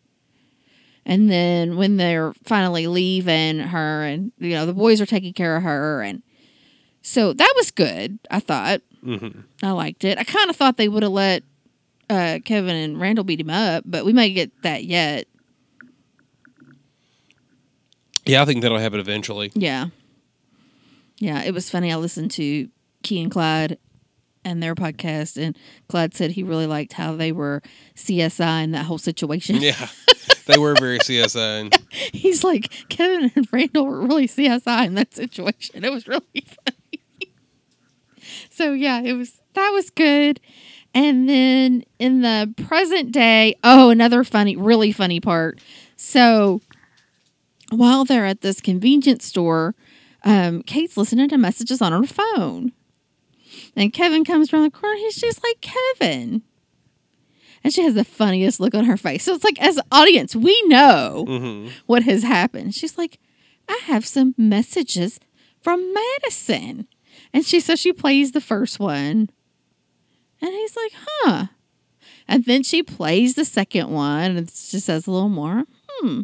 And 1.05 1.29
then 1.29 1.77
when 1.77 1.97
they're 1.97 2.33
finally 2.45 2.87
leaving 2.87 3.59
her 3.59 4.05
and 4.05 4.31
you 4.39 4.55
know 4.55 4.65
the 4.65 4.73
boys 4.73 4.99
are 5.01 5.05
taking 5.05 5.33
care 5.33 5.55
of 5.55 5.61
her 5.61 6.01
and 6.01 6.23
so 7.03 7.31
that 7.31 7.53
was 7.55 7.69
good 7.69 8.17
i 8.31 8.39
thought. 8.39 8.81
Hmm 9.03 9.41
I 9.61 9.69
liked 9.69 10.03
it. 10.03 10.17
I 10.17 10.23
kind 10.23 10.49
of 10.49 10.55
thought 10.55 10.77
they 10.77 10.89
would 10.89 11.03
have 11.03 11.11
let 11.11 11.43
uh, 12.09 12.39
Kevin 12.45 12.75
and 12.75 12.99
Randall 12.99 13.23
beat 13.23 13.39
him 13.39 13.49
up, 13.49 13.83
but 13.85 14.05
we 14.05 14.13
might 14.13 14.29
get 14.29 14.51
that 14.63 14.85
yet. 14.85 15.27
yeah, 18.25 18.41
I 18.41 18.45
think 18.45 18.61
that'll 18.61 18.77
happen 18.79 18.99
eventually. 18.99 19.51
Yeah. 19.55 19.87
Yeah, 21.17 21.43
it 21.43 21.53
was 21.53 21.69
funny. 21.69 21.91
I 21.91 21.95
listened 21.97 22.31
to 22.31 22.69
Key 23.03 23.21
and 23.21 23.31
Clyde 23.31 23.77
and 24.45 24.63
their 24.63 24.75
podcast, 24.75 25.41
and 25.41 25.57
Clyde 25.89 26.13
said 26.13 26.31
he 26.31 26.43
really 26.43 26.65
liked 26.67 26.93
how 26.93 27.15
they 27.15 27.31
were 27.31 27.61
CSI 27.95 28.63
in 28.63 28.71
that 28.71 28.85
whole 28.85 28.97
situation. 28.97 29.57
Yeah, 29.57 29.87
they 30.45 30.57
were 30.57 30.75
very 30.75 30.99
CSI. 30.99 31.61
And 31.61 31.77
He's 31.91 32.43
like, 32.43 32.71
Kevin 32.89 33.31
and 33.35 33.47
Randall 33.51 33.85
were 33.85 34.01
really 34.01 34.27
CSI 34.27 34.85
in 34.87 34.93
that 34.95 35.13
situation. 35.13 35.83
It 35.83 35.91
was 35.91 36.07
really 36.07 36.23
funny. 36.45 37.33
so 38.49 38.71
yeah, 38.71 39.01
it 39.01 39.13
was 39.13 39.41
that 39.55 39.71
was 39.71 39.89
good. 39.89 40.39
And 40.93 41.29
then 41.29 41.83
in 41.99 42.21
the 42.21 42.53
present 42.67 43.11
day, 43.11 43.55
oh, 43.63 43.89
another 43.89 44.23
funny, 44.23 44.55
really 44.55 44.91
funny 44.91 45.19
part. 45.19 45.59
So 45.95 46.61
while 47.71 48.05
they're 48.05 48.25
at 48.25 48.41
this 48.41 48.59
convenience 48.61 49.25
store, 49.25 49.75
um, 50.23 50.63
Kate's 50.63 50.97
listening 50.97 51.29
to 51.29 51.37
messages 51.37 51.81
on 51.81 51.91
her 51.91 52.07
phone. 52.07 52.71
And 53.75 53.93
Kevin 53.93 54.25
comes 54.25 54.51
around 54.51 54.63
the 54.63 54.71
corner. 54.71 54.97
He's 54.97 55.15
just 55.15 55.43
like, 55.43 55.61
Kevin. 55.61 56.41
And 57.63 57.73
she 57.73 57.83
has 57.83 57.93
the 57.93 58.03
funniest 58.05 58.59
look 58.59 58.73
on 58.73 58.85
her 58.85 58.97
face. 58.97 59.23
So 59.23 59.33
it's 59.33 59.43
like, 59.43 59.61
as 59.61 59.79
audience, 59.91 60.35
we 60.35 60.59
know 60.65 61.25
hmm 61.27 61.67
what 61.85 62.03
has 62.03 62.23
happened. 62.23 62.73
She's 62.73 62.97
like, 62.97 63.19
I 63.67 63.79
have 63.85 64.05
some 64.05 64.33
messages 64.37 65.19
from 65.61 65.93
Madison. 65.93 66.87
And 67.33 67.45
she 67.45 67.59
says 67.59 67.79
she 67.79 67.93
plays 67.93 68.31
the 68.31 68.41
first 68.41 68.79
one. 68.79 69.29
And 70.41 70.51
he's 70.51 70.75
like, 70.75 70.91
huh. 70.95 71.45
And 72.27 72.45
then 72.45 72.63
she 72.63 72.83
plays 72.83 73.35
the 73.35 73.45
second 73.45 73.89
one 73.89 74.37
and 74.37 74.49
she 74.49 74.79
says 74.79 75.07
a 75.07 75.11
little 75.11 75.29
more, 75.29 75.65
hmm. 75.89 76.21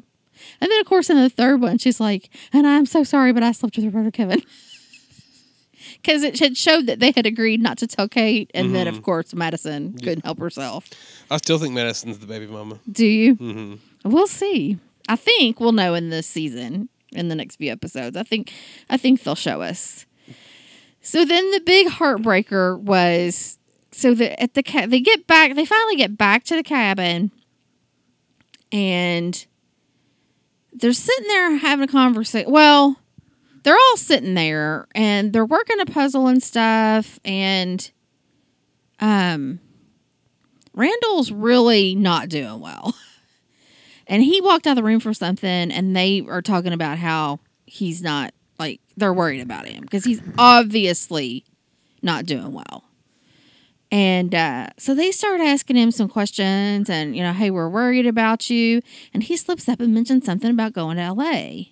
And 0.61 0.71
then, 0.71 0.79
of 0.79 0.85
course, 0.85 1.09
in 1.09 1.17
the 1.17 1.29
third 1.29 1.61
one, 1.61 1.77
she's 1.77 1.99
like, 1.99 2.29
and 2.53 2.67
I'm 2.67 2.85
so 2.85 3.03
sorry, 3.03 3.33
but 3.33 3.43
I 3.43 3.51
slept 3.51 3.75
with 3.75 3.83
your 3.83 3.91
brother 3.91 4.11
Kevin. 4.11 4.41
Because 6.01 6.23
it 6.23 6.39
had 6.39 6.57
showed 6.57 6.87
that 6.87 6.99
they 6.99 7.11
had 7.11 7.25
agreed 7.25 7.61
not 7.61 7.77
to 7.79 7.87
tell 7.87 8.07
Kate. 8.07 8.49
And 8.53 8.73
then, 8.73 8.87
of 8.87 9.01
course, 9.03 9.33
Madison 9.33 9.93
couldn't 9.97 10.25
help 10.25 10.39
herself. 10.39 10.89
I 11.29 11.37
still 11.37 11.59
think 11.59 11.73
Madison's 11.73 12.17
the 12.19 12.27
baby 12.27 12.47
mama. 12.47 12.79
Do 12.91 13.05
you? 13.05 13.35
Mm-hmm. 13.35 14.09
We'll 14.09 14.27
see. 14.27 14.77
I 15.07 15.15
think 15.15 15.59
we'll 15.59 15.71
know 15.71 15.93
in 15.93 16.09
this 16.09 16.27
season, 16.27 16.89
in 17.11 17.29
the 17.29 17.35
next 17.35 17.57
few 17.57 17.71
episodes. 17.71 18.17
I 18.17 18.23
think 18.23 18.51
I 18.89 18.97
think 18.97 19.23
they'll 19.23 19.35
show 19.35 19.61
us. 19.61 20.05
So 21.01 21.23
then 21.25 21.51
the 21.51 21.61
big 21.61 21.87
heartbreaker 21.87 22.79
was 22.79 23.57
so 23.95 24.13
the 24.13 24.41
at 24.41 24.53
the 24.53 24.63
ca- 24.63 24.87
they 24.87 24.99
get 24.99 25.27
back. 25.27 25.55
They 25.55 25.65
finally 25.65 25.95
get 25.95 26.17
back 26.17 26.43
to 26.45 26.55
the 26.55 26.63
cabin, 26.63 27.31
and 28.71 29.45
they're 30.73 30.93
sitting 30.93 31.27
there 31.27 31.57
having 31.57 31.87
a 31.87 31.91
conversation. 31.91 32.51
Well, 32.51 32.97
they're 33.63 33.75
all 33.75 33.97
sitting 33.97 34.35
there 34.35 34.87
and 34.93 35.33
they're 35.33 35.45
working 35.45 35.79
a 35.79 35.85
puzzle 35.85 36.27
and 36.27 36.41
stuff. 36.41 37.19
And 37.25 37.91
um, 38.99 39.59
Randall's 40.73 41.31
really 41.31 41.95
not 41.95 42.29
doing 42.29 42.59
well. 42.61 42.95
And 44.07 44.21
he 44.21 44.39
walked 44.39 44.67
out 44.67 44.73
of 44.73 44.75
the 44.75 44.83
room 44.83 44.99
for 44.99 45.15
something, 45.15 45.71
and 45.71 45.95
they 45.95 46.23
are 46.29 46.43
talking 46.43 46.73
about 46.73 46.99
how 46.99 47.39
he's 47.65 48.03
not 48.03 48.35
like 48.59 48.79
they're 48.95 49.11
worried 49.11 49.41
about 49.41 49.67
him 49.67 49.81
because 49.81 50.03
he's 50.03 50.21
obviously 50.37 51.43
not 52.03 52.27
doing 52.27 52.53
well. 52.53 52.84
And 53.91 54.33
uh, 54.33 54.67
so 54.77 54.95
they 54.95 55.11
start 55.11 55.41
asking 55.41 55.75
him 55.75 55.91
some 55.91 56.09
questions, 56.09 56.89
and 56.89 57.15
you 57.15 57.23
know, 57.23 57.33
hey, 57.33 57.51
we're 57.51 57.69
worried 57.69 58.07
about 58.07 58.49
you. 58.49 58.81
And 59.13 59.23
he 59.23 59.37
slips 59.37 59.69
up 59.69 59.79
and 59.79 59.93
mentions 59.93 60.25
something 60.25 60.49
about 60.49 60.73
going 60.73 60.97
to 60.97 61.13
LA. 61.13 61.65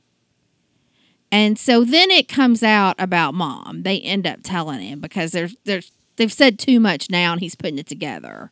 And 1.32 1.58
so 1.58 1.84
then 1.84 2.12
it 2.12 2.28
comes 2.28 2.62
out 2.62 2.96
about 3.00 3.34
mom. 3.34 3.82
They 3.82 4.00
end 4.00 4.28
up 4.28 4.42
telling 4.44 4.82
him 4.82 5.00
because 5.00 5.32
there's 5.32 5.56
there's 5.66 5.92
they've 6.16 6.32
said 6.32 6.60
too 6.60 6.80
much 6.80 7.10
now, 7.10 7.32
and 7.32 7.42
he's 7.42 7.56
putting 7.56 7.80
it 7.80 7.88
together. 7.88 8.52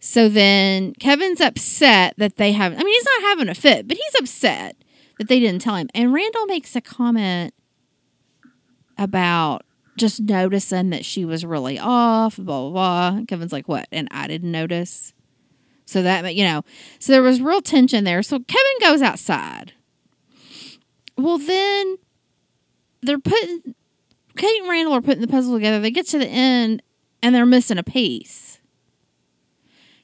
So 0.00 0.28
then 0.28 0.92
Kevin's 0.94 1.40
upset 1.40 2.14
that 2.18 2.36
they 2.36 2.52
haven't. 2.52 2.78
I 2.78 2.84
mean, 2.84 2.92
he's 2.92 3.06
not 3.06 3.28
having 3.28 3.48
a 3.48 3.54
fit, 3.54 3.88
but 3.88 3.96
he's 3.96 4.20
upset 4.20 4.76
that 5.18 5.28
they 5.28 5.40
didn't 5.40 5.62
tell 5.62 5.76
him. 5.76 5.88
And 5.94 6.12
Randall 6.12 6.46
makes 6.46 6.74
a 6.76 6.80
comment 6.80 7.54
about 8.98 9.64
just 9.96 10.20
noticing 10.20 10.90
that 10.90 11.04
she 11.04 11.24
was 11.24 11.44
really 11.44 11.78
off, 11.78 12.36
blah, 12.36 12.68
blah, 12.68 12.70
blah. 12.70 13.24
Kevin's 13.26 13.52
like, 13.52 13.68
what? 13.68 13.86
And 13.92 14.08
I 14.10 14.26
didn't 14.26 14.50
notice. 14.52 15.12
So 15.86 16.02
that, 16.02 16.34
you 16.34 16.44
know, 16.44 16.62
so 16.98 17.12
there 17.12 17.22
was 17.22 17.40
real 17.40 17.60
tension 17.60 18.04
there. 18.04 18.22
So 18.22 18.38
Kevin 18.40 18.72
goes 18.80 19.02
outside. 19.02 19.72
Well, 21.16 21.38
then 21.38 21.96
they're 23.02 23.18
putting, 23.18 23.74
Kate 24.36 24.60
and 24.60 24.68
Randall 24.68 24.94
are 24.94 25.02
putting 25.02 25.20
the 25.20 25.28
puzzle 25.28 25.54
together. 25.54 25.80
They 25.80 25.90
get 25.90 26.06
to 26.08 26.18
the 26.18 26.26
end 26.26 26.82
and 27.22 27.34
they're 27.34 27.46
missing 27.46 27.78
a 27.78 27.82
piece. 27.84 28.58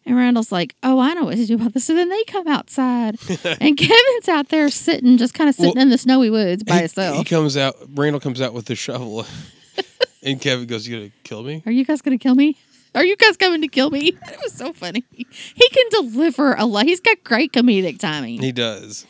And 0.06 0.16
Randall's 0.16 0.50
like, 0.50 0.74
"Oh, 0.82 0.98
I 0.98 1.12
know 1.12 1.24
what 1.24 1.36
to 1.36 1.44
do 1.46 1.54
about 1.54 1.74
this." 1.74 1.84
So 1.84 1.94
then 1.94 2.08
they 2.08 2.24
come 2.24 2.48
outside, 2.48 3.16
and 3.60 3.76
Kevin's 3.76 4.28
out 4.28 4.48
there 4.48 4.70
sitting, 4.70 5.18
just 5.18 5.34
kind 5.34 5.48
of 5.50 5.54
sitting 5.54 5.74
Well, 5.74 5.82
in 5.82 5.90
the 5.90 5.98
snowy 5.98 6.30
woods 6.30 6.64
by 6.64 6.72
he, 6.76 6.78
himself. 6.80 7.16
he 7.18 7.22
comes 7.24 7.56
out. 7.56 7.76
Randall 7.94 8.18
comes 8.18 8.40
out 8.40 8.54
with 8.54 8.64
the 8.64 8.74
shovel, 8.74 9.26
and 10.22 10.40
Kevin 10.40 10.66
goes, 10.66 10.86
"You 10.86 10.98
gonna 10.98 11.10
kill 11.24 11.42
me?" 11.42 11.62
Are 11.66 11.72
you 11.72 11.84
guys 11.84 12.00
gonna 12.02 12.18
kill 12.18 12.34
me? 12.34 12.56
Are 12.94 13.04
you 13.04 13.16
guys 13.16 13.36
coming 13.36 13.60
to 13.62 13.68
kill 13.68 13.90
me? 13.90 14.08
It 14.28 14.38
was 14.42 14.52
so 14.52 14.72
funny. 14.72 15.04
He 15.16 15.68
can 15.68 15.86
deliver 15.90 16.54
a 16.54 16.66
lot. 16.66 16.86
He's 16.86 17.00
got 17.00 17.22
great 17.22 17.52
comedic 17.52 17.98
timing, 17.98 18.40
He 18.40 18.50
does. 18.52 19.06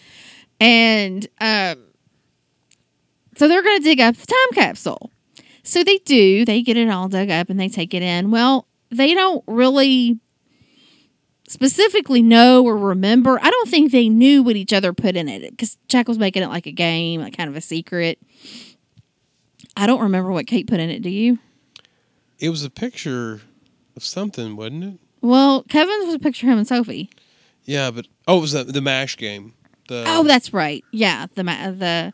and 0.60 1.26
um, 1.40 1.82
so 3.36 3.48
they're 3.48 3.62
gonna 3.62 3.80
dig 3.80 4.00
up 4.00 4.16
the 4.16 4.26
time 4.26 4.52
capsule. 4.64 5.10
So 5.62 5.82
they 5.84 5.98
do. 5.98 6.44
They 6.44 6.62
get 6.62 6.76
it 6.76 6.88
all 6.90 7.08
dug 7.08 7.30
up 7.30 7.48
and 7.50 7.58
they 7.60 7.68
take 7.68 7.94
it 7.94 8.02
in. 8.02 8.30
Well, 8.30 8.66
they 8.90 9.14
don't 9.14 9.44
really 9.46 10.18
specifically 11.46 12.22
know 12.22 12.64
or 12.64 12.76
remember. 12.76 13.38
I 13.42 13.50
don't 13.50 13.68
think 13.68 13.92
they 13.92 14.08
knew 14.08 14.42
what 14.42 14.56
each 14.56 14.72
other 14.72 14.92
put 14.92 15.16
in 15.16 15.28
it 15.28 15.48
because 15.50 15.76
Jack 15.88 16.08
was 16.08 16.18
making 16.18 16.42
it 16.42 16.48
like 16.48 16.66
a 16.66 16.72
game, 16.72 17.20
like 17.20 17.36
kind 17.36 17.48
of 17.50 17.56
a 17.56 17.60
secret. 17.60 18.18
I 19.76 19.86
don't 19.86 20.00
remember 20.00 20.30
what 20.32 20.46
Kate 20.46 20.66
put 20.66 20.80
in 20.80 20.90
it. 20.90 21.02
Do 21.02 21.10
you? 21.10 21.38
It 22.38 22.50
was 22.50 22.64
a 22.64 22.70
picture 22.70 23.40
of 23.96 24.04
something, 24.04 24.56
wasn't 24.56 24.84
it? 24.84 25.00
Well, 25.20 25.64
Kevin's 25.64 26.06
was 26.06 26.14
a 26.14 26.18
picture 26.18 26.46
of 26.46 26.52
him 26.52 26.58
and 26.58 26.68
Sophie. 26.68 27.10
Yeah, 27.64 27.90
but 27.90 28.06
oh, 28.26 28.38
it 28.38 28.40
was 28.40 28.52
the, 28.52 28.64
the 28.64 28.80
mash 28.80 29.16
game. 29.16 29.54
The 29.88 30.04
Oh, 30.06 30.24
that's 30.24 30.52
right. 30.52 30.82
Yeah, 30.92 31.26
the 31.34 31.42
the 31.42 32.12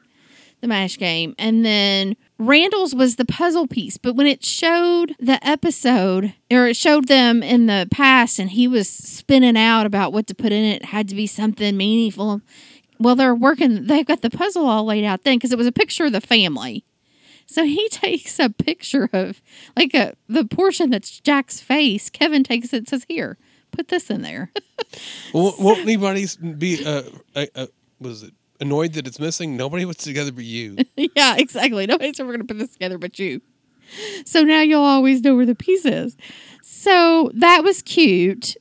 the 0.61 0.66
mash 0.66 0.98
game, 0.98 1.34
and 1.38 1.64
then 1.64 2.16
Randall's 2.38 2.94
was 2.94 3.16
the 3.16 3.24
puzzle 3.24 3.66
piece. 3.66 3.96
But 3.98 4.16
when 4.16 4.26
it 4.26 4.44
showed 4.44 5.14
the 5.18 5.38
episode, 5.46 6.34
or 6.50 6.66
it 6.66 6.76
showed 6.76 7.09
them 7.09 7.42
in 7.42 7.66
the 7.66 7.86
past, 7.90 8.38
and 8.38 8.50
he 8.50 8.66
was 8.66 8.88
spinning 8.88 9.57
out 9.57 9.86
about 9.86 10.12
what 10.12 10.26
to 10.28 10.34
put 10.34 10.52
in 10.52 10.64
it, 10.64 10.82
it 10.82 10.84
had 10.86 11.09
to 11.09 11.14
be 11.14 11.26
something 11.26 11.76
meaningful. 11.76 12.40
Well, 12.98 13.14
they're 13.14 13.34
working. 13.34 13.86
They've 13.86 14.07
got 14.07 14.22
the 14.22 14.30
puzzle 14.30 14.66
all 14.66 14.84
laid 14.84 15.04
out 15.04 15.24
then 15.24 15.36
because 15.36 15.52
it 15.52 15.59
was 15.59 15.66
a 15.66 15.72
picture 15.72 16.07
of 16.07 16.12
the 16.12 16.20
family. 16.20 16.84
So 17.47 17.64
he 17.64 17.88
takes 17.90 18.38
a 18.38 18.51
picture 18.51 19.09
of 19.12 19.40
like 19.76 19.94
a 19.94 20.14
the 20.28 20.44
portion 20.44 20.90
that's 20.90 21.20
Jack's 21.20 21.61
face. 21.61 22.11
Kevin 22.11 22.44
takes 22.44 22.72
it 22.72 22.78
and 22.78 22.88
says, 22.88 23.07
"Here, 23.09 23.38
put 23.70 23.88
this 23.88 24.11
in 24.11 24.22
there." 24.22 24.53
Well, 25.34 25.55
won't 25.59 25.80
anybody 25.80 26.26
be 26.59 26.84
uh, 26.84 27.03
uh, 27.34 27.47
uh 27.55 27.66
was 27.99 28.22
it 28.22 28.34
annoyed 28.61 28.92
that 28.94 29.07
it's 29.07 29.18
missing? 29.18 29.57
Nobody 29.57 29.84
puts 29.84 30.05
together 30.05 30.32
but 30.32 30.44
you. 30.44 30.76
yeah, 30.97 31.36
exactly. 31.36 31.86
Nobody's 31.86 32.20
ever 32.20 32.30
going 32.30 32.47
to 32.47 32.47
put 32.47 32.59
this 32.59 32.72
together 32.72 32.99
but 32.99 33.18
you. 33.18 33.40
So 34.24 34.42
now 34.42 34.61
you'll 34.61 34.82
always 34.82 35.22
know 35.22 35.34
where 35.34 35.47
the 35.47 35.55
piece 35.55 35.84
is. 35.84 36.16
So 36.62 37.30
that 37.34 37.64
was 37.64 37.82
cute. 37.82 38.57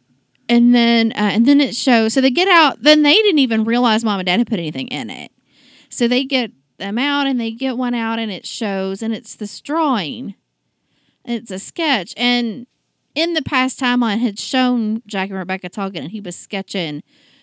And 0.47 0.75
then, 0.75 1.11
uh, 1.13 1.31
and 1.33 1.45
then 1.45 1.59
it 1.59 1.75
shows. 1.75 2.13
So 2.13 2.21
they 2.21 2.31
get 2.31 2.47
out. 2.47 2.81
Then 2.81 3.03
they 3.03 3.13
didn't 3.13 3.39
even 3.39 3.63
realize 3.63 4.03
mom 4.03 4.19
and 4.19 4.27
dad 4.27 4.39
had 4.39 4.47
put 4.47 4.59
anything 4.59 4.87
in 4.87 5.09
it. 5.09 5.31
So 5.89 6.07
they 6.07 6.23
get 6.23 6.51
them 6.77 6.97
out, 6.97 7.27
and 7.27 7.39
they 7.39 7.51
get 7.51 7.77
one 7.77 7.93
out, 7.93 8.19
and 8.19 8.31
it 8.31 8.45
shows, 8.45 9.01
and 9.01 9.13
it's 9.13 9.35
this 9.35 9.61
drawing. 9.61 10.35
It's 11.23 11.51
a 11.51 11.59
sketch, 11.59 12.13
and 12.17 12.67
in 13.15 13.33
the 13.33 13.41
past 13.41 13.79
timeline 13.79 14.19
had 14.19 14.37
shown 14.37 15.01
Jack 15.07 15.29
and 15.29 15.39
Rebecca 15.39 15.69
talking, 15.69 16.01
and 16.01 16.11
he 16.11 16.19
was 16.19 16.35
sketching 16.35 17.01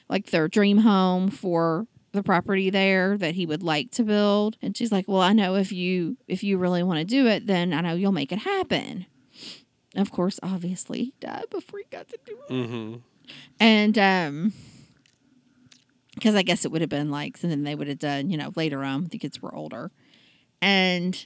like 0.09 0.27
their 0.27 0.47
dream 0.47 0.79
home 0.79 1.31
for 1.31 1.87
the 2.13 2.23
property 2.23 2.69
there 2.69 3.17
that 3.17 3.35
he 3.35 3.47
would 3.47 3.63
like 3.63 3.91
to 3.93 4.05
build. 4.05 4.59
And 4.61 4.77
she's 4.77 4.93
like, 4.93 5.09
"Well, 5.09 5.23
I 5.23 5.33
know 5.33 5.57
if 5.57 5.73
you 5.73 6.19
if 6.29 6.45
you 6.45 6.59
really 6.59 6.83
want 6.83 6.99
to 6.99 7.05
do 7.05 7.27
it, 7.27 7.47
then 7.47 7.73
I 7.73 7.81
know 7.81 7.95
you'll 7.95 8.13
make 8.13 8.33
it 8.33 8.41
happen." 8.41 9.07
Of 9.97 10.11
course, 10.11 10.39
obviously, 10.43 10.99
he 10.99 11.15
died 11.21 11.47
before 11.51 11.81
he 11.81 11.85
got 11.91 12.09
to 12.09 12.19
do 12.25 12.39
it. 12.49 12.53
mm-hmm. 12.53 12.95
And 13.59 13.99
um 13.99 14.53
because 16.23 16.37
I 16.37 16.43
guess 16.43 16.65
it 16.65 16.71
would 16.71 16.83
have 16.83 16.89
been 16.89 17.11
like 17.11 17.37
something 17.37 17.65
they 17.65 17.75
would 17.75 17.89
have 17.89 17.99
done, 17.99 18.31
you 18.31 18.37
know, 18.37 18.53
later 18.55 18.85
on. 18.85 19.07
The 19.07 19.19
kids 19.19 19.43
were 19.43 19.53
older. 19.53 19.91
And 20.61 21.21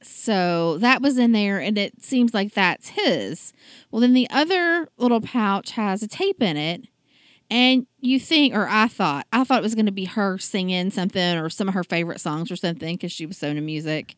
so 0.00 0.78
that 0.78 1.02
was 1.02 1.18
in 1.18 1.32
there, 1.32 1.60
and 1.60 1.76
it 1.76 2.02
seems 2.02 2.32
like 2.32 2.54
that's 2.54 2.88
his. 2.88 3.52
Well, 3.90 4.00
then 4.00 4.14
the 4.14 4.30
other 4.30 4.88
little 4.96 5.20
pouch 5.20 5.72
has 5.72 6.02
a 6.02 6.08
tape 6.08 6.42
in 6.42 6.56
it, 6.56 6.88
and 7.50 7.86
you 8.00 8.18
think, 8.18 8.54
or 8.54 8.66
I 8.66 8.88
thought, 8.88 9.26
I 9.30 9.44
thought 9.44 9.58
it 9.58 9.62
was 9.62 9.74
going 9.74 9.84
to 9.84 9.92
be 9.92 10.06
her 10.06 10.38
singing 10.38 10.90
something 10.90 11.36
or 11.36 11.50
some 11.50 11.68
of 11.68 11.74
her 11.74 11.84
favorite 11.84 12.22
songs 12.22 12.50
or 12.50 12.56
something 12.56 12.96
because 12.96 13.12
she 13.12 13.26
was 13.26 13.36
so 13.36 13.48
into 13.48 13.60
music. 13.60 14.16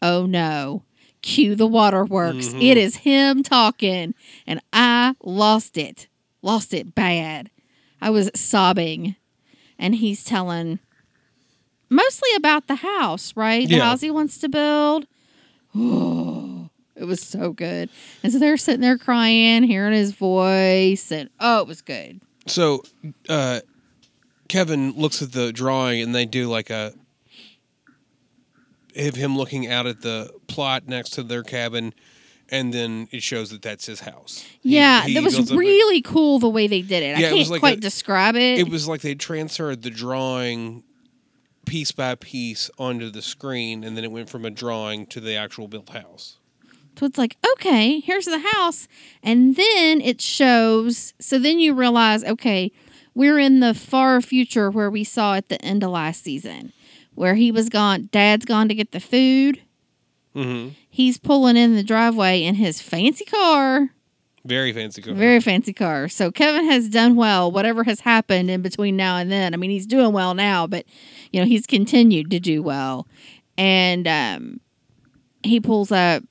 Oh 0.00 0.26
no. 0.26 0.82
Cue 1.22 1.54
the 1.54 1.68
waterworks. 1.68 2.48
Mhm. 2.48 2.68
It 2.68 2.76
is 2.76 2.96
him 2.96 3.44
talking, 3.44 4.12
and 4.44 4.60
I 4.72 5.14
lost 5.22 5.78
it. 5.78 6.08
Lost 6.42 6.74
it 6.74 6.96
bad. 6.96 7.48
I 8.02 8.10
was 8.10 8.30
sobbing, 8.34 9.14
and 9.78 9.94
he's 9.94 10.24
telling 10.24 10.80
mostly 11.88 12.28
about 12.36 12.66
the 12.66 12.74
house, 12.74 13.32
right? 13.36 13.68
The 13.68 13.76
Yeah. 13.76 13.84
house 13.84 14.00
he 14.00 14.10
wants 14.10 14.38
to 14.38 14.48
build. 14.48 15.06
Oh, 15.74 16.68
it 16.96 17.04
was 17.04 17.22
so 17.22 17.52
good. 17.52 17.88
And 18.24 18.32
so 18.32 18.40
they're 18.40 18.56
sitting 18.56 18.80
there 18.80 18.98
crying, 18.98 19.62
hearing 19.62 19.92
his 19.92 20.10
voice, 20.12 21.12
and 21.12 21.30
oh, 21.38 21.60
it 21.60 21.68
was 21.68 21.80
good. 21.80 22.20
So, 22.48 22.82
uh, 23.28 23.60
Kevin 24.48 24.90
looks 24.92 25.22
at 25.22 25.30
the 25.30 25.52
drawing, 25.52 26.02
and 26.02 26.12
they 26.12 26.26
do 26.26 26.48
like 26.48 26.70
a 26.70 26.92
of 28.96 29.14
him 29.14 29.36
looking 29.36 29.68
out 29.68 29.86
at 29.86 30.02
the 30.02 30.30
plot 30.48 30.88
next 30.88 31.10
to 31.10 31.22
their 31.22 31.42
cabin, 31.44 31.94
and 32.52 32.72
then 32.72 33.08
it 33.10 33.22
shows 33.24 33.50
that 33.50 33.62
that's 33.62 33.86
his 33.86 34.00
house. 34.00 34.44
He- 34.62 34.76
Yeah, 34.76 35.02
he 35.04 35.14
that 35.14 35.24
was 35.24 35.36
up 35.38 35.50
a- 35.50 35.56
really 35.56 36.00
cool 36.02 36.38
the 36.38 36.48
way 36.48 36.68
they 36.68 36.82
did 36.82 37.02
it. 37.02 37.18
Yeah, 37.18 37.26
I 37.28 37.30
it 37.30 37.34
can't 37.36 37.48
like 37.50 37.60
quite 37.60 37.78
a- 37.78 37.80
describe 37.80 38.36
it. 38.36 38.58
It 38.60 38.68
was 38.68 38.86
like 38.86 39.00
they 39.00 39.16
transferred 39.16 39.82
the 39.82 39.90
drawing 39.90 40.84
piece 41.66 41.90
by 41.92 42.14
piece 42.14 42.70
onto 42.78 43.10
the 43.10 43.22
screen, 43.22 43.82
and 43.82 43.96
then 43.96 44.04
it 44.04 44.12
went 44.12 44.28
from 44.28 44.44
a 44.44 44.50
drawing 44.50 45.06
to 45.06 45.20
the 45.20 45.34
actual 45.34 45.66
built 45.66 45.88
house. 45.88 46.38
So 46.98 47.06
it's 47.06 47.16
like, 47.16 47.36
okay, 47.54 48.00
here's 48.00 48.26
the 48.26 48.38
house. 48.52 48.86
And 49.22 49.56
then 49.56 50.00
it 50.02 50.20
shows. 50.20 51.14
So 51.18 51.38
then 51.38 51.58
you 51.58 51.72
realize, 51.72 52.22
okay, 52.22 52.70
we're 53.14 53.38
in 53.38 53.60
the 53.60 53.72
far 53.72 54.20
future 54.20 54.70
where 54.70 54.90
we 54.90 55.02
saw 55.04 55.34
at 55.34 55.48
the 55.48 55.60
end 55.64 55.82
of 55.82 55.90
last 55.90 56.22
season, 56.22 56.72
where 57.14 57.34
he 57.36 57.50
was 57.50 57.70
gone. 57.70 58.10
Dad's 58.12 58.44
gone 58.44 58.68
to 58.68 58.74
get 58.74 58.92
the 58.92 59.00
food. 59.00 59.62
Hmm 60.34 60.68
He's 60.88 61.18
pulling 61.18 61.56
in 61.56 61.74
the 61.74 61.82
driveway 61.82 62.42
in 62.42 62.54
his 62.56 62.80
fancy 62.82 63.24
car, 63.24 63.90
Very 64.44 64.72
fancy 64.72 65.00
car. 65.02 65.14
very 65.14 65.40
fancy 65.40 65.72
car. 65.72 66.08
So 66.08 66.30
Kevin 66.30 66.64
has 66.66 66.88
done 66.88 67.16
well, 67.16 67.50
whatever 67.50 67.84
has 67.84 68.00
happened 68.00 68.50
in 68.50 68.60
between 68.62 68.96
now 68.96 69.16
and 69.16 69.30
then. 69.32 69.54
I 69.54 69.56
mean, 69.56 69.70
he's 69.70 69.86
doing 69.86 70.12
well 70.12 70.34
now, 70.34 70.66
but, 70.66 70.84
you 71.32 71.40
know, 71.40 71.46
he's 71.46 71.66
continued 71.66 72.30
to 72.30 72.40
do 72.40 72.62
well. 72.62 73.06
And 73.56 74.06
um, 74.08 74.60
he 75.42 75.60
pulls 75.60 75.90
up 75.92 76.22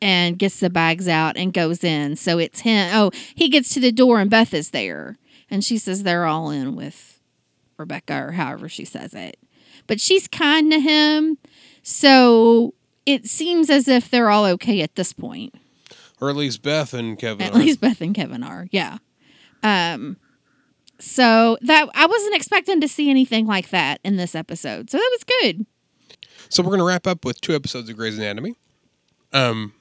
and 0.00 0.36
gets 0.38 0.58
the 0.60 0.70
bags 0.70 1.06
out 1.06 1.36
and 1.36 1.52
goes 1.52 1.84
in. 1.84 2.16
So 2.16 2.38
it's 2.38 2.60
him. 2.60 2.90
Oh, 2.92 3.10
he 3.34 3.48
gets 3.48 3.72
to 3.74 3.80
the 3.80 3.92
door 3.92 4.18
and 4.20 4.28
Beth 4.30 4.52
is 4.52 4.70
there. 4.70 5.16
And 5.48 5.62
she 5.62 5.78
says 5.78 6.02
they're 6.02 6.24
all 6.26 6.50
in 6.50 6.74
with 6.74 7.20
Rebecca 7.76 8.14
or 8.14 8.32
however 8.32 8.68
she 8.68 8.84
says 8.84 9.14
it. 9.14 9.36
But 9.86 10.00
she's 10.00 10.26
kind 10.26 10.72
to 10.72 10.80
him. 10.80 11.38
So 11.82 12.74
it 13.06 13.26
seems 13.26 13.70
as 13.70 13.88
if 13.88 14.10
they're 14.10 14.30
all 14.30 14.44
okay 14.44 14.82
at 14.82 14.94
this 14.94 15.12
point. 15.12 15.54
Or 16.20 16.30
at 16.30 16.36
least 16.36 16.62
Beth 16.62 16.94
and 16.94 17.18
Kevin. 17.18 17.46
At 17.46 17.54
are. 17.54 17.58
least 17.58 17.80
Beth 17.80 18.00
and 18.00 18.14
Kevin 18.14 18.42
are. 18.42 18.68
Yeah. 18.70 18.98
Um 19.62 20.16
so 21.02 21.58
that 21.62 21.88
I 21.94 22.06
wasn't 22.06 22.36
expecting 22.36 22.80
to 22.80 22.86
see 22.86 23.10
anything 23.10 23.46
like 23.46 23.70
that 23.70 24.00
in 24.04 24.16
this 24.16 24.36
episode. 24.36 24.88
So 24.88 24.98
that 24.98 25.10
was 25.12 25.24
good. 25.40 25.66
So 26.48 26.62
we're 26.62 26.68
going 26.68 26.78
to 26.78 26.84
wrap 26.84 27.06
up 27.06 27.24
with 27.24 27.40
two 27.40 27.54
episodes 27.56 27.88
of 27.88 27.96
Grey's 27.96 28.18
Anatomy. 28.18 28.54
Um, 29.32 29.72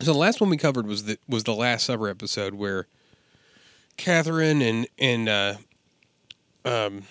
so 0.00 0.12
the 0.12 0.18
last 0.18 0.40
one 0.40 0.50
we 0.50 0.56
covered 0.56 0.86
was 0.86 1.04
the 1.04 1.18
was 1.28 1.44
the 1.44 1.54
last 1.54 1.86
summer 1.86 2.08
episode 2.08 2.54
where 2.54 2.86
Catherine 3.96 4.60
and 4.60 4.86
and 4.98 5.28
uh, 5.28 5.54
um, 6.64 7.04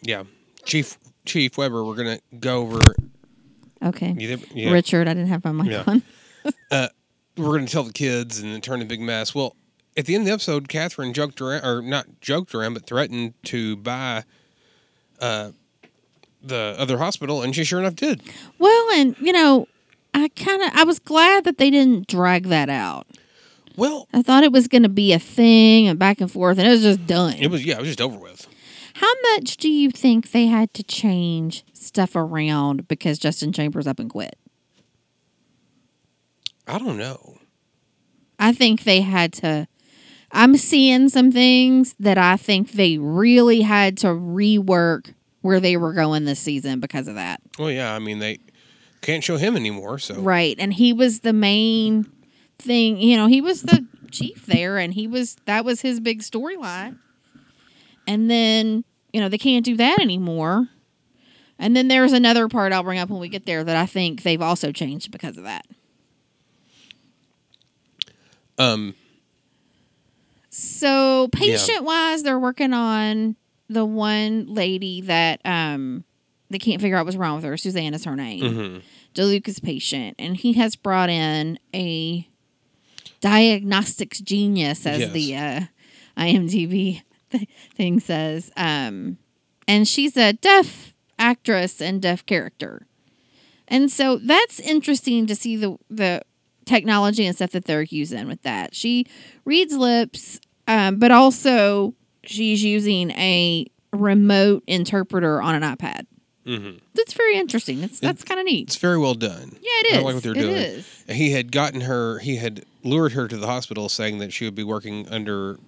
yeah, 0.00 0.24
Chief 0.64 0.96
Chief 1.26 1.58
Weber 1.58 1.84
were 1.84 1.94
going 1.94 2.18
to 2.18 2.36
go 2.38 2.60
over. 2.62 2.94
Okay. 3.82 4.14
You, 4.18 4.38
yeah, 4.54 4.70
Richard, 4.72 5.08
I 5.08 5.14
didn't 5.14 5.28
have 5.28 5.44
my 5.44 5.52
mic 5.52 5.70
Yeah. 5.70 5.84
on. 5.86 6.02
we're 7.36 7.46
going 7.48 7.66
to 7.66 7.72
tell 7.72 7.84
the 7.84 7.92
kids 7.92 8.40
and 8.40 8.52
it 8.52 8.62
turned 8.62 8.82
a 8.82 8.84
big 8.86 9.00
mess. 9.00 9.34
Well, 9.34 9.54
at 9.96 10.06
the 10.06 10.14
end 10.14 10.22
of 10.22 10.26
the 10.26 10.32
episode, 10.32 10.68
Catherine 10.68 11.12
joked 11.12 11.40
around, 11.40 11.64
or 11.64 11.82
not 11.82 12.06
joked 12.20 12.54
around, 12.54 12.74
but 12.74 12.86
threatened 12.86 13.34
to 13.44 13.76
buy 13.76 14.24
uh, 15.20 15.50
the 16.42 16.74
other 16.78 16.98
hospital, 16.98 17.42
and 17.42 17.54
she 17.54 17.64
sure 17.64 17.80
enough 17.80 17.96
did. 17.96 18.22
Well, 18.58 18.90
and 18.92 19.16
you 19.20 19.32
know, 19.32 19.66
I 20.14 20.28
kind 20.28 20.62
of 20.62 20.70
I 20.74 20.84
was 20.84 20.98
glad 20.98 21.44
that 21.44 21.58
they 21.58 21.70
didn't 21.70 22.06
drag 22.06 22.44
that 22.46 22.68
out. 22.68 23.06
Well, 23.76 24.08
I 24.12 24.22
thought 24.22 24.42
it 24.44 24.52
was 24.52 24.66
going 24.68 24.82
to 24.84 24.88
be 24.88 25.12
a 25.12 25.18
thing 25.20 25.86
and 25.88 25.98
back 25.98 26.20
and 26.20 26.30
forth, 26.30 26.58
and 26.58 26.66
it 26.66 26.70
was 26.70 26.82
just 26.82 27.06
done. 27.06 27.34
it 27.34 27.50
was 27.50 27.64
yeah, 27.64 27.74
it 27.76 27.80
was 27.80 27.88
just 27.88 28.00
over 28.00 28.18
with. 28.18 28.46
How 28.98 29.12
much 29.34 29.58
do 29.58 29.68
you 29.68 29.92
think 29.92 30.32
they 30.32 30.46
had 30.46 30.74
to 30.74 30.82
change 30.82 31.64
stuff 31.72 32.16
around 32.16 32.88
because 32.88 33.16
Justin 33.16 33.52
Chambers 33.52 33.86
up 33.86 34.00
and 34.00 34.10
quit? 34.10 34.36
I 36.66 36.80
don't 36.80 36.98
know. 36.98 37.38
I 38.40 38.52
think 38.52 38.82
they 38.82 39.02
had 39.02 39.32
to. 39.34 39.68
I'm 40.32 40.56
seeing 40.56 41.10
some 41.10 41.30
things 41.30 41.94
that 42.00 42.18
I 42.18 42.36
think 42.36 42.72
they 42.72 42.98
really 42.98 43.60
had 43.60 43.98
to 43.98 44.08
rework 44.08 45.14
where 45.42 45.60
they 45.60 45.76
were 45.76 45.92
going 45.92 46.24
this 46.24 46.40
season 46.40 46.80
because 46.80 47.06
of 47.06 47.14
that. 47.14 47.40
Well, 47.56 47.70
yeah, 47.70 47.94
I 47.94 48.00
mean 48.00 48.18
they 48.18 48.40
can't 49.00 49.22
show 49.22 49.36
him 49.36 49.54
anymore, 49.54 50.00
so 50.00 50.20
Right. 50.20 50.56
And 50.58 50.72
he 50.72 50.92
was 50.92 51.20
the 51.20 51.32
main 51.32 52.10
thing, 52.58 53.00
you 53.00 53.16
know, 53.16 53.28
he 53.28 53.40
was 53.40 53.62
the 53.62 53.86
chief 54.10 54.46
there 54.46 54.76
and 54.76 54.92
he 54.92 55.06
was 55.06 55.36
that 55.44 55.64
was 55.64 55.82
his 55.82 56.00
big 56.00 56.20
storyline. 56.20 56.98
And 58.08 58.30
then, 58.30 58.84
you 59.12 59.20
know, 59.20 59.28
they 59.28 59.38
can't 59.38 59.64
do 59.64 59.76
that 59.76 59.98
anymore. 60.00 60.68
And 61.58 61.74
then 61.76 61.88
there's 61.88 62.12
another 62.12 62.46
part 62.48 62.72
I'll 62.72 62.82
bring 62.84 62.98
up 63.00 63.08
when 63.08 63.20
we 63.20 63.28
get 63.28 63.44
there 63.46 63.64
that 63.64 63.76
I 63.76 63.86
think 63.86 64.22
they've 64.22 64.40
also 64.42 64.70
changed 64.72 65.10
because 65.10 65.36
of 65.36 65.44
that. 65.44 65.66
um, 68.58 68.94
So 70.50 71.28
patient 71.32 71.84
wise, 71.84 72.22
they're 72.22 72.38
working 72.38 72.72
on 72.72 73.36
the 73.68 73.84
one 73.84 74.46
lady 74.54 75.02
that 75.02 75.40
um 75.44 76.04
they 76.50 76.58
can't 76.58 76.80
figure 76.80 76.96
out 76.96 77.04
what's 77.04 77.16
wrong 77.16 77.36
with 77.36 77.44
her. 77.44 77.56
Suzanne 77.56 77.92
is 77.94 78.04
her 78.04 78.16
name. 78.16 78.40
mhm. 78.40 78.82
DeLuca 79.14 79.48
is 79.48 79.60
patient, 79.60 80.16
and 80.18 80.36
he 80.36 80.52
has 80.54 80.76
brought 80.76 81.10
in 81.10 81.58
a 81.74 82.26
diagnostics 83.20 84.20
genius, 84.20 84.86
as 84.86 85.00
Yes. 85.00 85.12
the 85.12 85.36
uh, 85.36 85.60
IMDb 86.16 87.02
th- 87.30 87.48
thing 87.74 88.00
says. 88.00 88.50
Um, 88.56 89.18
and 89.66 89.86
she's 89.86 90.16
a 90.16 90.32
deaf 90.32 90.94
actress 91.18 91.80
and 91.80 92.00
deaf 92.00 92.24
character, 92.26 92.86
and 93.66 93.90
so 93.90 94.16
that's 94.16 94.60
interesting 94.60 95.26
to 95.26 95.34
see 95.34 95.56
the 95.56 95.76
the 95.90 96.22
technology 96.64 97.24
and 97.26 97.34
stuff 97.34 97.50
that 97.52 97.64
they're 97.64 97.82
using 97.82 98.26
with 98.28 98.42
that. 98.42 98.74
She 98.74 99.06
reads 99.44 99.74
lips, 99.76 100.38
um, 100.66 100.98
but 100.98 101.10
also 101.10 101.94
she's 102.24 102.62
using 102.62 103.10
a 103.12 103.66
remote 103.92 104.62
interpreter 104.66 105.40
on 105.40 105.54
an 105.54 105.62
iPad. 105.76 106.06
Mhm. 106.46 106.78
That's 106.94 107.12
very 107.12 107.36
interesting. 107.36 107.80
That's 107.80 108.00
that's 108.00 108.24
kind 108.24 108.40
of 108.40 108.46
neat. 108.46 108.68
it's 108.68 108.76
very 108.76 108.98
well 108.98 109.14
done. 109.14 109.50
Yeah, 109.60 109.70
it 109.80 109.86
is. 109.92 109.98
I 109.98 110.00
like 110.02 110.14
what 110.14 110.22
they're 110.22 110.32
It 110.32 110.40
doing. 110.40 110.56
is. 110.56 111.04
He 111.10 111.32
had 111.32 111.52
gotten 111.52 111.82
her. 111.82 112.18
He 112.20 112.36
had 112.36 112.64
lured 112.84 113.12
her 113.12 113.28
to 113.28 113.36
the 113.36 113.46
hospital, 113.46 113.88
saying 113.90 114.18
that 114.18 114.32
she 114.32 114.44
would 114.46 114.54
be 114.54 114.64
working 114.64 115.06
under 115.10 115.58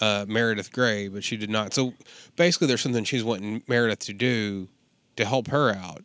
uh, 0.00 0.24
Meredith 0.28 0.72
Grey, 0.72 1.08
but 1.08 1.24
she 1.24 1.36
did 1.36 1.50
not. 1.50 1.74
So 1.74 1.94
basically, 2.36 2.66
there's 2.66 2.80
something 2.80 3.04
she's 3.04 3.24
wanting 3.24 3.62
Meredith 3.66 4.00
to 4.00 4.12
do 4.12 4.68
to 5.16 5.24
help 5.24 5.48
her 5.48 5.70
out. 5.70 6.04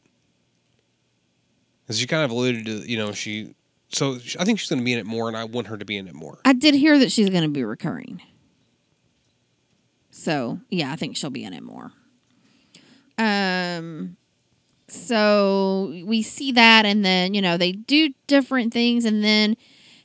Because 1.84 2.00
she 2.00 2.08
kind 2.08 2.24
of 2.24 2.32
alluded 2.32 2.66
to, 2.66 2.72
you 2.90 2.98
know, 2.98 3.12
she. 3.12 3.56
So 3.92 4.20
I 4.40 4.46
think 4.46 4.60
she's 4.60 4.70
going 4.70 4.80
to 4.80 4.86
be 4.86 4.94
in 4.94 5.00
it 5.00 5.06
more, 5.06 5.28
and 5.28 5.36
I 5.36 5.46
want 5.46 5.68
her 5.68 5.78
to 5.78 5.86
be 5.86 5.98
in 5.98 6.08
it 6.08 6.14
more. 6.14 6.38
I 6.46 6.54
did 6.54 6.76
hear 6.76 7.00
that 7.00 7.12
she's 7.12 7.30
going 7.30 7.44
to 7.44 7.50
be 7.50 7.64
recurring. 7.64 8.22
So 10.12 10.60
yeah, 10.70 10.92
I 10.92 10.96
think 10.96 11.18
she'll 11.18 11.30
be 11.30 11.44
in 11.44 11.54
it 11.54 11.64
more. 11.64 11.92
Um, 13.18 14.18
so 14.88 15.92
we 16.06 16.22
see 16.22 16.52
that, 16.52 16.86
and 16.86 17.04
then 17.04 17.34
you 17.34 17.42
know 17.42 17.58
they 17.58 17.72
do 17.72 18.14
different 18.28 18.74
things, 18.74 19.06
and 19.06 19.24
then 19.24 19.58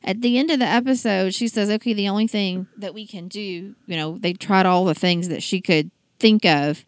at 0.04 0.20
the 0.20 0.38
end 0.38 0.50
of 0.50 0.58
the 0.58 0.66
episode, 0.66 1.34
she 1.34 1.48
says, 1.48 1.70
"Okay, 1.70 1.92
the 1.94 2.08
only 2.08 2.26
thing 2.26 2.66
that 2.76 2.94
we 2.94 3.06
can 3.06 3.26
do, 3.28 3.40
you 3.86 3.96
know, 3.96 4.18
they 4.18 4.32
tried 4.34 4.66
all 4.66 4.84
the 4.84 4.94
things 4.94 5.28
that 5.28 5.42
she 5.42 5.60
could 5.60 5.90
think 6.18 6.44
of 6.44 6.84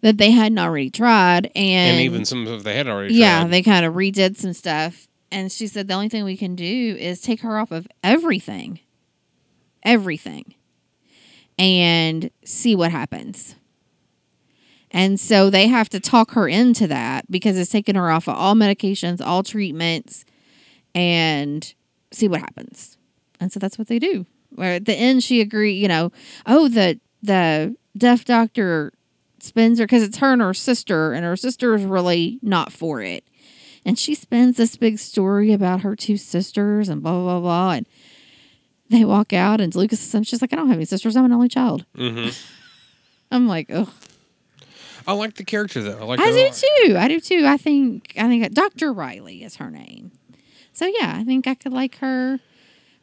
that 0.00 0.18
they 0.18 0.30
hadn't 0.30 0.58
already 0.58 0.90
tried, 0.90 1.46
and, 1.54 1.96
And, 1.96 2.00
even 2.00 2.24
some 2.24 2.46
of 2.46 2.64
they 2.64 2.76
had 2.76 2.88
already. 2.88 3.14
yeah, 3.14 3.40
tried. 3.42 3.50
they 3.52 3.62
kind 3.62 3.84
of 3.86 3.94
redid 3.94 4.36
some 4.36 4.52
stuff. 4.52 5.06
And 5.30 5.50
she 5.50 5.66
said 5.66 5.88
the 5.88 5.94
only 5.94 6.08
thing 6.08 6.24
we 6.24 6.36
can 6.36 6.54
do 6.56 6.96
is 6.98 7.20
take 7.20 7.40
her 7.40 7.58
off 7.58 7.70
of 7.70 7.86
everything, 8.04 8.80
everything, 9.82 10.54
and 11.58 12.30
see 12.44 12.74
what 12.76 12.90
happens. 12.90 13.54
And 14.90 15.18
so 15.18 15.48
they 15.48 15.68
have 15.68 15.88
to 15.90 16.00
talk 16.00 16.32
her 16.32 16.46
into 16.48 16.86
that 16.88 17.30
because 17.30 17.56
it's 17.56 17.70
taking 17.70 17.94
her 17.94 18.10
off 18.10 18.28
of 18.28 18.34
all 18.36 18.54
medications, 18.54 19.24
all 19.24 19.42
treatments, 19.42 20.24
and 20.94 21.72
see 22.12 22.28
what 22.28 22.40
happens. 22.40 22.96
And 23.40 23.52
so 23.52 23.58
that's 23.58 23.78
what 23.78 23.88
they 23.88 23.98
do. 23.98 24.26
Where 24.54 24.74
at 24.74 24.84
the 24.84 24.94
end 24.94 25.22
she 25.22 25.40
agreed, 25.40 25.72
you 25.72 25.88
know, 25.88 26.12
oh 26.46 26.68
the 26.68 27.00
the 27.22 27.76
deaf 27.96 28.24
doctor 28.24 28.92
spins 29.40 29.78
her 29.78 29.86
because 29.86 30.02
it's 30.02 30.18
her 30.18 30.32
and 30.32 30.42
her 30.42 30.54
sister, 30.54 31.12
and 31.12 31.24
her 31.24 31.36
sister 31.36 31.74
is 31.74 31.84
really 31.84 32.38
not 32.42 32.72
for 32.72 33.00
it. 33.00 33.24
And 33.84 33.98
she 33.98 34.14
spins 34.14 34.56
this 34.56 34.76
big 34.76 34.98
story 34.98 35.52
about 35.52 35.80
her 35.80 35.96
two 35.96 36.16
sisters 36.16 36.88
and 36.88 37.02
blah 37.02 37.12
blah 37.12 37.22
blah 37.22 37.40
blah. 37.40 37.70
And 37.72 37.88
they 38.90 39.04
walk 39.04 39.32
out, 39.32 39.60
and 39.60 39.74
Lucas 39.74 40.14
is 40.14 40.28
she's 40.28 40.42
like, 40.42 40.52
I 40.52 40.56
don't 40.56 40.68
have 40.68 40.76
any 40.76 40.84
sisters. 40.84 41.16
I'm 41.16 41.24
an 41.24 41.32
only 41.32 41.48
child. 41.48 41.84
Mm-hmm. 41.96 42.30
I'm 43.30 43.48
like, 43.48 43.70
ugh. 43.72 43.88
I 45.06 45.14
like 45.14 45.34
the 45.34 45.44
character 45.44 45.82
though. 45.82 45.98
I 45.98 46.04
like. 46.04 46.20
I 46.20 46.30
do 46.30 46.50
too. 46.52 46.96
I 46.96 47.08
do 47.08 47.18
too. 47.18 47.44
I 47.46 47.56
think 47.56 48.12
I 48.16 48.28
think 48.28 48.52
Dr. 48.52 48.92
Riley 48.92 49.42
is 49.42 49.56
her 49.56 49.70
name. 49.70 50.12
So 50.72 50.86
yeah, 50.86 51.16
I 51.18 51.24
think 51.24 51.46
I 51.46 51.54
could 51.54 51.72
like 51.72 51.96
her. 51.98 52.40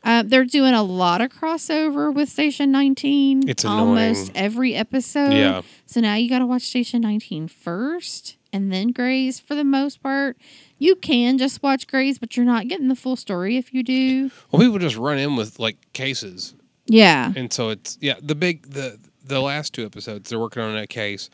Uh, 0.03 0.24
they're 0.26 0.45
doing 0.45 0.74
a 0.74 0.82
lot 0.84 1.20
of 1.20 1.30
crossover 1.30 2.13
with 2.13 2.30
Station 2.30 2.72
19. 2.72 3.49
It's 3.49 3.65
almost 3.65 4.30
annoying. 4.30 4.32
every 4.45 4.76
episode. 4.76 5.34
Yeah. 5.34 5.61
So 5.86 5.99
now 5.99 6.15
you 6.15 6.30
got 6.30 6.39
to 6.39 6.45
watch 6.45 6.61
Station 6.63 7.01
19 7.01 7.49
first 7.49 8.38
and 8.53 8.72
then 8.72 8.91
Grey's 8.91 9.39
for 9.41 9.55
the 9.55 9.65
most 9.65 10.01
part. 10.01 10.38
You 10.78 10.95
can 10.95 11.38
just 11.38 11.61
watch 11.61 11.86
Grey's, 11.86 12.17
but 12.17 12.38
you're 12.38 12.45
not 12.45 12.67
getting 12.70 12.88
the 12.88 12.95
full 12.95 13.17
story 13.17 13.57
if 13.57 13.74
you 13.74 13.84
do. 13.84 14.32
Well, 14.51 14.61
people 14.61 14.80
just 14.80 14.95
run 14.95 15.17
in 15.17 15.36
with 15.36 15.59
like 15.59 15.76
cases, 15.93 16.55
Yeah. 16.88 17.34
and 17.36 17.51
so 17.51 17.70
it's 17.70 17.97
yeah. 18.01 18.15
The 18.22 18.36
big 18.36 18.70
the 18.72 18.97
the 19.26 19.41
last 19.41 19.74
two 19.74 19.86
episodes 19.86 20.30
they're 20.30 20.39
working 20.39 20.63
on 20.63 20.78
a 20.78 20.88
case 20.88 21.30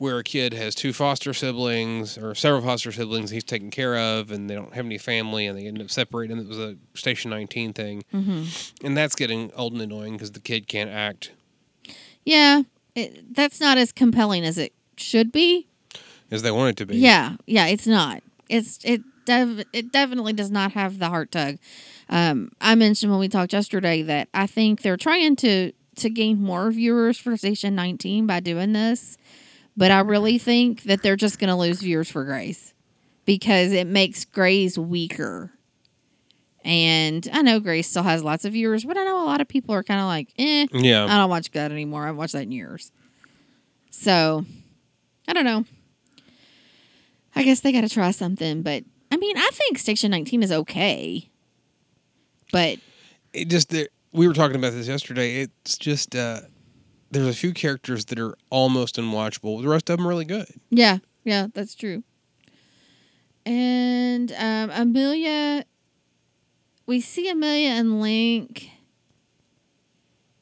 where 0.00 0.18
a 0.18 0.24
kid 0.24 0.54
has 0.54 0.74
two 0.74 0.94
foster 0.94 1.34
siblings 1.34 2.16
or 2.16 2.34
several 2.34 2.62
foster 2.62 2.90
siblings 2.90 3.28
he's 3.30 3.44
taken 3.44 3.70
care 3.70 3.98
of, 3.98 4.30
and 4.30 4.48
they 4.48 4.54
don't 4.54 4.72
have 4.74 4.86
any 4.86 4.96
family, 4.96 5.46
and 5.46 5.58
they 5.58 5.66
end 5.66 5.78
up 5.80 5.90
separating. 5.90 6.38
It 6.38 6.48
was 6.48 6.58
a 6.58 6.76
Station 6.94 7.30
19 7.30 7.74
thing, 7.74 8.02
hmm 8.10 8.44
and 8.82 8.96
that's 8.96 9.14
getting 9.14 9.52
old 9.54 9.74
and 9.74 9.82
annoying 9.82 10.14
because 10.14 10.32
the 10.32 10.40
kid 10.40 10.66
can't 10.68 10.90
act 10.90 11.32
Yeah. 12.24 12.62
It, 12.94 13.34
that's 13.34 13.60
not 13.60 13.78
as 13.78 13.92
compelling 13.92 14.44
as 14.44 14.58
it 14.58 14.72
should 14.96 15.30
be. 15.30 15.68
as 16.30 16.42
they 16.42 16.50
want 16.50 16.70
it 16.70 16.76
to 16.78 16.86
be. 16.86 16.96
Yeah, 16.96 17.36
yeah, 17.46 17.66
it's 17.66 17.86
not. 17.86 18.22
It's 18.48 18.78
it 18.84 19.02
dev- 19.26 19.64
it 19.72 19.92
definitely 19.92 20.32
does 20.32 20.50
not 20.50 20.72
have 20.72 20.98
the 20.98 21.08
heart 21.08 21.30
tug. 21.30 21.58
Um, 22.08 22.50
I 22.60 22.74
mentioned 22.74 23.12
when 23.12 23.20
we 23.20 23.28
talked 23.28 23.52
yesterday 23.52 24.02
that 24.02 24.28
I 24.34 24.46
think 24.48 24.82
they're 24.82 24.96
trying 24.96 25.36
to 25.36 25.72
to 25.96 26.08
gain 26.10 26.40
more 26.42 26.70
viewers 26.72 27.18
for 27.18 27.36
Station 27.36 27.74
19 27.74 28.26
by 28.26 28.40
doing 28.40 28.72
this, 28.72 29.18
but 29.80 29.90
I 29.90 30.00
really 30.00 30.36
think 30.36 30.82
that 30.82 31.02
they're 31.02 31.16
just 31.16 31.38
going 31.38 31.48
to 31.48 31.56
lose 31.56 31.80
viewers 31.80 32.10
for 32.10 32.22
Grey's 32.26 32.74
because 33.24 33.72
it 33.72 33.86
makes 33.86 34.26
Grey's 34.26 34.78
weaker 34.78 35.52
And 36.62 37.26
I 37.32 37.40
know 37.40 37.60
Grey's 37.60 37.88
still 37.88 38.02
has 38.02 38.22
lots 38.22 38.44
of 38.44 38.52
viewers, 38.52 38.84
but 38.84 38.98
I 38.98 39.04
know 39.04 39.24
a 39.24 39.24
lot 39.24 39.40
of 39.40 39.48
people 39.48 39.74
are 39.74 39.82
kind 39.82 39.98
of 39.98 40.06
like, 40.06 40.28
eh, 40.38 40.66
Yeah. 40.74 41.06
I 41.06 41.16
don't 41.16 41.30
watch 41.30 41.50
that 41.52 41.72
anymore. 41.72 42.02
I 42.02 42.06
haven't 42.08 42.18
watched 42.18 42.34
that 42.34 42.42
in 42.42 42.52
years. 42.52 42.92
So, 43.90 44.44
I 45.26 45.32
don't 45.32 45.46
know. 45.46 45.64
I 47.34 47.42
guess 47.42 47.60
they 47.60 47.72
got 47.72 47.80
to 47.80 47.88
try 47.88 48.10
something, 48.10 48.60
but 48.60 48.84
I 49.10 49.16
mean, 49.16 49.38
I 49.38 49.48
think 49.54 49.78
Station 49.78 50.10
19 50.10 50.42
is 50.42 50.52
okay. 50.52 51.30
But 52.52 52.80
it 53.32 53.48
just 53.48 53.74
we 54.12 54.28
were 54.28 54.34
talking 54.34 54.56
about 54.56 54.74
this 54.74 54.88
yesterday. 54.88 55.36
It's 55.40 55.78
just 55.78 56.14
uh, 56.14 56.40
there's 57.10 57.26
a 57.26 57.32
few 57.32 57.52
characters 57.52 58.06
that 58.06 58.18
are 58.18 58.36
almost 58.50 58.96
unwatchable. 58.96 59.62
The 59.62 59.68
rest 59.68 59.90
of 59.90 59.98
them 59.98 60.06
are 60.06 60.10
really 60.10 60.24
good. 60.24 60.48
yeah, 60.70 60.98
yeah, 61.24 61.48
that's 61.52 61.74
true. 61.74 62.02
And 63.44 64.32
um, 64.32 64.70
Amelia, 64.72 65.64
we 66.86 67.00
see 67.00 67.28
Amelia 67.28 67.70
and 67.70 68.00
Link 68.00 68.70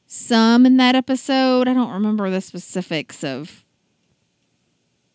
some 0.05 0.65
in 0.65 0.77
that 0.77 0.95
episode. 0.95 1.67
I 1.67 1.73
don't 1.73 1.91
remember 1.91 2.29
the 2.29 2.41
specifics 2.41 3.23
of. 3.23 3.63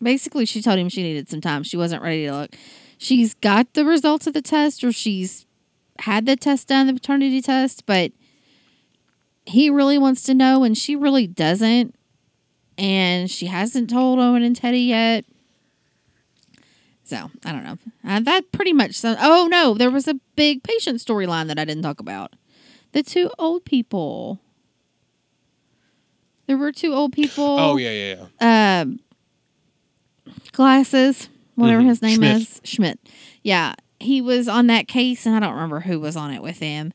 Basically, 0.01 0.45
she 0.45 0.61
told 0.61 0.77
him 0.77 0.89
she 0.89 1.03
needed 1.03 1.29
some 1.29 1.41
time. 1.41 1.63
She 1.63 1.77
wasn't 1.77 2.03
ready 2.03 2.25
to 2.25 2.31
look. 2.33 2.55
She's 2.97 3.33
got 3.33 3.73
the 3.73 3.85
results 3.85 4.27
of 4.27 4.33
the 4.33 4.41
test, 4.41 4.83
or 4.83 4.91
she's 4.91 5.45
had 5.99 6.25
the 6.25 6.35
test 6.35 6.67
done, 6.67 6.87
the 6.87 6.93
paternity 6.93 7.41
test, 7.41 7.85
but 7.85 8.11
he 9.45 9.69
really 9.69 9.97
wants 9.97 10.23
to 10.23 10.33
know, 10.33 10.63
and 10.63 10.77
she 10.77 10.95
really 10.95 11.27
doesn't. 11.27 11.95
And 12.77 13.31
she 13.31 13.45
hasn't 13.45 13.89
told 13.89 14.19
Owen 14.19 14.43
and 14.43 14.55
Teddy 14.55 14.79
yet. 14.81 15.23
So 17.05 17.29
I 17.45 17.51
don't 17.51 17.63
know. 17.63 17.77
Uh, 18.03 18.19
that 18.21 18.51
pretty 18.51 18.73
much. 18.73 18.95
So, 18.95 19.15
oh 19.19 19.47
no, 19.49 19.75
there 19.75 19.91
was 19.91 20.07
a 20.07 20.15
big 20.35 20.63
patient 20.63 20.99
storyline 20.99 21.47
that 21.47 21.59
I 21.59 21.65
didn't 21.65 21.83
talk 21.83 21.99
about. 21.99 22.33
The 22.91 23.03
two 23.03 23.29
old 23.37 23.63
people. 23.65 24.39
There 26.47 26.57
were 26.57 26.71
two 26.71 26.93
old 26.93 27.13
people. 27.13 27.57
Oh 27.59 27.77
yeah, 27.77 27.91
yeah, 27.91 28.25
yeah. 28.41 28.81
Um, 28.81 28.99
glasses, 30.51 31.29
whatever 31.55 31.81
Mhm. 31.81 31.87
his 31.87 32.01
name 32.01 32.15
Schmitt. 32.17 32.41
is, 32.41 32.61
Schmitt. 32.63 32.99
Yeah, 33.41 33.73
he 33.99 34.21
was 34.21 34.47
on 34.47 34.67
that 34.67 34.87
case, 34.87 35.25
and 35.25 35.35
I 35.35 35.39
don't 35.39 35.53
remember 35.53 35.81
who 35.81 35.99
was 35.99 36.15
on 36.15 36.31
it 36.33 36.41
with 36.41 36.59
him. 36.59 36.93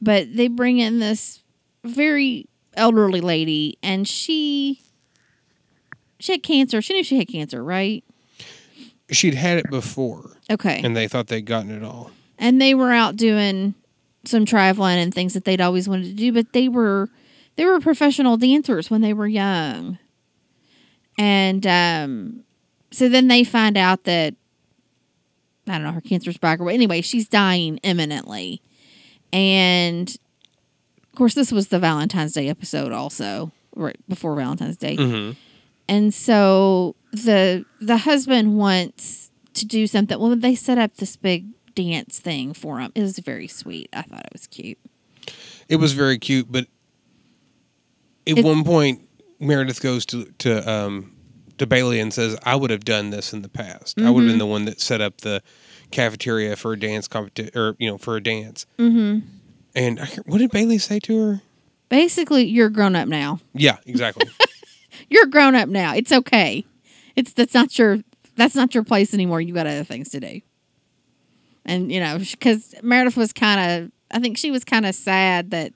But 0.00 0.34
they 0.34 0.48
bring 0.48 0.78
in 0.78 0.98
this 0.98 1.42
very 1.86 2.46
elderly 2.74 3.20
lady, 3.20 3.78
and 3.82 4.06
she 4.06 4.80
she 6.18 6.32
had 6.32 6.42
cancer. 6.42 6.80
She 6.82 6.94
knew 6.94 7.02
she 7.04 7.18
had 7.18 7.28
cancer, 7.28 7.62
right? 7.64 8.02
She'd 9.10 9.34
had 9.34 9.58
it 9.58 9.70
before, 9.70 10.36
Okay. 10.50 10.80
and 10.82 10.96
they 10.96 11.06
thought 11.08 11.28
they'd 11.28 11.44
gotten 11.46 11.70
it 11.70 11.82
all. 11.84 12.10
and 12.38 12.60
they 12.60 12.74
were 12.74 12.90
out 12.92 13.16
doing 13.16 13.74
some 14.24 14.44
traveling 14.44 14.98
and 14.98 15.14
things 15.14 15.34
that 15.34 15.44
they'd 15.44 15.60
always 15.60 15.88
wanted 15.88 16.06
to 16.06 16.12
do 16.14 16.32
but 16.32 16.52
they 16.52 16.68
were 16.68 17.08
they 17.54 17.64
were 17.64 17.78
professional 17.78 18.36
dancers 18.36 18.90
when 18.90 19.00
they 19.00 19.12
were 19.12 19.28
young 19.28 19.98
and 21.16 21.64
um 21.66 22.40
so 22.90 23.08
then 23.08 23.28
they 23.28 23.44
find 23.44 23.76
out 23.76 24.02
that 24.02 24.34
i 25.68 25.72
don't 25.72 25.84
know 25.84 25.92
her 25.92 26.00
cancer's 26.00 26.36
back 26.38 26.58
or 26.58 26.68
anyway 26.70 27.00
she's 27.00 27.28
dying 27.28 27.76
imminently 27.84 28.60
and 29.32 30.16
of 31.16 31.18
course 31.18 31.32
this 31.32 31.50
was 31.50 31.68
the 31.68 31.78
valentine's 31.78 32.34
day 32.34 32.46
episode 32.50 32.92
also 32.92 33.50
right 33.74 33.96
before 34.06 34.34
valentine's 34.36 34.76
day 34.76 34.98
Mm-hmm. 34.98 35.32
and 35.88 36.12
so 36.12 36.94
the 37.12 37.64
the 37.80 37.96
husband 37.96 38.58
wants 38.58 39.30
to 39.54 39.64
do 39.64 39.86
something. 39.86 40.18
Well, 40.20 40.36
they 40.36 40.54
set 40.54 40.76
up 40.76 40.94
this 40.98 41.16
big 41.16 41.46
dance 41.74 42.18
thing 42.18 42.52
for 42.52 42.78
him. 42.80 42.92
It 42.94 43.00
was 43.00 43.18
very 43.20 43.48
sweet. 43.48 43.88
I 43.94 44.02
thought 44.02 44.26
it 44.26 44.32
was 44.34 44.46
cute. 44.46 44.76
It 45.70 45.76
was 45.76 45.94
very 45.94 46.18
cute, 46.18 46.52
but 46.52 46.66
at 48.26 48.36
It- 48.36 48.44
one 48.44 48.64
point, 48.64 49.08
Meredith 49.40 49.80
goes 49.80 50.04
to 50.06 50.26
to 50.40 50.70
um, 50.70 51.12
to 51.56 51.66
Bailey 51.66 52.00
and 52.00 52.12
says, 52.12 52.36
"I 52.42 52.54
would 52.56 52.68
have 52.70 52.84
done 52.84 53.08
this 53.08 53.32
in 53.32 53.40
the 53.40 53.48
past. 53.48 53.98
I 53.98 54.10
would 54.10 54.24
have 54.24 54.30
been 54.30 54.38
the 54.38 54.44
one 54.44 54.66
that 54.66 54.78
set 54.78 55.00
up 55.00 55.22
the 55.22 55.42
cafeteria 55.90 56.56
for 56.56 56.74
a 56.74 56.78
dance 56.78 57.08
competition, 57.08 57.52
or 57.58 57.76
you 57.78 57.88
know, 57.88 57.96
for 57.96 58.16
a 58.16 58.22
dance." 58.22 58.66
Mm-hmm. 58.78 59.26
And 59.76 60.00
I 60.00 60.06
hear- 60.06 60.24
what 60.26 60.38
did 60.38 60.50
Bailey 60.50 60.78
say 60.78 60.98
to 61.00 61.18
her? 61.18 61.42
Basically, 61.88 62.44
you're 62.44 62.70
grown 62.70 62.96
up 62.96 63.06
now. 63.06 63.38
Yeah, 63.54 63.76
exactly. 63.86 64.28
You're 65.08 65.26
grown 65.26 65.54
up 65.54 65.68
now. 65.68 65.94
It's 65.94 66.10
okay. 66.10 66.64
It's 67.14 67.32
that's 67.32 67.54
not 67.54 67.78
your 67.78 67.98
that's 68.34 68.56
not 68.56 68.74
your 68.74 68.82
place 68.82 69.14
anymore. 69.14 69.40
You 69.40 69.54
got 69.54 69.66
other 69.68 69.84
things 69.84 70.08
to 70.08 70.20
do. 70.20 70.40
And 71.64 71.92
you 71.92 72.00
know, 72.00 72.18
because 72.18 72.74
Meredith 72.82 73.16
was 73.16 73.32
kind 73.32 73.84
of, 73.84 73.92
I 74.10 74.18
think 74.18 74.36
she 74.36 74.50
was 74.50 74.64
kind 74.64 74.84
of 74.84 74.94
sad 74.96 75.50
that 75.50 75.72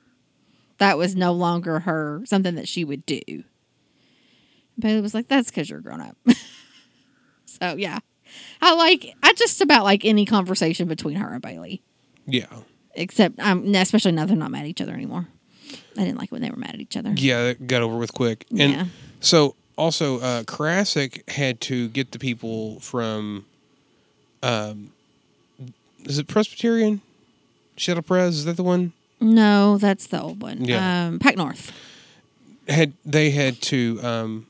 that 0.78 0.98
was 0.98 1.14
no 1.14 1.32
longer 1.32 1.80
her 1.80 2.22
something 2.24 2.57
that 2.57 2.66
she 2.66 2.82
would 2.82 3.07
do. 3.07 3.20
Bailey 4.78 5.01
was 5.03 5.14
like, 5.14 5.28
"That's 5.28 5.51
because 5.51 5.68
you're 5.68 5.80
grown 5.80 6.01
up." 6.01 6.16
so 7.44 7.76
yeah, 7.76 7.98
I 8.61 8.74
like 8.74 9.14
I 9.22 9.32
just 9.34 9.61
about 9.61 9.84
like 9.84 10.05
any 10.05 10.24
conversation 10.24 10.88
between 10.88 11.16
her 11.16 11.32
and 11.34 11.42
Bailey, 11.42 11.82
yeah, 12.26 12.46
except 13.01 13.38
um, 13.40 13.74
especially 13.74 14.12
now 14.12 14.26
they're 14.26 14.36
not 14.36 14.51
mad 14.51 14.61
at 14.62 14.66
each 14.66 14.80
other 14.80 14.92
anymore. 14.94 15.26
I 15.96 16.05
didn't 16.05 16.18
like 16.18 16.30
when 16.32 16.42
they 16.42 16.51
were 16.51 16.57
mad 16.57 16.74
at 16.74 16.80
each 16.80 16.96
other. 16.96 17.12
yeah. 17.16 17.48
It 17.48 17.66
got 17.66 17.82
over 17.82 17.96
with 17.96 18.12
quick. 18.12 18.46
And 18.51 18.72
Yeah. 18.72 18.84
so 19.20 19.55
also, 19.76 20.20
uh, 20.20 20.42
Koracick 20.44 21.28
had 21.30 21.61
to 21.62 21.88
get 21.88 22.12
the 22.12 22.18
people 22.18 22.78
from, 22.80 23.46
um, 24.42 24.92
is 26.05 26.18
it 26.18 26.26
Presbyterian? 26.28 27.01
Seattle 27.76 28.03
Pres 28.03 28.36
is 28.36 28.44
that 28.44 28.57
the 28.57 28.62
one? 28.62 28.92
No, 29.20 29.78
that's 29.78 30.07
the 30.07 30.20
old 30.20 30.42
one. 30.42 30.64
Yeah. 30.64 31.07
Um, 31.09 31.18
Pac 31.18 31.36
North. 31.36 31.72
Had 32.68 32.92
they 33.05 33.30
had 33.30 33.61
to 33.62 33.98
um, 34.03 34.46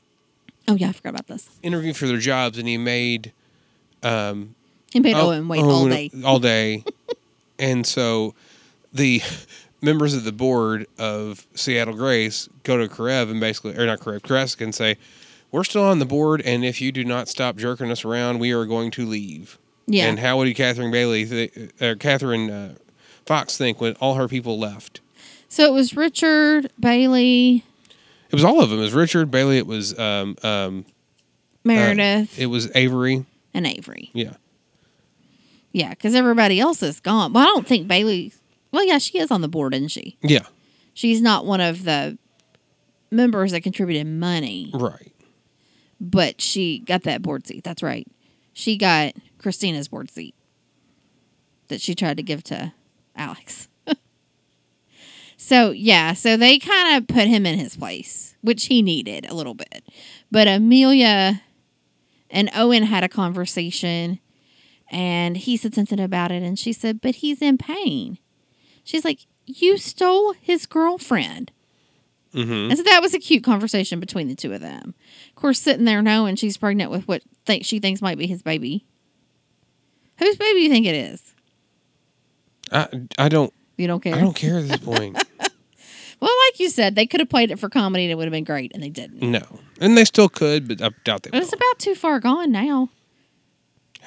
Oh 0.67 0.75
yeah, 0.75 0.89
I 0.89 0.91
forgot 0.91 1.09
about 1.09 1.27
this. 1.27 1.49
interview 1.63 1.93
for 1.93 2.07
their 2.07 2.17
jobs, 2.17 2.57
and 2.57 2.67
he 2.67 2.77
made 2.77 3.31
um, 4.03 4.55
He 4.91 4.99
made 4.99 5.15
oh, 5.15 5.27
Owen 5.27 5.47
wait 5.47 5.61
all 5.61 5.87
day. 5.87 6.11
all 6.25 6.39
day, 6.39 6.83
and 7.61 7.85
so 7.87 8.35
the 8.91 9.21
members 9.81 10.13
of 10.13 10.25
the 10.25 10.33
board 10.33 10.85
of 10.97 11.47
Seattle 11.55 11.95
Grace 11.95 12.49
go 12.63 12.77
to 12.77 12.87
Karev 12.93 13.31
and 13.31 13.39
basically, 13.39 13.77
or 13.77 13.85
not 13.85 14.01
Karev, 14.01 14.19
Koracick 14.21 14.59
and 14.61 14.75
say, 14.75 14.97
"We're 15.51 15.63
still 15.63 15.83
on 15.83 15.99
the 15.99 16.05
board, 16.05 16.41
and 16.41 16.65
if 16.65 16.81
you 16.81 16.91
do 16.91 17.05
not 17.05 17.29
stop 17.29 17.55
jerking 17.55 17.89
us 17.89 18.03
around, 18.03 18.39
we 18.39 18.51
are 18.51 18.65
going 18.65 18.91
to 18.91 19.05
leave." 19.05 19.57
Yeah. 19.87 20.07
And 20.07 20.19
how 20.19 20.37
would 20.37 20.53
Catherine 20.55 20.91
Bailey, 20.91 21.25
th- 21.25 21.71
uh, 21.81 21.95
Catherine 21.99 22.49
uh, 22.49 22.75
Fox, 23.25 23.57
think 23.57 23.81
when 23.81 23.93
all 23.95 24.15
her 24.15 24.27
people 24.27 24.59
left? 24.59 24.99
so 25.49 25.65
it 25.65 25.73
was 25.73 25.95
Richard 25.97 26.71
Bailey, 26.79 27.65
It 28.29 28.35
was 28.35 28.43
all 28.43 28.61
of 28.61 28.69
them. 28.69 28.79
It 28.79 28.83
was 28.83 28.93
Richard 28.93 29.29
Bailey. 29.31 29.57
It 29.57 29.67
was 29.67 29.97
um, 29.99 30.37
um, 30.43 30.85
Meredith, 31.65 32.39
it 32.39 32.45
was 32.45 32.73
Avery. 32.75 33.25
and 33.53 33.67
Avery. 33.67 34.09
Yeah. 34.13 34.35
Yeah, 35.73 35.89
because 35.91 36.15
everybody 36.15 36.59
else 36.59 36.83
is 36.83 36.99
gone. 36.99 37.33
Well, 37.33 37.43
I 37.43 37.47
don't 37.47 37.67
think 37.67 37.87
Bailey. 37.87 38.33
Well, 38.71 38.85
yeah, 38.85 38.97
she 38.97 39.19
is 39.19 39.31
on 39.31 39.41
the 39.41 39.47
board, 39.47 39.73
isn't 39.73 39.89
she? 39.89 40.17
Yeah. 40.21 40.45
She's 40.93 41.21
not 41.21 41.45
one 41.45 41.61
of 41.61 41.83
the 41.83 42.17
members 43.09 43.51
that 43.51 43.61
contributed 43.61 44.07
money, 44.07 44.71
Right. 44.73 45.13
but 45.99 46.41
she 46.41 46.79
got 46.79 47.03
that 47.03 47.21
board 47.21 47.45
seat. 47.47 47.63
That's 47.63 47.83
right. 47.83 48.07
She 48.53 48.77
got 48.77 49.13
Cristina's 49.37 49.87
board 49.87 50.09
seat 50.11 50.35
that 51.69 51.81
she 51.81 51.95
tried 51.95 52.17
to 52.17 52.23
give 52.23 52.43
to 52.45 52.73
Alex. 53.15 53.67
so, 55.37 55.71
yeah, 55.71 56.13
so 56.13 56.37
they 56.37 56.59
kind 56.59 56.97
of 56.97 57.07
put 57.07 57.27
him 57.27 57.45
in 57.45 57.57
his 57.57 57.75
place, 57.75 58.35
which 58.41 58.65
he 58.67 58.81
needed 58.81 59.25
a 59.29 59.33
little 59.33 59.53
bit. 59.53 59.83
But 60.31 60.47
Amelia 60.47 61.41
and 62.29 62.49
Owen 62.55 62.83
had 62.83 63.03
a 63.03 63.09
conversation 63.09 64.19
and 64.91 65.37
he 65.37 65.57
said 65.57 65.73
something 65.73 65.99
about 65.99 66.31
it 66.31 66.43
and 66.43 66.59
she 66.59 66.73
said, 66.73 67.01
"But 67.01 67.15
he's 67.15 67.41
in 67.41 67.57
pain." 67.57 68.19
She's 68.83 69.03
like, 69.03 69.21
"You 69.47 69.77
stole 69.77 70.33
his 70.33 70.67
girlfriend." 70.67 71.51
Mm-hmm. 72.35 72.69
And 72.69 72.77
so 72.77 72.83
that 72.83 73.01
was 73.01 73.13
a 73.13 73.19
cute 73.19 73.43
conversation 73.43 73.99
between 73.99 74.27
the 74.27 74.35
two 74.35 74.53
of 74.53 74.61
them. 74.61 74.93
Of 75.29 75.35
course, 75.35 75.59
sitting 75.59 75.85
there 75.85 76.01
knowing 76.01 76.35
she's 76.35 76.57
pregnant 76.57 76.91
with 76.91 77.07
what 77.07 77.23
th- 77.45 77.65
she 77.65 77.79
thinks 77.79 78.01
might 78.01 78.17
be 78.17 78.27
his 78.27 78.41
baby. 78.41 78.85
Whose 80.17 80.37
baby 80.37 80.59
do 80.59 80.63
you 80.63 80.69
think 80.69 80.85
it 80.85 80.95
is? 80.95 81.33
I 82.71 82.87
I 83.17 83.29
don't 83.29 83.51
You 83.77 83.87
don't 83.87 84.01
care. 84.01 84.15
I 84.15 84.19
don't 84.21 84.35
care 84.35 84.59
at 84.59 84.67
this 84.67 84.77
point. 84.77 85.17
Well, 86.21 86.29
like 86.47 86.59
you 86.59 86.69
said, 86.69 86.93
they 86.93 87.07
could 87.07 87.19
have 87.19 87.29
played 87.29 87.49
it 87.49 87.57
for 87.57 87.67
comedy 87.67 88.03
and 88.03 88.11
it 88.11 88.15
would 88.15 88.25
have 88.25 88.31
been 88.31 88.43
great, 88.43 88.71
and 88.75 88.83
they 88.83 88.89
didn't. 88.89 89.23
no, 89.23 89.41
and 89.79 89.97
they 89.97 90.05
still 90.05 90.29
could, 90.29 90.67
but 90.67 90.79
I 90.79 90.91
doubt 91.03 91.23
they 91.23 91.31
But 91.31 91.41
it's 91.41 91.51
about 91.51 91.79
too 91.79 91.95
far 91.95 92.19
gone 92.19 92.51
now. 92.51 92.89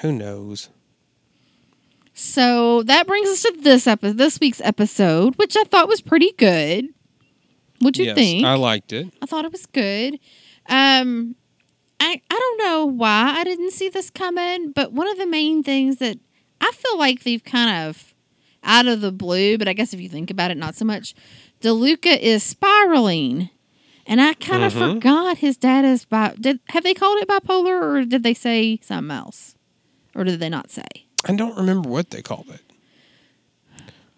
Who 0.00 0.12
knows? 0.12 0.68
So 2.14 2.82
that 2.84 3.06
brings 3.08 3.28
us 3.28 3.42
to 3.42 3.54
this 3.60 3.86
episode, 3.86 4.16
this 4.18 4.38
week's 4.40 4.60
episode, 4.62 5.34
which 5.36 5.56
I 5.56 5.64
thought 5.64 5.88
was 5.88 6.00
pretty 6.00 6.32
good. 6.32 6.86
What'd 7.80 7.98
you 7.98 8.04
yes, 8.06 8.14
think? 8.14 8.46
I 8.46 8.54
liked 8.54 8.92
it. 8.92 9.12
I 9.20 9.26
thought 9.26 9.44
it 9.44 9.52
was 9.52 9.66
good. 9.66 10.14
Um, 10.68 11.34
I 12.00 12.22
I 12.30 12.34
don't 12.34 12.58
know 12.58 12.86
why 12.86 13.34
I 13.36 13.44
didn't 13.44 13.72
see 13.72 13.88
this 13.88 14.10
coming, 14.10 14.70
but 14.72 14.92
one 14.92 15.08
of 15.08 15.18
the 15.18 15.26
main 15.26 15.62
things 15.64 15.96
that 15.98 16.18
I 16.60 16.70
feel 16.72 16.98
like 16.98 17.24
they've 17.24 17.42
kind 17.44 17.88
of 17.88 18.14
out 18.62 18.86
of 18.86 19.00
the 19.00 19.12
blue, 19.12 19.58
but 19.58 19.68
I 19.68 19.72
guess 19.72 19.92
if 19.92 20.00
you 20.00 20.08
think 20.08 20.30
about 20.30 20.50
it, 20.50 20.56
not 20.56 20.76
so 20.76 20.84
much. 20.84 21.14
DeLuca 21.60 22.18
is 22.18 22.42
spiraling. 22.42 23.50
And 24.06 24.20
I 24.20 24.34
kind 24.34 24.62
of 24.62 24.72
Mhm. 24.74 24.94
forgot 24.94 25.38
his 25.38 25.56
dad 25.56 25.84
is 25.84 26.04
bi- 26.04 26.34
did 26.38 26.60
have 26.68 26.84
they 26.84 26.94
called 26.94 27.18
it 27.22 27.28
bipolar 27.28 27.80
or 27.82 28.04
did 28.04 28.22
they 28.22 28.34
say 28.34 28.78
something 28.82 29.10
else? 29.10 29.54
Or 30.14 30.24
did 30.24 30.40
they 30.40 30.48
not 30.50 30.70
say? 30.70 31.03
I 31.24 31.34
don't 31.34 31.56
remember 31.56 31.88
what 31.88 32.10
they 32.10 32.22
called 32.22 32.48
it. 32.50 32.60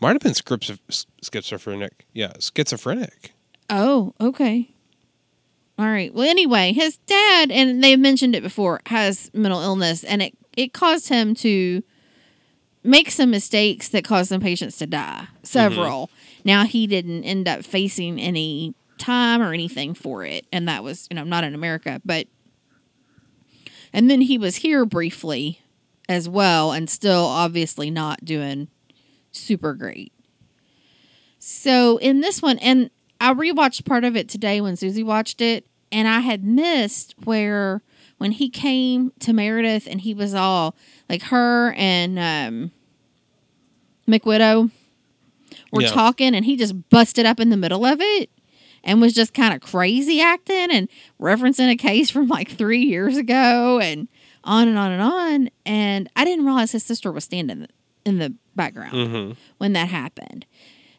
Might 0.01 0.13
have 0.13 0.21
been 0.21 0.33
schizo- 0.33 1.07
schizophrenic. 1.23 2.07
Yeah, 2.13 2.33
schizophrenic. 2.39 3.33
Oh, 3.71 4.15
okay. 4.21 4.71
All 5.79 5.87
right. 5.87 6.13
Well, 6.13 6.29
anyway, 6.29 6.73
his 6.73 6.97
dad, 6.99 7.51
and 7.51 7.83
they've 7.83 7.99
mentioned 7.99 8.35
it 8.35 8.43
before, 8.43 8.81
has 8.87 9.31
mental 9.35 9.61
illness, 9.61 10.05
and 10.05 10.23
it 10.23 10.37
it 10.57 10.73
caused 10.73 11.09
him 11.09 11.35
to 11.37 11.83
make 12.83 13.11
some 13.11 13.31
mistakes 13.31 13.89
that 13.89 14.05
caused 14.05 14.31
some 14.31 14.41
patients 14.41 14.79
to 14.79 14.87
die. 14.87 15.27
Several. 15.43 16.07
Mm-hmm. 16.07 16.41
Now 16.45 16.65
he 16.65 16.87
didn't 16.87 17.25
end 17.25 17.49
up 17.49 17.65
facing 17.65 18.19
any 18.19 18.75
time 18.99 19.43
or 19.43 19.53
anything 19.53 19.93
for 19.95 20.25
it, 20.25 20.47
and 20.53 20.69
that 20.69 20.83
was 20.83 21.07
you 21.11 21.17
know 21.17 21.25
not 21.25 21.45
in 21.45 21.55
America, 21.55 22.01
but 22.05 22.27
and 23.93 24.11
then 24.11 24.23
he 24.23 24.39
was 24.39 24.57
here 24.57 24.87
briefly 24.87 25.61
as 26.09 26.29
well, 26.29 26.73
and 26.73 26.89
still 26.89 27.25
obviously 27.25 27.91
not 27.91 28.25
doing 28.25 28.69
super 29.33 29.75
great. 29.75 30.13
So 31.39 31.97
in 31.99 32.21
this 32.21 32.43
one, 32.43 32.59
and 32.59 32.91
I 33.21 33.33
rewatched 33.35 33.85
part 33.85 34.05
of 34.05 34.17
it 34.17 34.29
today 34.29 34.61
when 34.61 34.77
Susie 34.77 35.03
watched 35.03 35.41
it, 35.41 35.67
and 35.93 36.09
I 36.09 36.21
had 36.21 36.45
missed 36.45 37.15
where 37.25 37.83
when 38.19 38.33
he 38.33 38.49
came 38.49 39.13
to 39.21 39.33
Meredith 39.33 39.87
and 39.87 40.01
he 40.01 40.15
was 40.15 40.35
all 40.35 40.75
like 41.09 41.23
her 41.25 41.73
and 41.77 42.19
um, 42.19 42.73
McWidow 44.09 44.71
were 45.73 45.83
Yeah. 45.83 45.89
talking, 45.89 46.35
and 46.35 46.45
he 46.45 46.57
just 46.57 46.89
busted 46.91 47.27
up 47.27 47.41
in 47.41 47.51
the 47.51 47.57
middle 47.57 47.85
of 47.85 47.99
it 48.01 48.31
and 48.85 49.01
was 49.01 49.13
just 49.13 49.35
kind 49.35 49.53
of 49.55 49.61
crazy 49.61 50.21
acting 50.21 50.69
and 50.71 50.89
referencing 51.21 51.71
a 51.71 51.77
case 51.77 52.09
from 52.11 52.29
like 52.29 52.51
three 52.51 52.85
years 52.85 53.17
ago 53.17 53.81
and 53.81 54.09
on 54.47 54.69
and 54.69 54.79
on 54.79 54.93
and 54.93 55.03
on. 55.03 55.51
And 55.67 56.09
I 56.17 56.25
didn't 56.25 56.47
realize 56.47 56.73
his 56.73 56.85
sister 56.85 57.13
was 57.13 57.25
standing 57.25 57.67
in 58.05 58.19
the 58.19 58.35
background 58.55 58.93
Mm-hmm. 58.95 59.33
when 59.59 59.73
that 59.75 59.89
happened. 59.89 60.47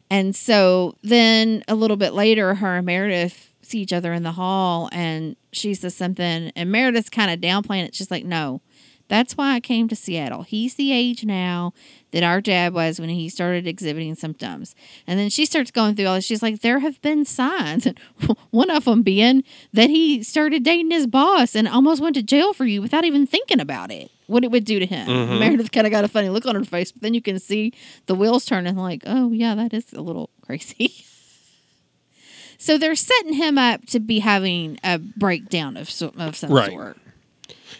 And 0.09 0.35
so 0.35 0.95
then 1.03 1.63
a 1.67 1.75
little 1.75 1.97
bit 1.97 2.13
later, 2.13 2.55
her 2.55 2.77
and 2.77 2.85
Meredith 2.85 3.51
see 3.61 3.79
each 3.79 3.91
other 3.93 4.13
in 4.13 4.23
the 4.23 4.31
hall 4.33 4.87
and 4.91 5.35
she 5.51 5.73
says 5.73 5.95
something, 5.95 6.51
and 6.55 6.71
Meredith's 6.71 7.09
kind 7.09 7.31
of 7.31 7.39
downplaying 7.41 7.85
it. 7.85 7.95
She's 7.95 8.11
like, 8.11 8.23
No, 8.25 8.61
that's 9.09 9.37
why 9.37 9.53
I 9.53 9.59
came 9.59 9.87
to 9.87 9.95
Seattle. 9.95 10.43
He's 10.43 10.75
the 10.75 10.91
age 10.91 11.23
now 11.25 11.73
that 12.11 12.23
our 12.23 12.41
dad 12.41 12.73
was 12.73 12.99
when 12.99 13.09
he 13.09 13.29
started 13.29 13.65
exhibiting 13.67 14.15
symptoms. 14.15 14.75
And 15.05 15.17
then 15.19 15.29
she 15.29 15.45
starts 15.45 15.71
going 15.71 15.95
through 15.95 16.07
all 16.07 16.15
this. 16.15 16.25
She's 16.25 16.41
like, 16.43 16.61
There 16.61 16.79
have 16.79 17.01
been 17.01 17.23
signs. 17.25 17.85
And 17.85 17.97
one 18.51 18.69
of 18.69 18.85
them 18.85 19.03
being 19.03 19.43
that 19.73 19.89
he 19.89 20.23
started 20.23 20.63
dating 20.63 20.91
his 20.91 21.07
boss 21.07 21.55
and 21.55 21.67
almost 21.67 22.01
went 22.01 22.15
to 22.15 22.23
jail 22.23 22.53
for 22.53 22.65
you 22.65 22.81
without 22.81 23.05
even 23.05 23.25
thinking 23.27 23.59
about 23.59 23.91
it, 23.91 24.11
what 24.27 24.43
it 24.43 24.51
would 24.51 24.65
do 24.65 24.79
to 24.79 24.85
him. 24.85 25.07
Mhm. 25.07 25.39
Meredith 25.39 25.71
kind 25.71 25.87
of 25.87 25.91
got 25.91 26.03
a 26.03 26.07
funny 26.09 26.29
look 26.29 26.45
on 26.45 26.55
her 26.55 26.65
face, 26.65 26.91
but 26.91 27.01
then 27.01 27.13
you 27.13 27.21
can 27.21 27.39
see 27.39 27.73
the 28.07 28.15
wheels 28.15 28.45
turning 28.45 28.75
like, 28.75 29.03
Oh, 29.05 29.31
yeah, 29.31 29.55
that 29.55 29.73
is 29.73 29.91
a 29.93 30.01
little 30.01 30.29
crazy. 30.41 30.93
so 32.57 32.77
they're 32.77 32.95
setting 32.95 33.33
him 33.33 33.57
up 33.57 33.85
to 33.87 33.99
be 33.99 34.19
having 34.19 34.79
a 34.83 34.97
breakdown 34.97 35.77
of, 35.77 35.89
of 36.17 36.35
some 36.35 36.51
Right. 36.51 36.71
sort. 36.71 36.97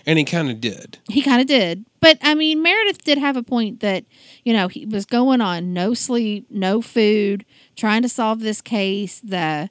And 0.08 0.18
he 0.18 0.26
kind 0.26 0.50
of 0.50 0.60
did. 0.62 0.98
He 1.10 1.22
kind 1.22 1.42
of 1.42 1.48
did. 1.48 1.86
But 2.00 2.18
I 2.24 2.34
mean, 2.34 2.64
Meredith 2.64 3.04
did 3.04 3.18
have 3.20 3.36
a 3.38 3.44
point 3.44 3.82
that, 3.82 4.06
you 4.46 4.54
know, 4.54 4.70
he 4.70 4.86
was 4.86 5.06
going 5.06 5.42
on 5.42 5.74
no 5.74 5.94
sleep, 5.94 6.48
no 6.50 6.82
food, 6.82 7.46
trying 7.76 8.02
to 8.04 8.10
solve 8.10 8.40
this 8.40 8.62
case. 8.62 9.20
The 9.20 9.70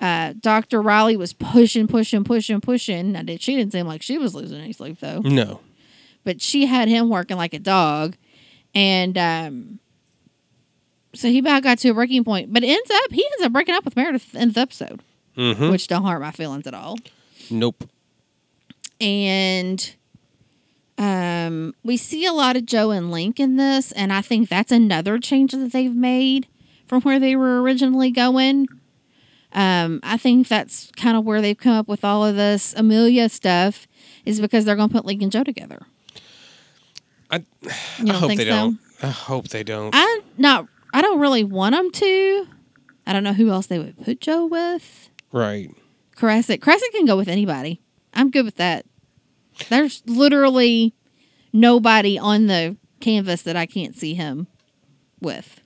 uh, 0.00 0.34
Dr. 0.40 0.80
Riley 0.80 1.16
was 1.16 1.32
pushing, 1.32 1.88
pushing, 1.88 2.22
pushing, 2.24 2.60
pushing. 2.60 3.12
Now, 3.12 3.22
did 3.22 3.42
she 3.42 3.56
didn't 3.56 3.72
seem 3.72 3.86
like 3.88 4.02
she 4.02 4.18
was 4.18 4.34
losing 4.34 4.60
any 4.60 4.72
sleep 4.72 5.00
though, 5.00 5.20
No. 5.20 5.60
but 6.24 6.40
she 6.40 6.66
had 6.66 6.88
him 6.88 7.08
working 7.08 7.36
like 7.36 7.52
a 7.54 7.58
dog, 7.58 8.16
and 8.74 9.18
um, 9.18 9.78
so 11.14 11.28
he 11.28 11.38
about 11.40 11.62
got 11.62 11.78
to 11.80 11.88
a 11.90 11.94
breaking 11.94 12.24
point. 12.24 12.52
But 12.52 12.62
it 12.64 12.68
ends 12.70 12.90
up 12.90 13.12
he 13.12 13.24
ends 13.32 13.44
up 13.46 13.52
breaking 13.52 13.74
up 13.74 13.84
with 13.84 13.96
Meredith 13.96 14.34
in 14.34 14.52
the 14.52 14.60
episode, 14.60 15.00
Mm-hmm. 15.36 15.70
which 15.70 15.88
don't 15.88 16.04
hurt 16.04 16.20
my 16.20 16.30
feelings 16.30 16.66
at 16.66 16.74
all 16.74 16.98
Nope. 17.50 17.84
And 19.02 19.94
um, 20.96 21.74
we 21.82 21.96
see 21.96 22.24
a 22.24 22.32
lot 22.32 22.56
of 22.56 22.64
Jo 22.64 22.90
and 22.92 23.10
Link 23.10 23.40
in 23.40 23.56
this, 23.56 23.90
and 23.92 24.12
I 24.12 24.22
think 24.22 24.48
that's 24.48 24.70
another 24.70 25.18
change 25.18 25.50
that 25.52 25.72
they've 25.72 25.94
made 25.94 26.46
from 26.86 27.02
where 27.02 27.18
they 27.18 27.34
were 27.34 27.60
originally 27.60 28.12
going. 28.12 28.68
Um, 29.52 29.98
I 30.04 30.16
think 30.18 30.46
that's 30.46 30.90
kind 30.96 31.16
of 31.16 31.24
where 31.24 31.40
they've 31.42 31.58
come 31.58 31.72
up 31.72 31.88
with 31.88 32.04
all 32.04 32.24
of 32.24 32.36
this 32.36 32.74
Amelia 32.76 33.28
stuff, 33.28 33.88
is 34.24 34.40
because 34.40 34.64
they're 34.64 34.76
going 34.76 34.88
to 34.88 34.94
put 34.94 35.04
Link 35.04 35.20
and 35.20 35.32
Jo 35.32 35.42
together. 35.42 35.82
I, 37.30 37.44
I 37.98 38.12
hope 38.12 38.28
think 38.28 38.38
they 38.38 38.44
so? 38.44 38.50
don't. 38.50 38.78
I 39.02 39.08
hope 39.08 39.48
they 39.48 39.64
don't. 39.64 39.90
I 39.92 40.20
not. 40.38 40.68
I 40.94 41.02
don't 41.02 41.18
really 41.18 41.42
want 41.42 41.74
them 41.74 41.90
to. 41.90 42.46
I 43.04 43.12
don't 43.12 43.24
know 43.24 43.32
who 43.32 43.50
else 43.50 43.66
they 43.66 43.80
would 43.80 44.00
put 44.04 44.20
Jo 44.20 44.46
with. 44.46 45.08
right. 45.32 45.70
Crescent. 46.14 46.62
Crescent 46.62 46.92
can 46.92 47.04
go 47.06 47.16
with 47.16 47.26
anybody. 47.26 47.80
I'm 48.14 48.30
good 48.30 48.44
with 48.44 48.56
that. 48.56 48.84
There's 49.68 50.02
literally 50.06 50.94
nobody 51.52 52.18
on 52.18 52.46
the 52.46 52.76
canvas 53.00 53.42
that 53.42 53.56
I 53.56 53.66
can't 53.66 53.96
see 53.96 54.14
him 54.14 54.46
with. 55.20 55.60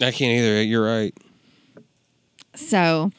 I 0.00 0.10
can't 0.10 0.38
either. 0.38 0.62
You're 0.62 0.84
right. 0.84 1.14
So, 2.54 3.12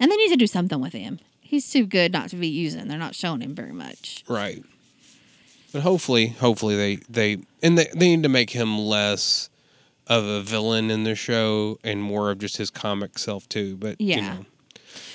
and 0.00 0.10
they 0.12 0.16
need 0.16 0.30
to 0.30 0.36
do 0.36 0.46
something 0.46 0.80
with 0.80 0.92
him. 0.92 1.18
He's 1.40 1.70
too 1.70 1.86
good 1.86 2.12
not 2.12 2.28
to 2.30 2.36
be 2.36 2.48
using. 2.48 2.88
They're 2.88 2.98
not 2.98 3.14
showing 3.14 3.40
him 3.40 3.54
very 3.54 3.72
much. 3.72 4.22
Right. 4.28 4.62
But 5.72 5.82
hopefully, 5.82 6.28
hopefully 6.28 6.76
they 6.76 6.96
they 7.08 7.38
and 7.62 7.78
they, 7.78 7.86
they 7.94 8.14
need 8.14 8.22
to 8.22 8.28
make 8.28 8.50
him 8.50 8.78
less 8.78 9.48
of 10.06 10.24
a 10.24 10.40
villain 10.42 10.90
in 10.90 11.04
the 11.04 11.14
show 11.14 11.78
and 11.84 12.02
more 12.02 12.30
of 12.30 12.38
just 12.38 12.56
his 12.56 12.70
comic 12.70 13.18
self 13.18 13.48
too. 13.48 13.76
But 13.76 14.00
you 14.00 14.16
Yeah. 14.16 14.34
know, 14.34 14.46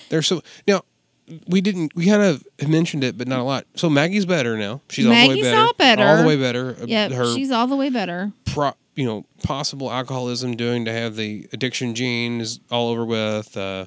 there's 0.09 0.27
so 0.27 0.41
now 0.67 0.81
we 1.47 1.61
didn't 1.61 1.95
we 1.95 2.05
kind 2.07 2.21
of 2.21 2.45
mentioned 2.67 3.03
it, 3.03 3.17
but 3.17 3.27
not 3.27 3.39
a 3.39 3.43
lot. 3.43 3.65
So 3.75 3.89
Maggie's 3.89 4.25
better 4.25 4.57
now. 4.57 4.81
She's 4.89 5.05
all 5.05 5.11
the 5.13 5.17
way 5.19 5.27
Maggie's 5.29 5.43
better. 5.45 5.57
all 5.61 5.73
better. 5.73 6.03
All 6.03 6.17
the 6.17 6.27
way 6.27 6.35
better. 6.37 6.75
Uh, 6.81 6.85
Yep, 6.85 7.11
Her 7.13 7.33
she's 7.35 7.51
all 7.51 7.67
the 7.67 7.75
way 7.77 7.89
better. 7.89 8.31
pro, 8.45 8.71
you 8.95 9.05
know 9.05 9.25
possible 9.43 9.91
alcoholism 9.91 10.55
doing 10.55 10.85
to 10.85 10.91
have 10.91 11.15
the 11.15 11.47
addiction 11.53 11.95
gene 11.95 12.41
is 12.41 12.59
all 12.69 12.89
over 12.89 13.05
with. 13.05 13.55
Uh, 13.57 13.85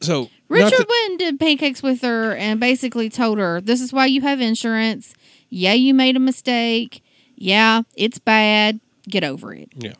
so 0.00 0.28
Richard 0.48 0.70
that- 0.78 0.88
went 0.88 1.10
and 1.10 1.18
did 1.18 1.40
pancakes 1.40 1.82
with 1.82 2.02
her 2.02 2.34
and 2.34 2.60
basically 2.60 3.08
told 3.08 3.38
her, 3.38 3.60
"This 3.60 3.80
is 3.80 3.92
why 3.92 4.06
you 4.06 4.20
have 4.22 4.40
insurance. 4.40 5.14
Yeah, 5.48 5.72
you 5.74 5.94
made 5.94 6.16
a 6.16 6.20
mistake. 6.20 7.02
Yeah, 7.36 7.82
it's 7.96 8.18
bad. 8.18 8.80
Get 9.08 9.22
over 9.24 9.52
it. 9.54 9.68
yeah. 9.76 9.92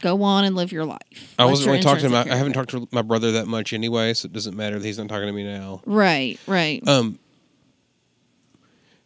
Go 0.00 0.22
on 0.22 0.44
and 0.44 0.54
live 0.56 0.72
your 0.72 0.84
life." 0.84 1.34
I 1.38 1.44
wasn't 1.44 1.68
really 1.70 1.82
talking 1.82 2.04
to 2.04 2.08
my. 2.10 2.20
I 2.22 2.36
haven't 2.36 2.52
talked 2.54 2.70
to 2.70 2.88
my 2.92 3.02
brother 3.02 3.32
that 3.32 3.46
much 3.46 3.72
anyway, 3.72 4.14
so 4.14 4.26
it 4.26 4.32
doesn't 4.32 4.56
matter 4.56 4.78
that 4.78 4.86
he's 4.86 4.98
not 4.98 5.08
talking 5.08 5.26
to 5.26 5.32
me 5.32 5.44
now. 5.44 5.82
Right, 5.86 6.38
right. 6.46 6.86
Um, 6.88 7.18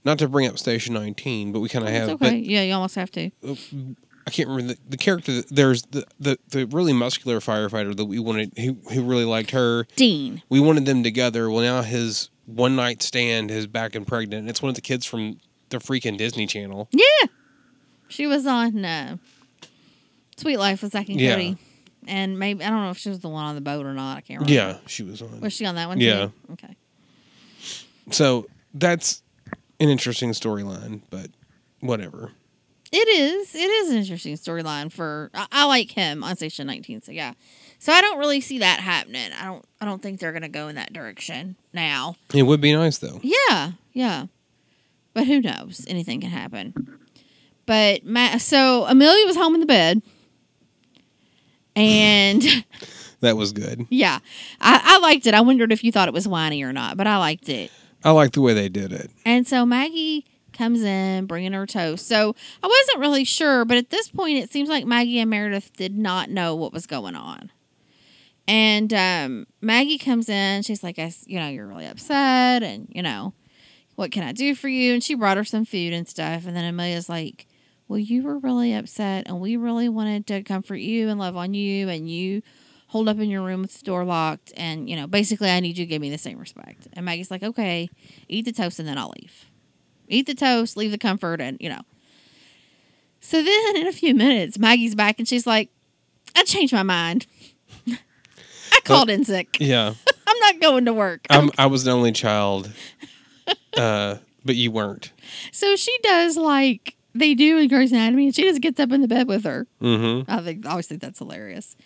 not 0.05 0.19
to 0.21 0.29
bring 0.29 0.47
up 0.49 0.59
Station 0.59 0.95
19, 0.95 1.53
but 1.53 1.61
we 1.61 1.69
kind 1.69 1.85
of 1.87 1.93
have. 1.93 2.09
okay. 2.11 2.37
yeah, 2.37 2.63
you 2.63 2.75
almost 2.75 2.95
have 2.95 3.11
to. 3.13 3.31
Uh, 3.47 3.55
I 4.27 4.31
can't 4.31 4.49
remember 4.49 4.75
the, 4.75 4.79
the 4.89 4.97
character. 4.97 5.33
that- 5.33 5.49
There's 5.51 5.83
the, 5.83 6.05
the 6.21 6.39
the 6.49 6.67
really 6.67 6.93
muscular 6.93 7.39
firefighter 7.41 7.97
that 7.97 8.05
we 8.07 8.19
wanted. 8.19 8.53
Who 8.59 8.77
who 8.93 9.03
really 9.03 9.25
liked 9.25 9.51
her. 9.53 9.87
Dean. 9.97 10.43
We 10.49 10.61
wanted 10.61 10.85
them 10.87 11.03
together. 11.03 11.51
Well, 11.51 11.63
now 11.63 11.83
his 11.83 12.31
one 12.45 12.77
night 12.77 13.03
stand 13.03 13.51
is 13.51 13.67
back 13.67 13.95
and 13.95 14.07
pregnant. 14.07 14.49
It's 14.49 14.63
one 14.63 14.69
of 14.69 14.75
the 14.77 14.81
kids 14.81 15.07
from 15.07 15.39
the 15.71 15.79
freaking 15.79 16.17
Disney 16.17 16.47
Channel. 16.47 16.89
Yeah. 16.93 17.05
She 18.09 18.27
was 18.27 18.47
on 18.47 18.85
uh, 18.85 19.17
Suite 20.37 20.59
Life 20.59 20.83
with 20.83 20.93
Zack 20.93 21.09
and 21.09 21.21
Yeah. 21.21 21.33
Cody. 21.33 21.57
And 22.09 22.39
maybe 22.39 22.63
I 22.65 22.71
don't 22.71 22.83
know 22.83 22.91
if 22.91 22.99
she 22.99 23.09
was 23.09 23.19
the 23.21 23.29
one 23.29 23.45
on 23.45 23.55
the 23.57 23.61
boat 23.61 23.85
or 23.85 23.93
not. 23.93 24.19
I 24.19 24.21
can't 24.21 24.41
remember. 24.41 24.53
Yeah, 24.53 24.79
she 24.87 25.03
was 25.03 25.21
on. 25.23 25.41
Was 25.41 25.53
she 25.53 25.67
on 25.67 25.75
that 25.75 25.89
one 25.89 25.99
Yeah. 26.01 26.27
too? 26.27 26.33
Okay. 26.53 26.77
So 28.13 28.47
that's 28.75 29.23
an 29.81 29.89
interesting 29.89 30.31
storyline, 30.31 31.01
but 31.11 31.31
whatever. 31.81 32.33
It 32.93 33.09
is. 33.09 33.55
It 33.55 33.59
is 33.69 33.91
an 33.91 33.97
interesting 33.97 34.35
storyline 34.37 34.93
for. 34.93 35.31
I, 35.35 35.47
I 35.51 35.65
like 35.67 35.91
him 35.91 36.23
on 36.23 36.37
Station 36.37 36.67
19. 36.69 37.03
So 37.03 37.13
yeah. 37.13 37.33
So 37.79 37.93
I 37.93 38.01
don't 38.01 38.19
really 38.19 38.41
see 38.41 38.61
that 38.61 38.79
happening. 38.81 39.31
I 39.39 39.45
don't. 39.47 39.65
I 39.81 39.85
don't 39.85 40.01
think 40.01 40.21
they're 40.21 40.33
gonna 40.33 40.49
go 40.49 40.69
in 40.69 40.77
that 40.77 40.93
direction 40.93 41.57
now. 41.73 42.15
It 42.33 42.45
would 42.45 42.61
be 42.61 42.73
nice 42.73 42.99
though. 42.99 43.19
Yeah. 43.23 43.73
Yeah. 43.93 44.27
But 45.13 45.27
who 45.27 45.41
knows? 45.41 45.85
Anything 45.89 46.21
can 46.21 46.31
happen. 46.31 46.99
But 47.67 48.05
Ma- 48.05 48.39
so 48.39 48.85
Amelia 48.85 49.27
was 49.27 49.35
home 49.37 49.55
in 49.55 49.61
the 49.61 49.67
bed, 49.67 50.01
and 51.77 52.43
That 53.21 53.37
was 53.37 53.53
good. 53.53 53.87
yeah, 53.91 54.19
I, 54.61 54.81
I 54.85 54.99
liked 54.99 55.27
it. 55.27 55.35
I 55.35 55.41
wondered 55.41 55.73
if 55.73 55.83
you 55.85 55.93
thought 55.93 56.09
it 56.09 56.15
was 56.15 56.27
whiny 56.29 56.63
or 56.63 56.73
not, 56.73 56.97
but 56.97 57.07
I 57.07 57.17
liked 57.19 57.49
it. 57.49 57.71
I 58.05 58.11
like 58.11 58.33
the 58.33 58.41
way 58.43 58.53
they 58.55 58.69
did 58.69 58.93
it. 58.93 59.11
And 59.25 59.47
so 59.47 59.65
Maggie 59.65 60.27
comes 60.53 60.83
in 60.83 61.27
bringing 61.27 61.53
her 61.53 61.67
toast. 61.67 62.07
So 62.07 62.35
I 62.63 62.67
wasn't 62.67 63.01
really 63.01 63.25
sure, 63.25 63.65
but 63.65 63.77
at 63.79 63.91
this 63.91 64.09
point, 64.09 64.39
it 64.39 64.51
seems 64.51 64.69
like 64.69 64.85
Maggie 64.87 65.19
and 65.19 65.31
Meredith 65.31 65.73
did 65.77 65.97
not 65.97 66.31
know 66.31 66.55
what 66.55 66.73
was 66.73 66.87
going 66.87 67.15
on. 67.15 67.51
And 68.49 68.93
um, 68.95 69.47
Maggie 69.61 69.99
comes 69.99 70.29
in. 70.29 70.63
She's 70.63 70.83
like, 70.83 70.99
I, 70.99 71.13
you 71.27 71.41
know, 71.41 71.49
you're 71.49 71.67
really 71.67 71.87
upset, 71.87 72.63
and 72.63 72.87
you 72.91 73.03
know, 73.03 73.33
what 73.97 74.13
can 74.13 74.23
I 74.23 74.33
do 74.33 74.55
for 74.55 74.69
you? 74.69 74.93
And 74.95 75.03
she 75.03 75.15
brought 75.15 75.37
her 75.37 75.45
some 75.45 75.65
food 75.65 75.93
and 75.93 76.07
stuff. 76.07 76.47
And 76.47 76.55
then 76.55 76.65
Amelia's 76.65 77.09
like, 77.09 77.47
Well, 77.89 77.99
you 77.99 78.23
were 78.25 78.39
really 78.39 78.75
upset, 78.75 79.27
and 79.27 79.41
we 79.41 79.57
really 79.57 79.89
wanted 79.89 80.27
to 80.29 80.43
comfort 80.43 80.77
you 80.77 81.09
and 81.09 81.21
love 81.21 81.37
on 81.37 81.55
you, 81.55 81.89
and 81.89 82.11
you 82.11 82.43
hold 82.89 83.09
up 83.09 83.19
in 83.19 83.31
your 83.31 83.43
room 83.43 83.63
with 83.63 83.79
the 83.79 83.85
door 83.85 84.05
locked. 84.05 84.53
And, 84.57 84.89
you 84.89 84.97
know, 84.97 85.07
basically, 85.07 85.51
I 85.51 85.61
need 85.61 85.79
you 85.79 85.85
to 85.85 85.89
give 85.89 86.03
me 86.03 86.11
the 86.11 86.19
same 86.19 86.39
respect. 86.39 86.89
And 86.93 87.05
Maggie's 87.05 87.31
like, 87.31 87.43
Okay, 87.43 87.89
eat 88.29 88.45
the 88.45 88.53
toast, 88.53 88.79
and 88.79 88.89
then 88.89 88.99
I'll 88.99 89.13
leave. 89.21 89.47
Eat 90.09 90.27
the 90.27 90.35
toast, 90.35 90.77
leave 90.77 90.91
the 90.91 90.99
comfort, 90.99 91.41
and, 91.41 91.57
you 91.61 91.69
know. 91.69 91.83
So 93.21 93.43
then 93.43 93.77
in 93.77 93.87
a 93.87 93.93
few 93.93 94.15
minutes, 94.15 94.59
Maggie's 94.59 94.95
back, 94.95 95.19
and 95.19 95.27
she's 95.29 95.47
like, 95.47 95.71
I 96.35 96.45
changed 96.45 96.73
my 96.73 96.83
mind. 96.83 97.27
I 97.89 98.81
called 98.85 99.11
in 99.11 99.25
sick. 99.25 99.57
Yeah. 99.59 99.95
I'm 100.27 100.39
not 100.41 100.61
going 100.61 100.85
to 100.85 100.93
work. 100.93 101.27
I'm, 101.31 101.51
I 101.59 101.67
was 101.67 101.85
the 101.85 101.93
only 101.93 102.13
child, 102.13 102.71
uh, 103.77 104.17
but 104.45 104.57
you 104.57 104.71
weren't. 104.71 105.13
So 105.53 105.77
she 105.77 105.97
does 106.03 106.37
like 106.37 106.96
they 107.19 107.35
do 107.35 107.59
in 107.59 107.69
Grey's 107.69 107.93
Anatomy, 107.93 108.27
and 108.27 108.35
she 108.35 108.43
just 108.43 108.61
gets 108.61 108.81
up 108.81 108.93
in 108.93 109.03
the 109.03 109.09
bed 109.09 109.29
with 109.29 109.45
her. 109.45 109.67
Mm-hmm. 109.81 110.31
I 110.31 110.41
think 110.43 110.67
I 110.67 110.71
always 110.71 110.87
think 110.87 111.01
that's 111.01 111.19
hilarious. 111.19 111.77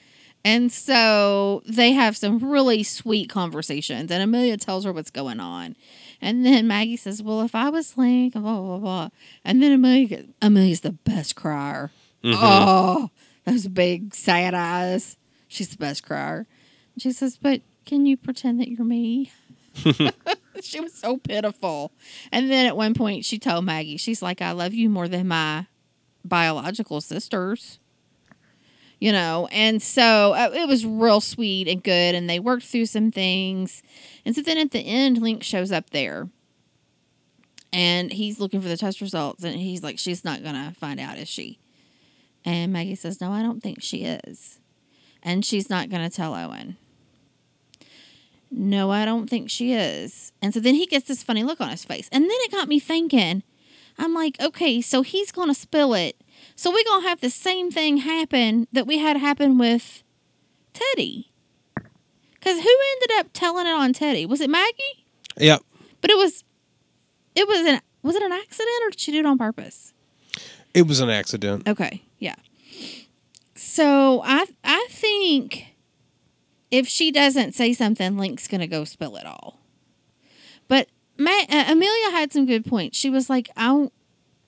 And 0.44 0.72
so 0.72 1.62
they 1.66 1.92
have 1.92 2.16
some 2.16 2.38
really 2.38 2.82
sweet 2.82 3.28
conversations, 3.28 4.10
and 4.10 4.22
Amelia 4.22 4.56
tells 4.56 4.84
her 4.84 4.92
what's 4.92 5.10
going 5.10 5.38
on. 5.38 5.76
And 6.22 6.46
then 6.46 6.66
Maggie 6.66 6.96
says, 6.96 7.22
"Well, 7.22 7.42
if 7.42 7.54
I 7.54 7.68
was 7.68 7.96
Link, 7.98 8.32
blah 8.32 8.40
blah 8.40 8.78
blah," 8.78 9.08
and 9.44 9.62
then 9.62 9.72
Amelia, 9.72 10.24
Amelia's 10.40 10.80
the 10.80 10.92
best 10.92 11.36
crier. 11.36 11.90
Mhm. 12.24 12.36
Oh, 12.36 13.10
those 13.44 13.66
big 13.68 14.14
sad 14.14 14.54
eyes. 14.54 15.16
She's 15.48 15.68
the 15.68 15.76
best 15.76 16.04
crier. 16.04 16.46
And 16.94 17.02
she 17.02 17.12
says, 17.12 17.38
"But 17.40 17.62
can 17.84 18.06
you 18.06 18.16
pretend 18.16 18.60
that 18.60 18.68
you're 18.68 18.84
me?" 18.84 19.30
she 20.62 20.80
was 20.80 20.92
so 20.92 21.16
pitiful. 21.18 21.92
And 22.32 22.50
then 22.50 22.66
at 22.66 22.76
one 22.76 22.94
point, 22.94 23.24
she 23.24 23.38
told 23.38 23.64
Maggie, 23.64 23.96
"She's 23.96 24.22
like, 24.22 24.42
I 24.42 24.52
love 24.52 24.74
you 24.74 24.88
more 24.88 25.08
than 25.08 25.28
my 25.28 25.66
biological 26.24 27.00
sisters." 27.00 27.78
You 28.98 29.12
know, 29.12 29.48
and 29.50 29.80
so 29.80 30.34
uh, 30.34 30.50
it 30.52 30.68
was 30.68 30.84
real 30.84 31.22
sweet 31.22 31.68
and 31.68 31.82
good, 31.82 32.14
and 32.14 32.28
they 32.28 32.38
worked 32.38 32.64
through 32.64 32.84
some 32.86 33.10
things. 33.10 33.82
And 34.26 34.34
so 34.34 34.42
then 34.42 34.58
at 34.58 34.72
the 34.72 34.80
end, 34.80 35.22
Link 35.22 35.42
shows 35.42 35.72
up 35.72 35.88
there, 35.90 36.28
and 37.72 38.12
he's 38.12 38.40
looking 38.40 38.60
for 38.60 38.68
the 38.68 38.76
test 38.76 39.00
results, 39.00 39.42
and 39.42 39.56
he's 39.56 39.82
like, 39.82 39.98
"She's 39.98 40.22
not 40.22 40.42
gonna 40.42 40.74
find 40.78 41.00
out, 41.00 41.16
is 41.16 41.28
she?" 41.28 41.60
And 42.44 42.72
Maggie 42.72 42.94
says, 42.94 43.20
No, 43.20 43.32
I 43.32 43.42
don't 43.42 43.62
think 43.62 43.82
she 43.82 44.04
is. 44.04 44.58
And 45.22 45.44
she's 45.44 45.68
not 45.68 45.90
to 45.90 46.10
tell 46.10 46.34
Owen. 46.34 46.76
No, 48.50 48.90
I 48.90 49.04
don't 49.04 49.28
think 49.30 49.48
she 49.50 49.72
is. 49.72 50.32
And 50.42 50.52
so 50.52 50.60
then 50.60 50.74
he 50.74 50.86
gets 50.86 51.06
this 51.06 51.22
funny 51.22 51.44
look 51.44 51.60
on 51.60 51.70
his 51.70 51.84
face. 51.84 52.08
And 52.10 52.24
then 52.24 52.30
it 52.32 52.50
got 52.50 52.68
me 52.68 52.80
thinking, 52.80 53.42
I'm 53.98 54.14
like, 54.14 54.40
okay, 54.40 54.80
so 54.80 55.02
he's 55.02 55.30
going 55.30 55.48
to 55.48 55.54
spill 55.54 55.94
it. 55.94 56.16
So 56.56 56.70
we're 56.70 56.84
going 56.84 57.02
to 57.02 57.08
have 57.08 57.20
the 57.20 57.30
same 57.30 57.70
thing 57.70 57.98
happen 57.98 58.66
that 58.72 58.86
we 58.86 58.98
had 58.98 59.16
happen 59.16 59.56
with 59.58 60.02
Teddy. 60.72 61.30
Because 62.34 62.60
who 62.60 62.76
ended 62.92 63.10
up 63.18 63.28
telling 63.32 63.66
it 63.66 63.70
on 63.70 63.92
Teddy? 63.92 64.26
Was 64.26 64.40
it 64.40 64.50
Maggie? 64.50 65.04
Yep. 65.36 65.62
But 66.00 66.10
it 66.10 66.16
was, 66.16 66.42
it 67.34 67.46
was 67.46 67.60
an, 67.60 67.80
was 68.02 68.16
it 68.16 68.22
an 68.22 68.32
accident 68.32 68.68
or 68.84 68.90
did 68.90 69.00
she 69.00 69.12
do 69.12 69.20
it 69.20 69.26
on 69.26 69.38
purpose? 69.38 69.92
It 70.72 70.86
was 70.86 71.00
an 71.00 71.10
accident. 71.10 71.68
Okay, 71.68 72.02
yeah. 72.18 72.36
So 73.54 74.22
I 74.24 74.46
I 74.64 74.86
think 74.90 75.69
if 76.70 76.86
she 76.86 77.10
doesn't 77.10 77.54
say 77.54 77.72
something, 77.72 78.16
Link's 78.16 78.48
gonna 78.48 78.66
go 78.66 78.84
spill 78.84 79.16
it 79.16 79.26
all. 79.26 79.58
But 80.68 80.88
Ma- 81.18 81.30
uh, 81.48 81.64
Amelia 81.68 82.10
had 82.12 82.32
some 82.32 82.46
good 82.46 82.64
points. 82.64 82.96
She 82.96 83.10
was 83.10 83.28
like, 83.28 83.50
I 83.56 83.90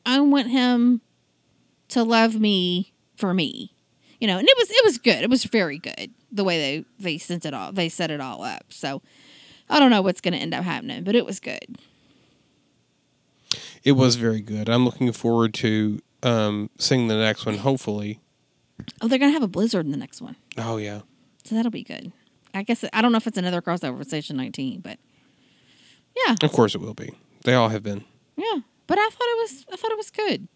I 0.07 0.21
want 0.21 0.49
him 0.49 1.01
to 1.89 2.03
love 2.03 2.39
me 2.41 2.93
for 3.17 3.35
me, 3.35 3.75
you 4.21 4.27
know, 4.27 4.39
and 4.39 4.49
it 4.49 4.57
was 4.57 4.71
it 4.71 4.85
was 4.85 4.99
good. 4.99 5.23
It 5.23 5.31
was 5.31 5.45
very 5.45 5.79
good 5.79 6.13
the 6.31 6.45
way 6.45 6.59
they 6.59 6.85
they 6.99 7.19
sent 7.19 7.45
it 7.45 7.55
all. 7.55 7.73
They 7.73 7.89
set 7.89 8.11
it 8.11 8.21
all 8.21 8.43
up. 8.43 8.73
So 8.73 9.03
I 9.69 9.79
don't 9.79 9.91
know 9.91 10.03
what's 10.03 10.21
gonna 10.21 10.39
end 10.39 10.55
up 10.55 10.65
happening, 10.65 11.05
but 11.05 11.15
it 11.15 11.27
was 11.27 11.41
good. 11.41 11.77
It 13.85 13.93
was 13.93 14.15
very 14.17 14.41
good. 14.41 14.69
I'm 14.69 14.85
looking 14.85 15.11
forward 15.13 15.55
to 15.55 16.01
um, 16.23 16.71
seeing 16.79 17.09
the 17.09 17.17
next 17.17 17.45
one. 17.45 17.59
Hopefully. 17.59 18.21
Oh, 19.01 19.09
they're 19.09 19.19
gonna 19.19 19.33
have 19.33 19.43
a 19.43 19.49
blizzard 19.49 19.85
in 19.85 19.93
the 19.93 19.99
next 19.99 20.23
one. 20.23 20.37
Oh 20.57 20.77
yeah. 20.77 21.01
So 21.45 21.55
that'll 21.55 21.71
be 21.71 21.83
good. 21.85 22.13
I 22.55 22.63
guess 22.63 22.85
I 22.93 23.01
don't 23.03 23.13
know 23.13 23.17
if 23.19 23.27
it's 23.27 23.39
another 23.39 23.63
crossover 23.63 23.97
with 23.99 24.09
Station 24.09 24.37
19, 24.37 24.81
but 24.81 24.99
yeah, 26.27 26.35
Of 26.43 26.53
course 26.53 26.75
it 26.75 26.81
will 26.81 26.95
be. 26.95 27.15
They 27.45 27.55
all 27.55 27.69
have 27.71 27.83
been. 27.83 28.05
yeah. 28.37 28.61
But 28.87 28.99
I 28.99 29.09
thought 29.11 29.21
it 29.23 29.39
was 29.41 29.67
I 29.73 29.77
thought 29.77 29.91
it 29.93 29.97
was 29.97 30.11
good. 30.11 30.49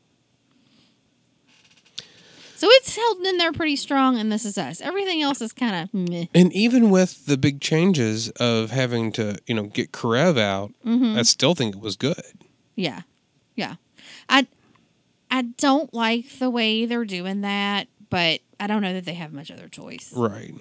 So 2.56 2.66
it's 2.70 2.96
held 2.96 3.18
in 3.26 3.36
there 3.36 3.52
pretty 3.52 3.76
strong, 3.76 4.18
and 4.18 4.32
this 4.32 4.46
is 4.46 4.56
us. 4.56 4.80
Everything 4.80 5.20
else 5.20 5.42
is 5.42 5.52
kind 5.52 5.76
of 5.76 5.92
meh. 5.92 6.24
And 6.34 6.50
even 6.54 6.88
with 6.90 7.26
the 7.26 7.36
big 7.36 7.60
changes 7.60 8.30
of 8.30 8.70
having 8.70 9.12
to, 9.12 9.36
you 9.46 9.54
know, 9.54 9.64
get 9.64 9.92
Karev 9.92 10.38
out, 10.38 10.72
Mm-hmm. 10.84 11.18
I 11.18 11.22
still 11.22 11.54
think 11.54 11.74
it 11.76 11.80
was 11.82 11.96
good. 11.96 12.22
Yeah, 12.74 13.02
yeah. 13.56 13.74
I 14.28 14.46
I 15.30 15.42
don't 15.42 15.92
like 15.92 16.38
the 16.38 16.48
way 16.50 16.86
they're 16.86 17.04
doing 17.04 17.42
that, 17.42 17.88
but 18.10 18.40
I 18.58 18.66
don't 18.66 18.80
know 18.82 18.94
that 18.94 19.04
they 19.04 19.14
have 19.14 19.32
much 19.34 19.50
other 19.50 19.68
choice. 19.68 20.12
Right. 20.16 20.54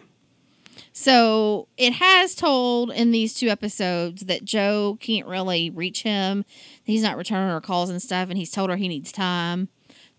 So 0.97 1.67
it 1.75 1.91
has 1.91 2.35
told 2.35 2.89
in 2.89 3.11
these 3.11 3.33
two 3.33 3.49
episodes 3.49 4.27
that 4.27 4.45
Jo 4.45 4.97
can't 5.01 5.27
really 5.27 5.69
reach 5.69 6.03
him. 6.03 6.45
He's 6.85 7.03
not 7.03 7.17
returning 7.17 7.49
her 7.49 7.59
calls 7.59 7.89
and 7.89 8.01
stuff, 8.01 8.29
and 8.29 8.37
he's 8.37 8.49
told 8.49 8.69
her 8.69 8.77
he 8.77 8.87
needs 8.87 9.11
time, 9.11 9.67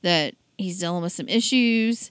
that 0.02 0.34
he's 0.58 0.78
dealing 0.78 1.02
with 1.02 1.14
some 1.14 1.30
issues. 1.30 2.10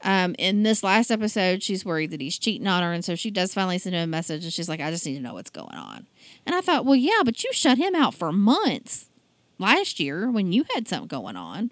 Um, 0.00 0.34
in 0.38 0.62
this 0.62 0.82
last 0.82 1.10
episode, 1.10 1.62
she's 1.62 1.84
worried 1.84 2.10
that 2.10 2.22
he's 2.22 2.38
cheating 2.38 2.66
on 2.66 2.82
her, 2.82 2.94
and 2.94 3.04
so 3.04 3.16
she 3.16 3.30
does 3.30 3.52
finally 3.52 3.76
send 3.76 3.94
him 3.94 4.04
a 4.04 4.06
message, 4.06 4.44
and 4.44 4.52
she's 4.52 4.68
like, 4.68 4.80
"I 4.80 4.90
just 4.90 5.04
need 5.04 5.16
to 5.16 5.22
know 5.22 5.34
what's 5.34 5.50
going 5.50 5.76
on." 5.76 6.06
And 6.46 6.54
I 6.54 6.62
thought, 6.62 6.86
well, 6.86 6.96
yeah, 6.96 7.20
but 7.22 7.44
you 7.44 7.52
shut 7.52 7.76
him 7.76 7.94
out 7.94 8.14
for 8.14 8.32
months 8.32 9.10
last 9.58 10.00
year 10.00 10.30
when 10.30 10.52
you 10.52 10.64
had 10.74 10.88
something 10.88 11.08
going 11.08 11.36
on, 11.36 11.70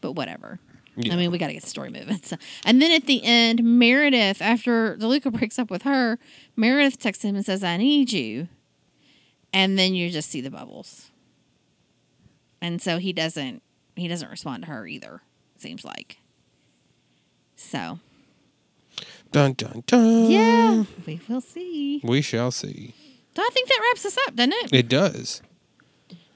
but 0.00 0.12
whatever. 0.12 0.58
Yeah. 0.96 1.14
I 1.14 1.16
mean, 1.16 1.30
we 1.30 1.38
got 1.38 1.46
to 1.46 1.54
get 1.54 1.62
the 1.62 1.68
story 1.70 1.90
moving. 1.90 2.20
So, 2.22 2.36
and 2.66 2.80
then 2.82 2.90
at 2.92 3.06
the 3.06 3.22
end, 3.24 3.62
Meredith, 3.64 4.42
after 4.42 4.96
DeLuca 4.96 5.32
breaks 5.32 5.58
up 5.58 5.70
with 5.70 5.82
her, 5.82 6.18
Meredith 6.54 6.98
texts 6.98 7.24
him 7.24 7.34
and 7.34 7.44
says, 7.44 7.64
"I 7.64 7.76
need 7.78 8.12
you," 8.12 8.48
and 9.52 9.78
then 9.78 9.94
you 9.94 10.10
just 10.10 10.30
see 10.30 10.40
the 10.42 10.50
bubbles. 10.50 11.10
And 12.60 12.80
so 12.82 12.98
he 12.98 13.12
doesn't 13.12 13.62
he 13.96 14.06
doesn't 14.06 14.28
respond 14.30 14.64
to 14.64 14.68
her 14.70 14.86
either. 14.86 15.22
Seems 15.56 15.84
like. 15.84 16.18
So 17.56 17.98
Dun 19.30 19.54
dun 19.54 19.82
dun. 19.86 20.30
yeah, 20.30 20.84
we 21.06 21.20
will 21.28 21.40
see. 21.40 22.00
We 22.04 22.20
shall 22.20 22.50
see. 22.50 22.94
So 23.34 23.40
I 23.42 23.48
think 23.52 23.68
that 23.68 23.80
wraps 23.88 24.04
us 24.04 24.18
up, 24.26 24.36
doesn't 24.36 24.52
it? 24.52 24.72
It 24.74 24.88
does. 24.88 25.40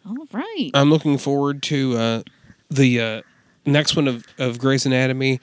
All 0.07 0.27
right. 0.33 0.71
I'm 0.73 0.89
looking 0.89 1.19
forward 1.19 1.63
to 1.65 1.97
uh, 1.99 2.23
the 2.71 3.01
uh, 3.01 3.23
next 3.67 3.97
one 3.97 4.09
of, 4.09 4.25
of 4.39 4.59
Grey's 4.59 4.87
Anatomy. 4.87 5.41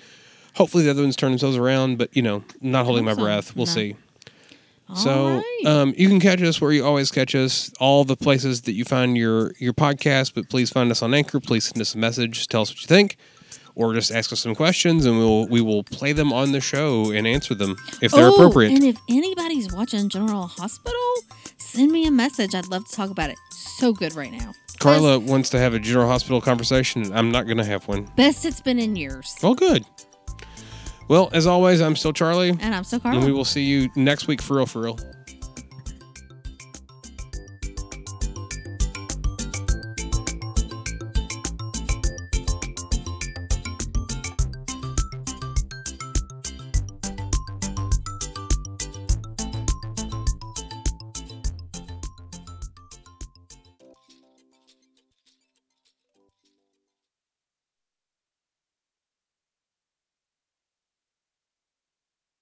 Hopefully 0.56 0.84
the 0.84 0.92
other 0.92 1.02
ones 1.02 1.16
turn 1.16 1.32
themselves 1.32 1.58
around, 1.58 1.98
but 1.98 2.16
you 2.16 2.22
know, 2.22 2.44
not 2.62 2.86
holding 2.86 3.06
my 3.06 3.14
so. 3.16 3.22
breath. 3.22 3.56
We'll 3.56 3.66
No. 3.66 3.72
see. 3.74 3.96
All 4.90 4.96
So 4.96 5.28
right. 5.38 5.62
um, 5.66 5.94
you 5.98 6.08
can 6.10 6.20
catch 6.20 6.42
us 6.42 6.60
where 6.62 6.72
you 6.72 6.86
always 6.86 7.10
catch 7.10 7.34
us, 7.36 7.72
all 7.80 8.04
the 8.04 8.18
places 8.18 8.62
that 8.64 8.74
you 8.74 8.84
find 8.86 9.18
your 9.18 9.54
your 9.58 9.74
podcast. 9.74 10.34
But 10.36 10.50
please 10.50 10.70
find 10.70 10.92
us 10.92 11.02
on 11.02 11.14
Anchor. 11.14 11.40
Please 11.40 11.66
send 11.66 11.82
us 11.82 11.96
a 11.96 11.98
message. 11.98 12.48
Tell 12.48 12.62
us 12.62 12.70
what 12.72 12.82
you 12.82 12.88
think, 12.88 13.18
or 13.76 13.94
just 13.94 14.12
ask 14.12 14.32
us 14.34 14.42
some 14.42 14.54
questions, 14.54 15.06
and 15.06 15.18
we'll 15.18 15.48
we 15.48 15.62
will 15.62 15.84
play 15.84 16.12
them 16.12 16.32
on 16.34 16.52
the 16.52 16.62
show 16.62 17.12
and 17.12 17.26
answer 17.26 17.56
them 17.56 17.76
if 18.02 18.12
they're 18.12 18.26
Oh, 18.28 18.34
appropriate. 18.36 18.74
And 18.74 18.84
if 18.84 18.98
anybody's 19.10 19.74
watching 19.74 20.10
General 20.10 20.48
Hospital, 20.48 21.14
send 21.58 21.92
me 21.92 22.06
a 22.06 22.12
message. 22.12 22.54
I'd 22.54 22.68
love 22.68 22.86
to 22.88 22.96
talk 22.96 23.10
about 23.10 23.30
it. 23.32 23.38
So 23.52 23.94
good 23.94 24.14
right 24.16 24.32
now. 24.32 24.52
Carla 24.84 25.20
wants 25.20 25.50
to 25.52 25.60
have 25.60 25.74
a 25.74 25.80
General 25.80 26.08
Hospital 26.08 26.42
conversation. 26.42 27.04
and 27.04 27.14
I'm 27.18 27.32
not 27.32 27.46
going 27.46 27.58
to 27.58 27.66
have 27.66 27.88
one. 27.88 28.04
Best 28.16 28.46
it's 28.46 28.62
been 28.62 28.80
in 28.80 28.96
years. 28.96 29.36
Oh, 29.44 29.54
good. 29.56 29.86
Well, 31.10 31.30
as 31.34 31.46
always, 31.48 31.82
I'm 31.82 31.96
still 31.96 32.14
Charlie, 32.14 32.50
And 32.60 32.74
I'm 32.76 32.84
still 32.84 33.00
Carla. 33.00 33.18
and 33.18 33.26
we 33.26 33.34
will 33.34 33.46
see 33.46 33.64
you 33.64 33.90
next 33.96 34.28
week 34.28 34.42
for 34.42 34.58
real, 34.58 34.66
for 34.66 34.82
real. 34.82 34.98